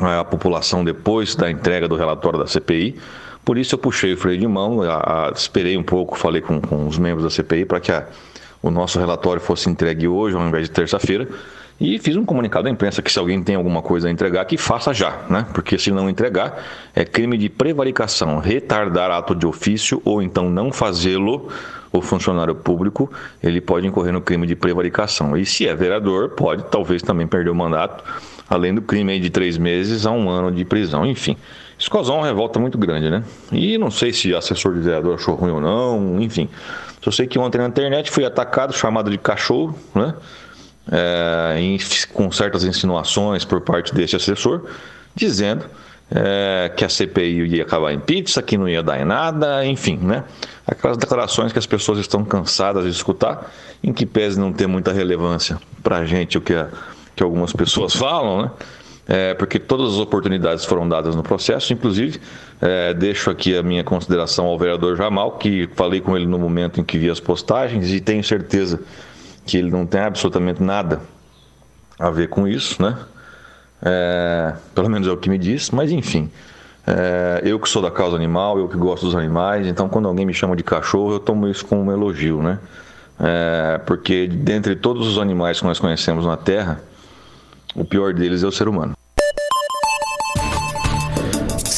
é, 0.00 0.18
à 0.18 0.24
população 0.24 0.82
depois 0.82 1.34
da 1.36 1.50
entrega 1.50 1.86
do 1.86 1.96
relatório 1.96 2.38
da 2.38 2.46
CPI. 2.46 2.98
Por 3.44 3.58
isso 3.58 3.74
eu 3.74 3.78
puxei 3.78 4.14
o 4.14 4.16
freio 4.16 4.38
de 4.38 4.46
mão, 4.46 4.82
a, 4.82 5.28
a, 5.28 5.32
esperei 5.32 5.76
um 5.76 5.82
pouco, 5.82 6.18
falei 6.18 6.40
com, 6.40 6.60
com 6.60 6.86
os 6.86 6.98
membros 6.98 7.24
da 7.24 7.30
CPI 7.30 7.66
para 7.66 7.80
que 7.80 7.92
a, 7.92 8.06
o 8.62 8.70
nosso 8.70 8.98
relatório 8.98 9.40
fosse 9.40 9.68
entregue 9.68 10.08
hoje 10.08 10.36
ao 10.36 10.46
invés 10.46 10.64
de 10.64 10.70
terça-feira 10.70 11.28
e 11.80 11.98
fiz 11.98 12.14
um 12.14 12.24
comunicado 12.24 12.68
à 12.68 12.70
imprensa 12.70 13.00
que 13.00 13.10
se 13.10 13.18
alguém 13.18 13.42
tem 13.42 13.56
alguma 13.56 13.80
coisa 13.80 14.08
a 14.08 14.10
entregar, 14.10 14.44
que 14.44 14.58
faça 14.58 14.92
já, 14.92 15.20
né? 15.30 15.46
Porque 15.54 15.78
se 15.78 15.90
não 15.90 16.10
entregar, 16.10 16.62
é 16.94 17.04
crime 17.04 17.38
de 17.38 17.48
prevaricação, 17.48 18.38
retardar 18.38 19.10
ato 19.10 19.34
de 19.34 19.46
ofício 19.46 20.02
ou 20.04 20.20
então 20.20 20.50
não 20.50 20.70
fazê-lo, 20.70 21.48
o 21.92 22.00
funcionário 22.00 22.54
público, 22.54 23.10
ele 23.42 23.60
pode 23.60 23.86
incorrer 23.86 24.12
no 24.12 24.20
crime 24.20 24.46
de 24.46 24.54
prevaricação. 24.54 25.36
E 25.36 25.44
se 25.44 25.66
é 25.66 25.74
vereador, 25.74 26.30
pode 26.30 26.64
talvez 26.70 27.02
também 27.02 27.26
perder 27.26 27.50
o 27.50 27.54
mandato, 27.54 28.04
além 28.48 28.74
do 28.74 28.82
crime 28.82 29.18
de 29.18 29.30
três 29.30 29.58
meses 29.58 30.06
a 30.06 30.10
um 30.10 30.28
ano 30.28 30.52
de 30.52 30.64
prisão. 30.64 31.04
Enfim, 31.04 31.36
isso 31.78 31.90
causou 31.90 32.16
uma 32.16 32.26
revolta 32.26 32.60
muito 32.60 32.76
grande, 32.78 33.10
né? 33.10 33.24
E 33.50 33.76
não 33.78 33.90
sei 33.90 34.12
se 34.12 34.34
assessor 34.34 34.74
de 34.74 34.80
vereador 34.80 35.14
achou 35.14 35.34
ruim 35.34 35.50
ou 35.50 35.60
não, 35.60 36.20
enfim. 36.20 36.48
Só 37.02 37.10
sei 37.10 37.26
que 37.26 37.38
ontem 37.38 37.58
na 37.58 37.66
internet 37.66 38.10
fui 38.10 38.24
atacado, 38.24 38.74
chamado 38.74 39.10
de 39.10 39.16
cachorro, 39.18 39.74
né? 39.94 40.14
É, 40.90 41.58
em, 41.58 41.78
com 42.12 42.30
certas 42.30 42.64
insinuações 42.64 43.44
por 43.44 43.60
parte 43.60 43.94
desse 43.94 44.16
assessor, 44.16 44.66
dizendo 45.14 45.64
é, 46.10 46.70
que 46.76 46.84
a 46.84 46.88
CPI 46.88 47.56
ia 47.56 47.62
acabar 47.62 47.92
em 47.92 48.00
pizza, 48.00 48.42
que 48.42 48.58
não 48.58 48.68
ia 48.68 48.82
dar 48.82 49.00
em 49.00 49.04
nada, 49.04 49.64
enfim, 49.64 49.96
né? 49.96 50.24
Aquelas 50.66 50.96
declarações 50.96 51.52
que 51.52 51.58
as 51.58 51.66
pessoas 51.66 51.98
estão 51.98 52.24
cansadas 52.24 52.84
de 52.84 52.90
escutar, 52.90 53.50
em 53.82 53.92
que 53.92 54.04
pese 54.04 54.38
não 54.38 54.52
ter 54.52 54.66
muita 54.66 54.92
relevância 54.92 55.58
para 55.82 55.98
a 55.98 56.04
gente 56.04 56.36
o 56.36 56.40
que, 56.40 56.54
a, 56.54 56.68
que 57.14 57.22
algumas 57.22 57.52
pessoas 57.52 57.94
falam, 57.94 58.42
né? 58.42 58.50
é, 59.10 59.34
porque 59.34 59.58
todas 59.58 59.94
as 59.94 59.98
oportunidades 59.98 60.64
foram 60.64 60.88
dadas 60.88 61.16
no 61.16 61.22
processo, 61.22 61.72
inclusive 61.72 62.20
é, 62.60 62.94
deixo 62.94 63.28
aqui 63.28 63.56
a 63.56 63.62
minha 63.62 63.82
consideração 63.82 64.46
ao 64.46 64.56
vereador 64.56 64.96
Jamal, 64.96 65.32
que 65.32 65.68
falei 65.74 66.00
com 66.00 66.16
ele 66.16 66.26
no 66.26 66.38
momento 66.38 66.80
em 66.80 66.84
que 66.84 66.96
vi 66.96 67.10
as 67.10 67.18
postagens 67.18 67.90
e 67.92 68.00
tenho 68.00 68.22
certeza 68.22 68.80
ele 69.56 69.70
não 69.70 69.86
tem 69.86 70.00
absolutamente 70.00 70.62
nada 70.62 71.00
a 71.98 72.10
ver 72.10 72.28
com 72.28 72.46
isso, 72.46 72.80
né? 72.82 72.96
É, 73.82 74.54
pelo 74.74 74.88
menos 74.88 75.08
é 75.08 75.10
o 75.10 75.16
que 75.16 75.28
me 75.30 75.38
diz, 75.38 75.70
mas 75.70 75.90
enfim. 75.90 76.30
É, 76.86 77.42
eu 77.44 77.58
que 77.58 77.68
sou 77.68 77.82
da 77.82 77.90
causa 77.90 78.16
animal, 78.16 78.58
eu 78.58 78.68
que 78.68 78.76
gosto 78.76 79.06
dos 79.06 79.14
animais, 79.14 79.66
então 79.66 79.88
quando 79.88 80.08
alguém 80.08 80.26
me 80.26 80.34
chama 80.34 80.56
de 80.56 80.62
cachorro, 80.62 81.12
eu 81.12 81.20
tomo 81.20 81.46
isso 81.48 81.64
como 81.64 81.82
um 81.82 81.92
elogio, 81.92 82.42
né? 82.42 82.58
É, 83.18 83.78
porque 83.86 84.26
dentre 84.26 84.74
todos 84.74 85.06
os 85.06 85.18
animais 85.18 85.60
que 85.60 85.66
nós 85.66 85.78
conhecemos 85.78 86.24
na 86.24 86.36
Terra, 86.36 86.80
o 87.74 87.84
pior 87.84 88.14
deles 88.14 88.42
é 88.42 88.46
o 88.46 88.52
ser 88.52 88.66
humano. 88.66 88.94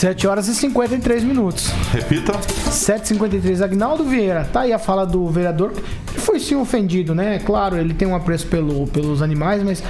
7 0.02 0.26
horas 0.26 0.48
e 0.48 0.54
53 0.56 1.22
minutos. 1.22 1.70
Repita. 1.92 2.32
7h53. 2.32 3.62
Agnaldo 3.62 4.02
Vieira. 4.02 4.44
Tá 4.52 4.62
aí 4.62 4.72
a 4.72 4.78
fala 4.78 5.06
do 5.06 5.28
vereador. 5.28 5.70
Ele 6.10 6.18
foi 6.18 6.40
sim 6.40 6.56
ofendido, 6.56 7.14
né? 7.14 7.38
Claro, 7.38 7.76
ele 7.76 7.94
tem 7.94 8.08
um 8.08 8.16
apreço 8.16 8.48
pelo, 8.48 8.88
pelos 8.88 9.22
animais, 9.22 9.62
mas 9.62 9.80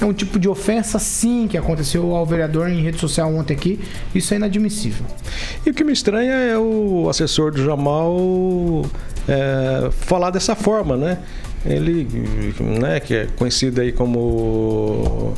é 0.00 0.06
um 0.06 0.12
tipo 0.14 0.38
de 0.38 0.48
ofensa 0.48 0.98
sim 0.98 1.46
que 1.46 1.58
aconteceu 1.58 2.16
ao 2.16 2.24
vereador 2.24 2.70
em 2.70 2.80
rede 2.80 2.98
social 2.98 3.30
ontem 3.34 3.52
aqui. 3.52 3.78
Isso 4.14 4.32
é 4.32 4.38
inadmissível. 4.38 5.04
E 5.66 5.68
o 5.68 5.74
que 5.74 5.84
me 5.84 5.92
estranha 5.92 6.32
é 6.32 6.56
o 6.56 7.06
assessor 7.10 7.52
do 7.52 7.62
Jamal 7.62 8.16
é, 9.28 9.90
falar 9.90 10.30
dessa 10.30 10.54
forma, 10.54 10.96
né? 10.96 11.18
Ele, 11.66 12.08
né, 12.58 13.00
que 13.00 13.14
é 13.14 13.26
conhecido 13.36 13.82
aí 13.82 13.92
como 13.92 15.34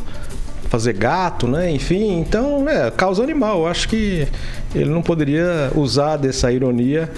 fazer 0.70 0.92
gato, 0.92 1.48
né? 1.48 1.68
Enfim, 1.70 2.20
então, 2.20 2.66
é, 2.68 2.90
causa 2.92 3.22
animal. 3.22 3.62
Eu 3.62 3.66
acho 3.66 3.88
que 3.88 4.26
ele 4.72 4.88
não 4.88 5.02
poderia 5.02 5.70
usar 5.74 6.16
dessa 6.16 6.50
ironia 6.52 7.10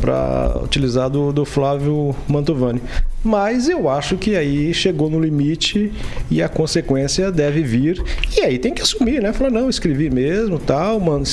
para 0.00 0.60
utilizar 0.62 1.08
do, 1.08 1.32
do 1.32 1.44
Flávio 1.44 2.14
Mantovani. 2.28 2.80
Mas 3.26 3.68
eu 3.68 3.88
acho 3.88 4.16
que 4.16 4.36
aí 4.36 4.72
chegou 4.72 5.10
no 5.10 5.18
limite 5.18 5.92
e 6.30 6.40
a 6.40 6.48
consequência 6.48 7.32
deve 7.32 7.60
vir. 7.60 8.00
E 8.36 8.40
aí 8.40 8.56
tem 8.56 8.72
que 8.72 8.80
assumir, 8.80 9.20
né? 9.20 9.32
Falar, 9.32 9.50
não, 9.50 9.68
escrevi 9.68 10.08
mesmo, 10.08 10.60
tal, 10.60 11.00
man, 11.00 11.24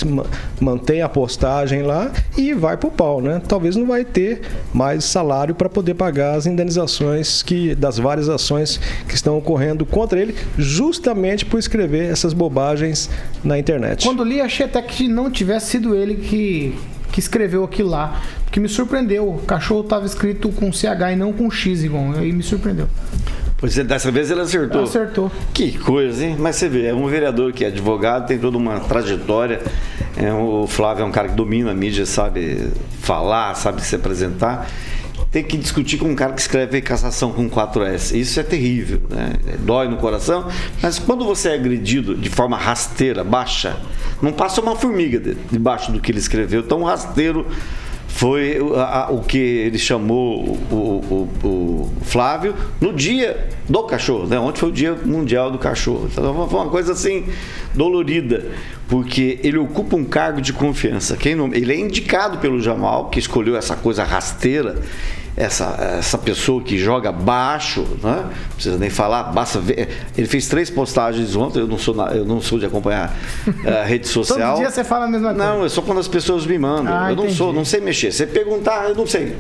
mantém 0.60 1.04
a 1.04 1.10
postagem 1.10 1.84
lá 1.84 2.12
e 2.36 2.52
vai 2.52 2.78
pro 2.78 2.90
pau, 2.90 3.22
né? 3.22 3.40
Talvez 3.48 3.76
não 3.76 3.86
vai 3.86 4.04
ter 4.04 4.42
mais 4.74 5.06
salário 5.06 5.54
para 5.54 5.70
poder 5.70 5.94
pagar 5.94 6.34
as 6.34 6.48
indenizações 6.48 7.44
que 7.44 7.76
das 7.76 8.00
várias 8.00 8.28
ações 8.28 8.80
que 9.08 9.14
estão 9.14 9.38
ocorrendo 9.38 9.86
contra 9.86 10.20
ele, 10.20 10.34
justamente 10.58 11.46
por 11.46 11.60
escrever 11.60 12.12
essas 12.12 12.34
bobagens 12.34 13.08
na 13.44 13.60
internet. 13.60 14.04
Quando 14.04 14.24
li, 14.24 14.42
achei 14.42 14.66
até 14.66 14.82
que 14.82 15.08
não 15.08 15.30
tivesse 15.30 15.68
sido 15.68 15.94
ele 15.94 16.16
que 16.16 16.76
que 17.14 17.20
escreveu 17.20 17.64
aquilo 17.64 17.92
lá. 17.92 18.20
Que 18.52 18.60
me 18.60 18.68
surpreendeu. 18.68 19.30
O 19.30 19.38
cachorro 19.46 19.82
estava 19.82 20.06
escrito 20.06 20.50
com 20.50 20.74
CH 20.74 21.14
e 21.14 21.16
não 21.16 21.32
com 21.32 21.50
X, 21.50 21.84
igual. 21.84 22.24
E 22.24 22.34
me 22.34 22.42
surpreendeu. 22.42 22.88
Pois 23.58 23.78
é, 23.78 23.84
dessa 23.84 24.12
vez 24.12 24.30
ele 24.30 24.42
acertou. 24.42 24.82
Ele 24.82 24.90
acertou. 24.90 25.32
Que 25.54 25.78
coisa, 25.78 26.26
hein? 26.26 26.36
Mas 26.38 26.58
você 26.58 26.68
vê, 26.68 26.88
é 26.88 26.94
um 26.94 27.08
vereador 27.08 27.54
que 27.54 27.64
é 27.64 27.68
advogado, 27.68 28.28
tem 28.28 28.38
toda 28.38 28.58
uma 28.58 28.80
trajetória. 28.82 29.62
É, 30.18 30.34
o 30.34 30.68
Flávio 30.68 31.04
é 31.04 31.06
um 31.06 31.12
cara 31.12 31.30
que 31.30 31.36
domina 31.36 31.72
a 31.72 31.74
mídia, 31.74 32.06
sabe 32.06 32.68
falar, 33.00 33.54
sabe 33.56 33.82
se 33.82 33.96
apresentar 33.96 34.68
tem 35.34 35.44
que 35.44 35.58
discutir 35.58 35.98
com 35.98 36.06
um 36.06 36.16
cara 36.16 36.32
que 36.32 36.42
escreve 36.42 36.80
cassação 36.80 37.34
com 37.34 37.50
4S. 37.50 38.16
Isso 38.16 38.40
é 38.40 38.44
terrível, 38.44 39.02
né? 39.10 39.34
Dói 39.62 39.88
no 39.88 39.98
coração. 39.98 40.48
Mas 40.80 41.00
quando 41.00 41.26
você 41.26 41.50
é 41.50 41.56
agredido 41.56 42.16
de 42.16 42.30
forma 42.30 42.56
rasteira, 42.56 43.24
baixa, 43.24 43.76
não 44.22 44.32
passa 44.32 44.62
uma 44.62 44.76
formiga 44.76 45.36
debaixo 45.52 45.92
do 45.92 46.00
que 46.00 46.12
ele 46.12 46.20
escreveu. 46.20 46.62
Tão 46.62 46.84
rasteiro 46.84 47.48
foi 48.08 48.60
a, 48.76 49.06
a, 49.06 49.12
o 49.12 49.24
que 49.24 49.40
ele 49.40 49.80
chamou 49.80 50.56
o, 50.72 50.76
o, 50.76 51.48
o, 51.48 51.94
Flávio 52.04 52.54
no 52.80 52.94
dia 52.94 53.48
do 53.68 53.82
cachorro, 53.84 54.28
né? 54.28 54.40
Ontem 54.40 54.60
foi 54.60 54.70
o 54.70 54.72
dia 54.72 54.94
mundial 55.04 55.50
do 55.50 55.58
cachorro. 55.58 56.08
Então 56.12 56.48
foi 56.48 56.60
uma 56.60 56.70
coisa 56.70 56.92
assim 56.92 57.26
dolorida, 57.74 58.46
porque 58.94 59.40
ele 59.42 59.58
ocupa 59.58 59.96
um 59.96 60.06
cargo 60.06 60.40
de 60.40 60.54
confiança. 60.54 61.18
Quem 61.18 61.34
não, 61.34 61.52
ele 61.52 61.74
é 61.74 61.80
indicado 61.80 62.38
pelo 62.38 62.62
Jamal, 62.62 63.10
que 63.10 63.18
escolheu 63.18 63.58
essa 63.58 63.76
coisa 63.76 64.04
rasteira 64.04 64.76
essa, 65.36 65.98
essa 65.98 66.16
pessoa 66.16 66.62
que 66.62 66.78
joga 66.78 67.12
baixo, 67.12 67.82
né? 68.04 68.24
não 68.24 68.54
precisa 68.54 68.78
nem 68.78 68.92
falar, 68.92 69.24
basta 69.24 69.60
ver. 69.60 69.90
Ele 70.16 70.28
fez 70.28 70.48
três 70.48 70.70
postagens 70.70 71.36
ontem, 71.36 71.58
eu 71.58 71.66
não 71.68 71.80
sou, 71.80 71.96
eu 72.10 72.24
não 72.24 72.40
sou 72.40 72.60
de 72.60 72.68
acompanhar 72.68 73.18
eh, 73.66 73.82
a 73.82 73.84
rede 73.84 74.08
social. 74.08 74.54
Todo 74.54 74.60
dia 74.60 74.70
você 74.70 74.84
fala 74.84 75.06
a 75.06 75.08
mesma 75.08 75.34
coisa. 75.34 75.44
Não, 75.44 75.66
é 75.66 75.70
só 75.70 75.82
quando 75.82 75.98
as 75.98 76.08
pessoas 76.08 76.46
me 76.46 76.60
mandam. 76.60 76.96
Ah, 76.96 77.10
eu 77.10 77.16
não 77.16 77.24
entendi. 77.24 77.38
sou, 77.40 77.52
não 77.52 77.66
sei 77.66 77.82
mexer. 77.82 78.12
Você 78.12 78.28
perguntar, 78.28 78.90
eu 78.90 78.96
não 78.96 79.08
sei. 79.08 79.36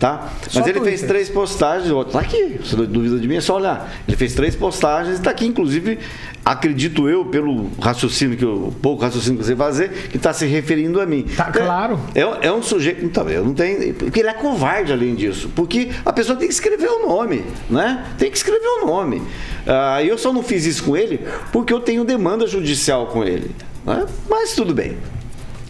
Tá? 0.00 0.32
Mas 0.54 0.66
ele 0.66 0.80
fez 0.80 1.02
três 1.02 1.28
postagens, 1.28 1.92
tá 2.10 2.20
aqui, 2.20 2.58
você 2.58 2.74
duvida 2.74 3.18
de 3.18 3.28
mim, 3.28 3.36
é 3.36 3.40
só 3.42 3.56
olhar. 3.56 3.92
Ele 4.08 4.16
fez 4.16 4.32
três 4.32 4.56
postagens 4.56 5.16
e 5.16 5.18
está 5.18 5.30
aqui, 5.30 5.46
inclusive, 5.46 5.98
acredito 6.42 7.06
eu, 7.06 7.26
pelo 7.26 7.70
raciocínio 7.78 8.34
que 8.34 8.42
eu, 8.42 8.74
pouco 8.80 9.02
raciocínio 9.02 9.38
que 9.38 9.44
você 9.44 9.54
fazer, 9.54 9.90
que 10.08 10.16
está 10.16 10.32
se 10.32 10.46
referindo 10.46 11.02
a 11.02 11.04
mim. 11.04 11.26
Tá 11.36 11.52
claro. 11.52 12.00
É, 12.14 12.46
é 12.46 12.50
um 12.50 12.62
sujeito. 12.62 13.04
Então, 13.04 13.28
eu 13.28 13.44
não 13.44 13.52
tenho. 13.52 13.92
Porque 13.92 14.20
ele 14.20 14.30
é 14.30 14.32
covarde 14.32 14.90
além 14.90 15.14
disso. 15.14 15.50
Porque 15.54 15.90
a 16.02 16.14
pessoa 16.14 16.38
tem 16.38 16.48
que 16.48 16.54
escrever 16.54 16.88
o 16.88 17.06
nome, 17.06 17.44
né? 17.68 18.06
Tem 18.16 18.30
que 18.30 18.38
escrever 18.38 18.66
o 18.82 18.86
nome. 18.86 19.20
Ah, 19.66 20.02
eu 20.02 20.16
só 20.16 20.32
não 20.32 20.42
fiz 20.42 20.64
isso 20.64 20.82
com 20.82 20.96
ele 20.96 21.20
porque 21.52 21.74
eu 21.74 21.80
tenho 21.80 22.04
demanda 22.06 22.46
judicial 22.46 23.08
com 23.08 23.22
ele. 23.22 23.54
Né? 23.84 24.06
Mas 24.30 24.54
tudo 24.54 24.72
bem. 24.72 24.96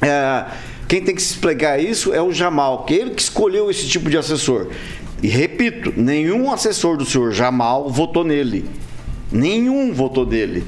É, 0.01 0.45
quem 0.91 1.01
tem 1.01 1.15
que 1.15 1.23
se 1.23 1.35
explicar 1.35 1.79
isso 1.79 2.13
é 2.13 2.21
o 2.21 2.33
Jamal, 2.33 2.83
que 2.83 2.95
é 2.95 2.97
ele 2.97 3.11
que 3.11 3.23
escolheu 3.23 3.71
esse 3.71 3.87
tipo 3.87 4.11
de 4.11 4.19
assessor. 4.19 4.73
E 5.23 5.29
repito, 5.29 5.93
nenhum 5.97 6.51
assessor 6.51 6.97
do 6.97 7.05
senhor 7.05 7.31
Jamal 7.31 7.89
votou 7.89 8.25
nele. 8.25 8.65
Nenhum 9.31 9.93
votou 9.93 10.27
nele. 10.27 10.65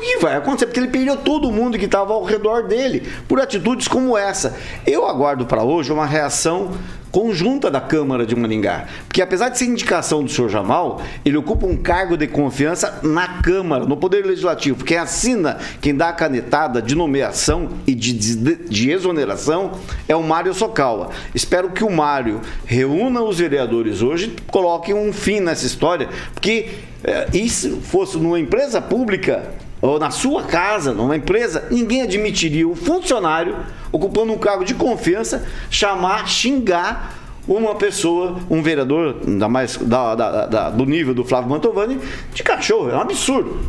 Que 0.00 0.18
vai 0.18 0.36
acontecer? 0.36 0.66
Porque 0.66 0.80
ele 0.80 0.88
perdeu 0.88 1.16
todo 1.16 1.50
mundo 1.50 1.78
que 1.78 1.84
estava 1.84 2.12
ao 2.12 2.24
redor 2.24 2.66
dele 2.66 3.06
por 3.26 3.40
atitudes 3.40 3.88
como 3.88 4.16
essa. 4.16 4.56
Eu 4.86 5.06
aguardo 5.06 5.46
para 5.46 5.62
hoje 5.62 5.92
uma 5.92 6.06
reação 6.06 6.70
conjunta 7.10 7.70
da 7.70 7.80
Câmara 7.80 8.26
de 8.26 8.36
Maringá. 8.36 8.86
Porque 9.06 9.22
apesar 9.22 9.48
de 9.48 9.58
ser 9.58 9.64
indicação 9.66 10.22
do 10.22 10.30
senhor 10.30 10.48
Jamal, 10.48 11.00
ele 11.24 11.36
ocupa 11.36 11.66
um 11.66 11.76
cargo 11.76 12.16
de 12.16 12.26
confiança 12.26 13.00
na 13.02 13.40
Câmara, 13.40 13.84
no 13.84 13.96
Poder 13.96 14.24
Legislativo. 14.24 14.84
Quem 14.84 14.98
assina, 14.98 15.58
quem 15.80 15.94
dá 15.94 16.10
a 16.10 16.12
canetada 16.12 16.80
de 16.80 16.94
nomeação 16.94 17.70
e 17.86 17.94
de, 17.94 18.12
de, 18.12 18.54
de 18.68 18.90
exoneração 18.90 19.72
é 20.06 20.14
o 20.14 20.22
Mário 20.22 20.52
Socawa. 20.54 21.10
Espero 21.34 21.70
que 21.70 21.84
o 21.84 21.90
Mário 21.90 22.40
reúna 22.64 23.22
os 23.22 23.38
vereadores 23.38 24.02
hoje 24.02 24.34
e 24.36 24.50
coloque 24.50 24.92
um 24.92 25.12
fim 25.12 25.40
nessa 25.40 25.66
história, 25.66 26.08
porque 26.34 26.70
é, 27.02 27.28
isso 27.32 27.80
fosse 27.80 28.16
numa 28.18 28.38
empresa 28.38 28.80
pública, 28.80 29.54
ou 29.80 29.98
na 29.98 30.10
sua 30.10 30.42
casa, 30.42 30.92
numa 30.92 31.16
empresa, 31.16 31.66
ninguém 31.70 32.02
admitiria 32.02 32.66
o 32.66 32.74
funcionário 32.74 33.56
ocupando 33.92 34.32
um 34.32 34.38
cargo 34.38 34.64
de 34.64 34.74
confiança 34.74 35.46
chamar, 35.70 36.28
xingar 36.28 37.16
uma 37.46 37.74
pessoa, 37.74 38.36
um 38.50 38.60
vereador, 38.60 39.16
ainda 39.26 39.48
mais 39.48 39.76
da, 39.76 40.14
da, 40.14 40.46
da, 40.46 40.70
do 40.70 40.84
nível 40.84 41.14
do 41.14 41.24
Flávio 41.24 41.48
Mantovani, 41.48 41.98
de 42.34 42.42
cachorro. 42.42 42.90
É 42.90 42.96
um 42.96 43.00
absurdo. 43.00 43.60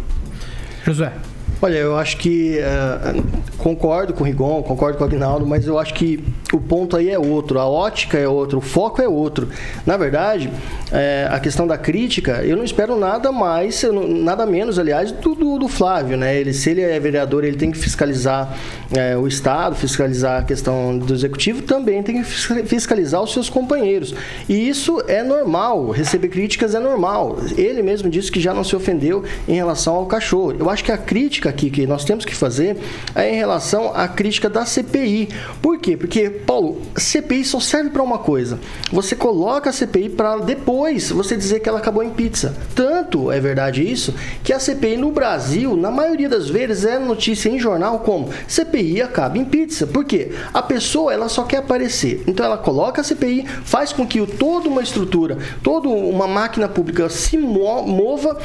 José. 0.84 1.14
Olha, 1.62 1.76
eu 1.76 1.98
acho 1.98 2.18
que 2.18 2.58
uh, 2.60 3.24
concordo 3.58 4.14
com 4.14 4.24
o 4.24 4.26
Rigon, 4.26 4.64
concordo 4.64 4.98
com 4.98 5.04
o 5.04 5.08
Agnaldo, 5.08 5.46
mas 5.46 5.68
eu 5.68 5.78
acho 5.78 5.94
que 5.94 6.24
o 6.56 6.60
ponto 6.60 6.96
aí 6.96 7.10
é 7.10 7.20
outro, 7.20 7.60
a 7.60 7.68
ótica 7.68 8.18
é 8.18 8.28
outro, 8.28 8.60
o 8.60 8.62
foco 8.62 9.02
é 9.02 9.08
outro. 9.08 9.50
Na 9.86 9.98
verdade, 9.98 10.52
é, 10.92 11.28
a 11.30 11.40
questão 11.40 11.68
da 11.68 11.78
crítica, 11.78 12.44
eu 12.44 12.58
não 12.58 12.64
espero 12.64 12.98
nada 12.98 13.32
mais, 13.32 13.84
nada 14.24 14.46
menos, 14.46 14.80
aliás, 14.80 15.12
do, 15.12 15.36
do, 15.36 15.60
do 15.60 15.68
Flávio, 15.68 16.18
né? 16.18 16.40
Ele, 16.40 16.54
se 16.54 16.72
ele 16.72 16.82
é 16.82 17.00
vereador, 17.00 17.44
ele 17.44 17.58
tem 17.58 17.72
que 17.72 17.78
fiscalizar 17.78 18.58
é, 18.96 19.16
o 19.16 19.28
Estado, 19.28 19.76
fiscalizar 19.76 20.42
a 20.42 20.44
questão 20.44 20.98
do 20.98 21.14
Executivo, 21.14 21.62
também 21.62 22.02
tem 22.02 22.22
que 22.22 22.24
fiscalizar 22.24 23.22
os 23.22 23.32
seus 23.34 23.50
companheiros. 23.50 24.14
E 24.48 24.68
isso 24.68 25.02
é 25.08 25.24
normal, 25.24 25.90
receber 25.92 26.30
críticas 26.30 26.74
é 26.74 26.80
normal. 26.80 27.38
Ele 27.58 27.82
mesmo 27.82 28.10
disse 28.10 28.32
que 28.32 28.40
já 28.40 28.54
não 28.54 28.64
se 28.64 28.76
ofendeu 28.76 29.24
em 29.48 29.56
relação 29.56 29.96
ao 29.96 30.06
cachorro. 30.06 30.56
Eu 30.58 30.70
acho 30.70 30.84
que 30.84 30.92
a 30.92 30.98
crítica 30.98 31.50
aqui 31.50 31.70
que 31.70 31.86
nós 31.86 32.04
temos 32.04 32.26
que 32.26 32.36
fazer 32.36 32.78
é 33.16 33.34
em 33.34 33.36
relação 33.36 33.92
à 33.94 34.08
crítica 34.08 34.50
da 34.50 34.66
CPI. 34.66 35.30
Por 35.62 35.80
quê? 35.80 35.96
Porque, 35.96 36.39
Paulo, 36.46 36.82
CPI 36.96 37.46
só 37.46 37.60
serve 37.60 37.90
para 37.90 38.04
uma 38.04 38.18
coisa. 38.18 38.60
Você 38.92 39.16
coloca 39.16 39.70
a 39.70 39.74
CPI 39.74 40.10
para 40.10 40.38
depois 40.38 41.12
você 41.12 41.36
dizer 41.36 41.60
que 41.60 41.70
ela 41.70 41.80
acabou 41.80 42.04
em 42.04 42.10
pizza. 42.10 42.56
Tanto 42.74 43.32
é 43.32 43.40
verdade 43.40 43.90
isso 43.90 44.14
que 44.44 44.54
a 44.54 44.60
CPI 44.60 44.98
no 44.98 45.12
Brasil, 45.12 45.76
na 45.76 45.92
maioria 45.92 46.30
das 46.30 46.50
vezes, 46.50 46.86
é 46.86 46.98
notícia 47.00 47.50
em 47.50 47.60
jornal 47.60 48.00
como 48.00 48.30
CPI 48.48 49.02
acaba 49.02 49.38
em 49.38 49.46
pizza. 49.46 49.86
Por 49.88 50.04
quê? 50.06 50.32
A 50.54 50.62
pessoa 50.62 51.14
ela 51.14 51.30
só 51.30 51.44
quer 51.44 51.58
aparecer. 51.58 52.24
Então 52.28 52.46
ela 52.46 52.58
coloca 52.58 53.02
a 53.02 53.04
CPI, 53.04 53.46
faz 53.64 53.94
com 53.94 54.06
que 54.06 54.26
toda 54.26 54.70
uma 54.70 54.82
estrutura, 54.82 55.38
toda 55.64 55.88
uma 55.88 56.28
máquina 56.28 56.68
pública 56.68 57.10
se 57.10 57.38
mova 57.38 58.38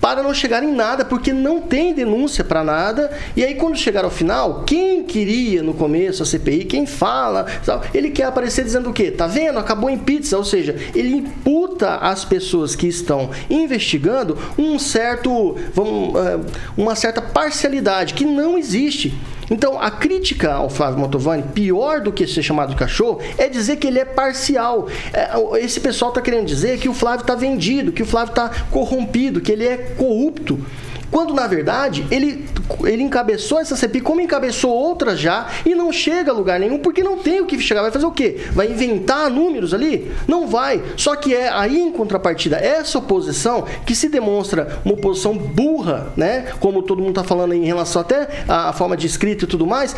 para 0.00 0.22
não 0.22 0.32
chegar 0.32 0.62
em 0.62 0.72
nada, 0.72 1.04
porque 1.04 1.32
não 1.32 1.60
tem 1.60 1.92
denúncia 1.92 2.42
para 2.42 2.64
nada. 2.64 3.10
E 3.36 3.44
aí, 3.44 3.54
quando 3.54 3.76
chegar 3.76 4.04
ao 4.04 4.10
final, 4.10 4.64
quem 4.64 5.04
queria 5.04 5.62
no 5.62 5.74
começo 5.74 6.22
a 6.22 6.26
CPI, 6.26 6.64
quem 6.64 6.86
fala, 6.86 7.46
ele 7.92 8.10
quer 8.10 8.24
aparecer 8.24 8.64
dizendo 8.64 8.90
o 8.90 8.92
quê? 8.92 9.10
Tá 9.10 9.26
vendo? 9.26 9.58
Acabou 9.58 9.90
em 9.90 9.98
pizza. 9.98 10.36
Ou 10.36 10.44
seja, 10.44 10.74
ele 10.94 11.14
imputa 11.14 11.96
às 11.96 12.24
pessoas 12.24 12.74
que 12.74 12.86
estão 12.86 13.30
investigando 13.48 14.38
um 14.56 14.78
certo, 14.78 15.56
vamos, 15.74 16.14
eh, 16.14 16.40
uma 16.76 16.94
certa 16.94 17.20
parcialidade 17.20 18.14
que 18.14 18.24
não 18.24 18.56
existe. 18.56 19.12
Então, 19.50 19.80
a 19.80 19.90
crítica 19.90 20.52
ao 20.52 20.70
Flávio 20.70 21.00
Mantovani, 21.00 21.42
pior 21.42 22.00
do 22.00 22.12
que 22.12 22.26
ser 22.26 22.42
chamado 22.42 22.70
de 22.70 22.76
cachorro, 22.76 23.20
é 23.36 23.48
dizer 23.48 23.76
que 23.76 23.86
ele 23.86 23.98
é 23.98 24.04
parcial. 24.04 24.88
É, 25.12 25.58
esse 25.58 25.80
pessoal 25.80 26.10
está 26.10 26.22
querendo 26.22 26.46
dizer 26.46 26.78
que 26.78 26.88
o 26.88 26.94
Flávio 26.94 27.22
está 27.22 27.34
vendido, 27.34 27.90
que 27.90 28.02
o 28.02 28.06
Flávio 28.06 28.30
está 28.30 28.48
corrompido, 28.70 29.40
que 29.40 29.50
ele 29.50 29.66
é 29.66 29.76
corrupto. 29.76 30.64
Quando, 31.10 31.34
na 31.34 31.46
verdade, 31.46 32.06
ele, 32.10 32.46
ele 32.84 33.02
encabeçou 33.02 33.58
essa 33.58 33.74
CPI 33.74 34.00
como 34.00 34.20
encabeçou 34.20 34.70
outras 34.70 35.18
já 35.18 35.48
e 35.66 35.74
não 35.74 35.92
chega 35.92 36.30
a 36.30 36.34
lugar 36.34 36.60
nenhum 36.60 36.78
porque 36.78 37.02
não 37.02 37.18
tem 37.18 37.40
o 37.40 37.46
que 37.46 37.58
chegar. 37.60 37.82
Vai 37.82 37.90
fazer 37.90 38.06
o 38.06 38.12
quê? 38.12 38.40
Vai 38.52 38.70
inventar 38.70 39.28
números 39.28 39.74
ali? 39.74 40.10
Não 40.28 40.46
vai. 40.46 40.82
Só 40.96 41.16
que 41.16 41.34
é 41.34 41.48
aí, 41.48 41.80
em 41.80 41.90
contrapartida, 41.90 42.56
essa 42.56 42.98
oposição 42.98 43.64
que 43.84 43.94
se 43.94 44.08
demonstra 44.08 44.80
uma 44.84 44.94
oposição 44.94 45.36
burra, 45.36 46.12
né? 46.16 46.52
Como 46.60 46.82
todo 46.82 46.98
mundo 46.98 47.10
está 47.10 47.24
falando 47.24 47.54
em 47.54 47.64
relação 47.64 48.02
até 48.02 48.44
à 48.48 48.72
forma 48.72 48.96
de 48.96 49.06
escrita 49.06 49.44
e 49.44 49.48
tudo 49.48 49.66
mais, 49.66 49.96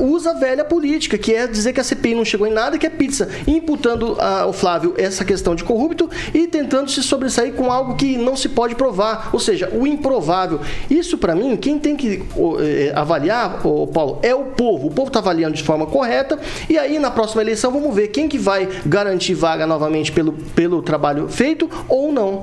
usa 0.00 0.30
a 0.30 0.34
velha 0.34 0.64
política, 0.64 1.18
que 1.18 1.34
é 1.34 1.46
dizer 1.46 1.72
que 1.72 1.80
a 1.80 1.84
CPI 1.84 2.14
não 2.14 2.24
chegou 2.24 2.46
em 2.46 2.52
nada, 2.52 2.78
que 2.78 2.86
é 2.86 2.90
pizza, 2.90 3.28
imputando 3.46 4.16
ao 4.20 4.52
Flávio 4.52 4.94
essa 4.96 5.24
questão 5.24 5.54
de 5.54 5.64
corrupto 5.64 6.08
e 6.32 6.46
tentando 6.46 6.90
se 6.90 7.02
sobressair 7.02 7.52
com 7.52 7.70
algo 7.70 7.94
que 7.94 8.16
não 8.16 8.36
se 8.36 8.48
pode 8.48 8.74
provar. 8.74 9.30
Ou 9.32 9.38
seja, 9.38 9.70
o 9.72 9.86
improvável 9.86 10.13
provável. 10.14 10.60
Isso, 10.88 11.18
para 11.18 11.34
mim, 11.34 11.56
quem 11.56 11.78
tem 11.78 11.96
que 11.96 12.22
eh, 12.60 12.92
avaliar, 12.94 13.66
o 13.66 13.86
Paulo, 13.86 14.20
é 14.22 14.32
o 14.34 14.44
povo. 14.44 14.86
O 14.86 14.90
povo 14.90 15.08
está 15.08 15.18
avaliando 15.18 15.56
de 15.56 15.62
forma 15.62 15.86
correta 15.86 16.38
e 16.68 16.78
aí 16.78 16.98
na 17.00 17.10
próxima 17.10 17.42
eleição 17.42 17.72
vamos 17.72 17.94
ver 17.94 18.08
quem 18.08 18.28
que 18.28 18.38
vai 18.38 18.68
garantir 18.86 19.34
vaga 19.34 19.66
novamente 19.66 20.12
pelo, 20.12 20.32
pelo 20.32 20.82
trabalho 20.82 21.28
feito 21.28 21.68
ou 21.88 22.12
não. 22.12 22.42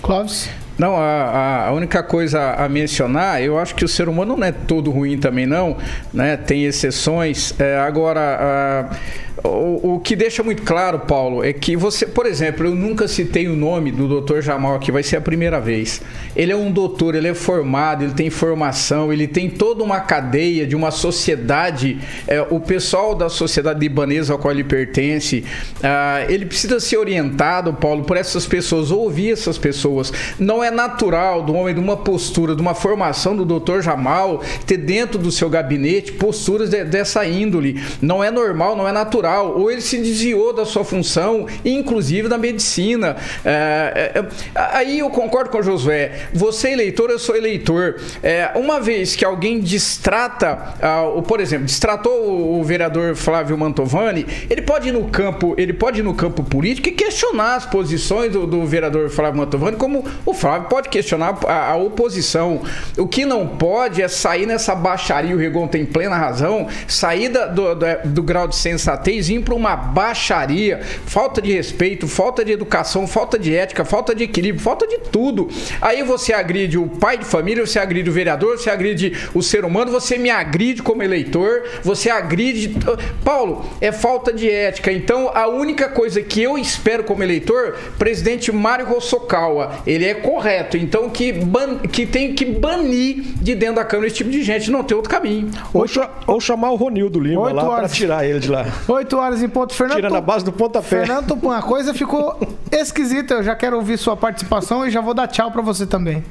Clóvis? 0.00 0.48
Não, 0.78 0.96
a, 0.96 1.66
a, 1.68 1.72
única 1.72 2.02
coisa 2.02 2.54
a 2.54 2.68
mencionar, 2.68 3.42
eu 3.42 3.58
acho 3.58 3.74
que 3.74 3.84
o 3.84 3.88
ser 3.88 4.08
humano 4.08 4.36
não 4.36 4.46
é 4.46 4.52
todo 4.52 4.90
ruim 4.90 5.18
também, 5.18 5.46
não, 5.46 5.76
né? 6.12 6.36
Tem 6.36 6.64
exceções. 6.64 7.54
É, 7.60 7.78
agora, 7.78 8.90
a, 8.90 9.31
o, 9.44 9.98
que 9.98 10.14
deixa 10.14 10.42
muito 10.42 10.62
claro, 10.62 11.00
Paulo, 11.00 11.42
é 11.42 11.52
que 11.52 11.76
você, 11.76 12.06
por 12.06 12.26
exemplo, 12.26 12.66
eu 12.66 12.74
nunca 12.74 13.08
citei 13.08 13.48
o 13.48 13.56
nome 13.56 13.90
do 13.90 14.20
Dr. 14.20 14.40
Jamal 14.40 14.76
aqui, 14.76 14.92
vai 14.92 15.02
ser 15.02 15.16
a 15.16 15.20
primeira 15.20 15.60
vez. 15.60 16.00
Ele 16.36 16.52
é 16.52 16.56
um 16.56 16.70
doutor, 16.70 17.16
ele 17.16 17.26
é 17.26 17.34
formado, 17.34 18.04
ele 18.04 18.12
tem 18.12 18.30
formação, 18.30 19.12
ele 19.12 19.26
tem 19.26 19.50
toda 19.50 19.82
uma 19.82 20.00
cadeia 20.00 20.64
de 20.64 20.76
uma 20.76 20.92
sociedade, 20.92 22.00
é, 22.28 22.40
o 22.50 22.60
pessoal 22.60 23.16
da 23.16 23.28
sociedade 23.28 23.80
libanesa 23.80 24.32
ao 24.32 24.38
qual 24.38 24.52
ele 24.52 24.62
pertence, 24.62 25.44
ah, 25.82 26.24
ele 26.28 26.46
precisa 26.46 26.78
ser 26.78 26.98
orientado, 26.98 27.72
Paulo, 27.74 28.04
por 28.04 28.16
essas 28.16 28.46
pessoas, 28.46 28.92
ouvir 28.92 29.32
essas 29.32 29.58
pessoas. 29.58 30.12
Não 30.38 30.62
é 30.62 30.70
natural 30.70 31.42
do 31.42 31.52
homem, 31.54 31.74
de 31.74 31.80
uma 31.80 31.96
postura, 31.96 32.54
de 32.54 32.62
uma 32.62 32.74
formação 32.74 33.36
do 33.36 33.44
Dr. 33.44 33.80
Jamal, 33.80 34.40
ter 34.64 34.76
dentro 34.76 35.18
do 35.18 35.32
seu 35.32 35.50
gabinete 35.50 36.12
posturas 36.12 36.70
de, 36.70 36.84
dessa 36.84 37.26
índole. 37.26 37.82
Não 38.00 38.22
é 38.22 38.30
normal, 38.30 38.76
não 38.76 38.86
é 38.86 38.92
natural 38.92 39.31
ou 39.40 39.70
ele 39.70 39.80
se 39.80 39.98
desviou 39.98 40.52
da 40.52 40.64
sua 40.64 40.84
função, 40.84 41.46
inclusive 41.64 42.28
da 42.28 42.38
medicina. 42.38 43.16
É, 43.44 44.12
é, 44.14 44.18
é, 44.18 44.26
aí 44.54 44.98
eu 44.98 45.10
concordo 45.10 45.50
com 45.50 45.58
o 45.58 45.62
Josué. 45.62 46.28
Você 46.32 46.68
é 46.68 46.72
eleitor, 46.72 47.10
eu 47.10 47.18
sou 47.18 47.36
eleitor. 47.36 48.00
É, 48.22 48.50
uma 48.54 48.80
vez 48.80 49.16
que 49.16 49.24
alguém 49.24 49.60
distrata, 49.60 50.74
uh, 51.16 51.22
por 51.22 51.40
exemplo, 51.40 51.66
distratou 51.66 52.58
o 52.58 52.62
vereador 52.64 53.14
Flávio 53.14 53.56
Mantovani, 53.56 54.26
ele 54.50 54.62
pode 54.62 54.88
ir 54.88 54.92
no 54.92 55.04
campo, 55.04 55.54
ele 55.56 55.72
pode 55.72 56.00
ir 56.00 56.02
no 56.02 56.14
campo 56.14 56.42
político 56.42 56.88
e 56.88 56.92
questionar 56.92 57.56
as 57.56 57.66
posições 57.66 58.32
do, 58.32 58.46
do 58.46 58.64
vereador 58.66 59.08
Flávio 59.10 59.38
Mantovani, 59.38 59.76
como 59.76 60.04
o 60.24 60.34
Flávio 60.34 60.68
pode 60.68 60.88
questionar 60.88 61.38
a, 61.46 61.70
a, 61.70 61.76
oposição. 61.76 62.62
O 62.96 63.06
que 63.06 63.24
não 63.24 63.46
pode 63.46 64.02
é 64.02 64.08
sair 64.08 64.46
nessa 64.46 64.74
baixaria, 64.74 65.34
o 65.34 65.38
Regon 65.38 65.66
tem 65.66 65.84
plena 65.84 66.16
razão, 66.16 66.66
sair 66.86 67.28
da, 67.28 67.46
do, 67.46 67.74
do, 67.74 67.86
do 68.06 68.22
grau 68.22 68.48
de 68.48 68.56
sensatez 68.56 69.21
ir 69.28 69.40
para 69.40 69.54
uma 69.54 69.76
baixaria, 69.76 70.80
falta 71.06 71.40
de 71.40 71.52
respeito, 71.52 72.08
falta 72.08 72.44
de 72.44 72.52
educação, 72.52 73.06
falta 73.06 73.38
de 73.38 73.54
ética, 73.54 73.84
falta 73.84 74.14
de 74.14 74.24
equilíbrio, 74.24 74.62
falta 74.62 74.86
de 74.86 74.98
tudo. 74.98 75.48
Aí 75.80 76.02
você 76.02 76.32
agride 76.32 76.78
o 76.78 76.86
pai 76.86 77.18
de 77.18 77.24
família, 77.24 77.66
você 77.66 77.78
agride 77.78 78.08
o 78.08 78.12
vereador, 78.12 78.58
você 78.58 78.70
agride 78.70 79.12
o 79.34 79.42
ser 79.42 79.64
humano, 79.64 79.90
você 79.90 80.18
me 80.18 80.30
agride 80.30 80.82
como 80.82 81.02
eleitor, 81.02 81.64
você 81.82 82.10
agride. 82.10 82.76
Paulo, 83.24 83.64
é 83.80 83.92
falta 83.92 84.32
de 84.32 84.50
ética. 84.50 84.92
Então, 84.92 85.30
a 85.34 85.48
única 85.48 85.88
coisa 85.88 86.20
que 86.22 86.42
eu 86.42 86.58
espero 86.58 87.04
como 87.04 87.22
eleitor, 87.22 87.76
presidente 87.98 88.50
Mário 88.52 88.86
Rossokawa, 88.86 89.82
ele 89.86 90.04
é 90.04 90.14
correto. 90.14 90.76
Então, 90.76 91.08
que, 91.10 91.32
ban... 91.32 91.78
que 91.78 92.06
tem 92.06 92.34
que 92.34 92.44
banir 92.44 93.22
de 93.40 93.54
dentro 93.54 93.76
da 93.76 93.84
Câmara 93.84 94.06
esse 94.06 94.16
tipo 94.16 94.30
de 94.30 94.42
gente, 94.42 94.70
não 94.70 94.82
tem 94.82 94.96
outro 94.96 95.10
caminho. 95.10 95.50
Ou, 95.72 95.84
ou 96.26 96.40
chamar 96.40 96.70
o 96.70 96.76
Ronildo 96.76 97.20
Lima 97.20 97.52
lá 97.52 97.64
para 97.64 97.88
tirar 97.88 98.26
ele 98.26 98.40
de 98.40 98.50
lá. 98.50 98.66
8 99.12 99.16
horas 99.16 99.42
em 99.42 99.48
ponto. 99.48 99.74
Fernando 99.74 99.96
Tira 99.96 100.10
na 100.10 100.20
base 100.20 100.44
do 100.44 100.52
pontapé. 100.52 100.88
Fernando 100.88 101.26
Tupan, 101.26 101.56
a 101.56 101.62
coisa 101.62 101.92
ficou 101.92 102.38
esquisita. 102.72 103.34
Eu 103.34 103.42
já 103.42 103.54
quero 103.54 103.76
ouvir 103.76 103.98
sua 103.98 104.16
participação 104.16 104.86
e 104.86 104.90
já 104.90 105.00
vou 105.00 105.14
dar 105.14 105.28
tchau 105.28 105.50
para 105.50 105.62
você 105.62 105.86
também. 105.86 106.24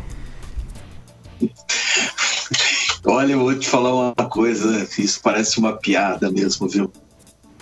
Olha, 3.05 3.33
eu 3.33 3.39
vou 3.39 3.57
te 3.57 3.67
falar 3.67 3.93
uma 3.93 4.29
coisa, 4.29 4.87
isso 4.97 5.19
parece 5.23 5.57
uma 5.57 5.73
piada 5.73 6.31
mesmo, 6.31 6.67
viu? 6.67 6.91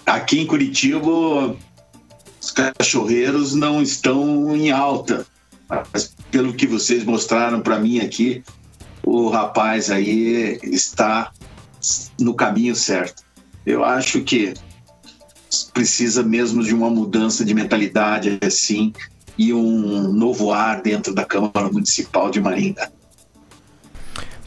Aqui 0.05 0.39
em 0.39 0.45
Curitiba, 0.45 1.55
os 2.41 2.51
cachorreiros 2.51 3.53
não 3.53 3.81
estão 3.81 4.55
em 4.55 4.71
alta. 4.71 5.25
Mas 5.93 6.13
pelo 6.31 6.53
que 6.53 6.67
vocês 6.67 7.05
mostraram 7.05 7.61
para 7.61 7.79
mim 7.79 7.99
aqui, 7.99 8.43
o 9.03 9.29
rapaz 9.29 9.89
aí 9.89 10.59
está 10.63 11.31
no 12.19 12.33
caminho 12.33 12.75
certo. 12.75 13.23
Eu 13.65 13.85
acho 13.85 14.21
que 14.21 14.53
precisa 15.79 16.21
mesmo 16.21 16.61
de 16.61 16.75
uma 16.75 16.89
mudança 16.89 17.45
de 17.45 17.53
mentalidade 17.53 18.37
assim 18.45 18.91
e 19.37 19.53
um 19.53 20.11
novo 20.11 20.51
ar 20.51 20.81
dentro 20.81 21.15
da 21.15 21.23
Câmara 21.23 21.71
Municipal 21.71 22.29
de 22.29 22.41
Maringá. 22.41 22.89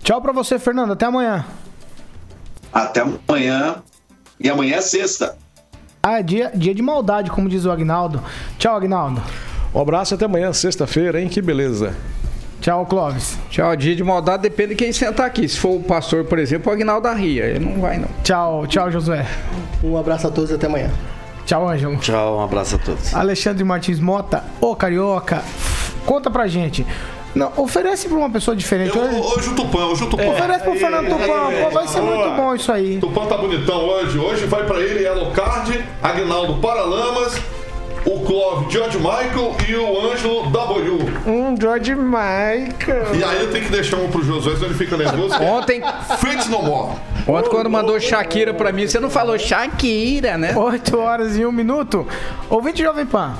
Tchau 0.02 0.20
para 0.20 0.30
você, 0.30 0.58
Fernando. 0.58 0.92
Até 0.92 1.06
amanhã. 1.06 1.46
Até 2.70 3.00
amanhã. 3.00 3.76
E 4.38 4.50
amanhã 4.50 4.76
é 4.76 4.80
sexta. 4.82 5.38
Ah, 6.02 6.18
é 6.18 6.22
dia, 6.22 6.52
dia 6.54 6.74
de 6.74 6.82
maldade, 6.82 7.30
como 7.30 7.48
diz 7.48 7.64
o 7.64 7.70
Agnaldo. 7.70 8.22
Tchau, 8.58 8.76
Agnaldo. 8.76 9.22
Um 9.74 9.80
abraço 9.80 10.14
até 10.14 10.26
amanhã, 10.26 10.52
sexta-feira, 10.52 11.18
hein? 11.18 11.30
Que 11.30 11.40
beleza. 11.40 11.96
Tchau, 12.60 12.84
Clóvis. 12.84 13.38
Tchau, 13.48 13.74
dia 13.74 13.96
de 13.96 14.04
maldade 14.04 14.42
depende 14.42 14.70
de 14.70 14.74
quem 14.74 14.92
sentar 14.92 15.24
aqui. 15.24 15.48
Se 15.48 15.58
for 15.58 15.76
o 15.76 15.82
pastor, 15.82 16.26
por 16.26 16.38
exemplo, 16.38 16.70
o 16.70 16.74
Agnaldo 16.74 17.08
da 17.08 17.14
Ria, 17.14 17.46
ele 17.46 17.64
não 17.64 17.80
vai, 17.80 17.96
não. 17.96 18.08
Tchau, 18.22 18.66
tchau, 18.66 18.90
Josué. 18.90 19.26
Um 19.82 19.96
abraço 19.96 20.26
a 20.26 20.30
todos 20.30 20.50
e 20.50 20.54
até 20.54 20.66
amanhã. 20.66 20.90
Tchau, 21.52 21.68
Ângelo. 21.68 21.96
Tchau, 21.98 22.38
um 22.38 22.40
abraço 22.40 22.76
a 22.76 22.78
todos. 22.78 23.14
Alexandre 23.14 23.62
Martins 23.62 24.00
Mota, 24.00 24.42
ô 24.58 24.74
Carioca, 24.74 25.42
conta 26.06 26.30
pra 26.30 26.46
gente. 26.46 26.86
Não, 27.34 27.52
oferece 27.58 28.08
pra 28.08 28.16
uma 28.16 28.30
pessoa 28.30 28.56
diferente. 28.56 28.96
Eu, 28.96 29.02
hoje 29.02 29.50
o 29.50 29.54
Tupã, 29.54 29.84
hoje 29.84 30.02
o 30.02 30.06
Tupã. 30.06 30.22
É, 30.22 30.30
oferece 30.30 30.64
pro 30.64 30.74
Fernando 30.76 31.10
Tupã, 31.10 31.50
pô, 31.62 31.70
vai 31.70 31.86
ser 31.88 32.00
muito 32.00 32.30
bom 32.30 32.54
isso 32.54 32.72
aí. 32.72 32.98
Tupã 32.98 33.26
tá 33.26 33.36
bonitão 33.36 33.84
hoje. 33.84 34.18
Hoje 34.18 34.46
vai 34.46 34.64
pra 34.64 34.80
ele 34.80 35.04
Elocard, 35.04 35.84
Agnaldo 36.02 36.54
Paralamas 36.54 37.38
o 38.04 38.20
Clove 38.24 38.70
George 38.70 38.98
Michael 38.98 39.56
e 39.68 39.74
o 39.74 40.10
Ângelo 40.12 40.50
W. 40.50 40.98
Um 41.26 41.54
George 41.60 41.94
Michael. 41.94 43.14
E 43.14 43.24
aí 43.24 43.40
eu 43.42 43.50
tenho 43.50 43.64
que 43.64 43.70
deixar 43.70 43.96
um 43.96 44.08
pro 44.10 44.22
Josué, 44.22 44.54
senão 44.54 44.66
ele 44.66 44.74
fica 44.74 44.96
nervoso. 44.96 45.34
Ontem. 45.42 45.82
Fritz 46.18 46.48
no 46.48 46.62
more. 46.62 46.96
Ontem, 47.26 47.50
quando 47.50 47.70
mandou 47.70 47.98
Shakira 48.00 48.52
pra 48.52 48.72
mim, 48.72 48.86
você 48.86 48.98
não 48.98 49.10
falou 49.10 49.38
Shakira, 49.38 50.36
né? 50.36 50.56
8 50.56 50.98
horas 50.98 51.36
e 51.36 51.46
1 51.46 51.52
minuto. 51.52 52.06
Ouvinte 52.50 52.82
Jovem 52.82 53.06
Pan. 53.06 53.34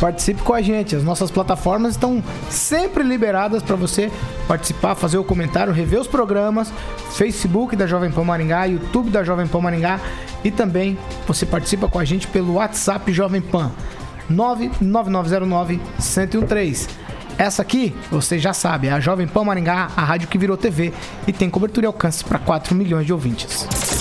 Participe 0.00 0.42
com 0.42 0.54
a 0.54 0.62
gente. 0.62 0.96
As 0.96 1.04
nossas 1.04 1.30
plataformas 1.30 1.92
estão 1.92 2.24
sempre 2.48 3.04
liberadas 3.04 3.62
para 3.62 3.76
você 3.76 4.10
participar, 4.48 4.94
fazer 4.94 5.18
o 5.18 5.24
comentário, 5.24 5.72
rever 5.72 6.00
os 6.00 6.06
programas. 6.06 6.72
Facebook 7.12 7.76
da 7.76 7.86
Jovem 7.86 8.10
Pan 8.10 8.24
Maringá, 8.24 8.64
YouTube 8.64 9.10
da 9.10 9.22
Jovem 9.22 9.46
Pan 9.46 9.60
Maringá 9.60 10.00
e 10.42 10.50
também 10.50 10.98
você 11.26 11.44
participa 11.44 11.86
com 11.86 11.98
a 11.98 12.04
gente 12.04 12.26
pelo 12.26 12.54
WhatsApp 12.54 13.12
Jovem 13.12 13.42
Pan 13.42 13.70
99909 14.30 15.80
1013. 15.98 16.88
Essa 17.36 17.62
aqui, 17.62 17.94
você 18.10 18.38
já 18.38 18.52
sabe, 18.52 18.88
é 18.88 18.92
a 18.92 19.00
Jovem 19.00 19.26
Pan 19.26 19.44
Maringá, 19.44 19.90
a 19.96 20.04
rádio 20.04 20.28
que 20.28 20.38
virou 20.38 20.56
TV 20.56 20.92
e 21.26 21.32
tem 21.32 21.50
cobertura 21.50 21.86
e 21.86 21.88
alcance 21.88 22.24
para 22.24 22.38
4 22.38 22.74
milhões 22.74 23.06
de 23.06 23.12
ouvintes. 23.12 23.99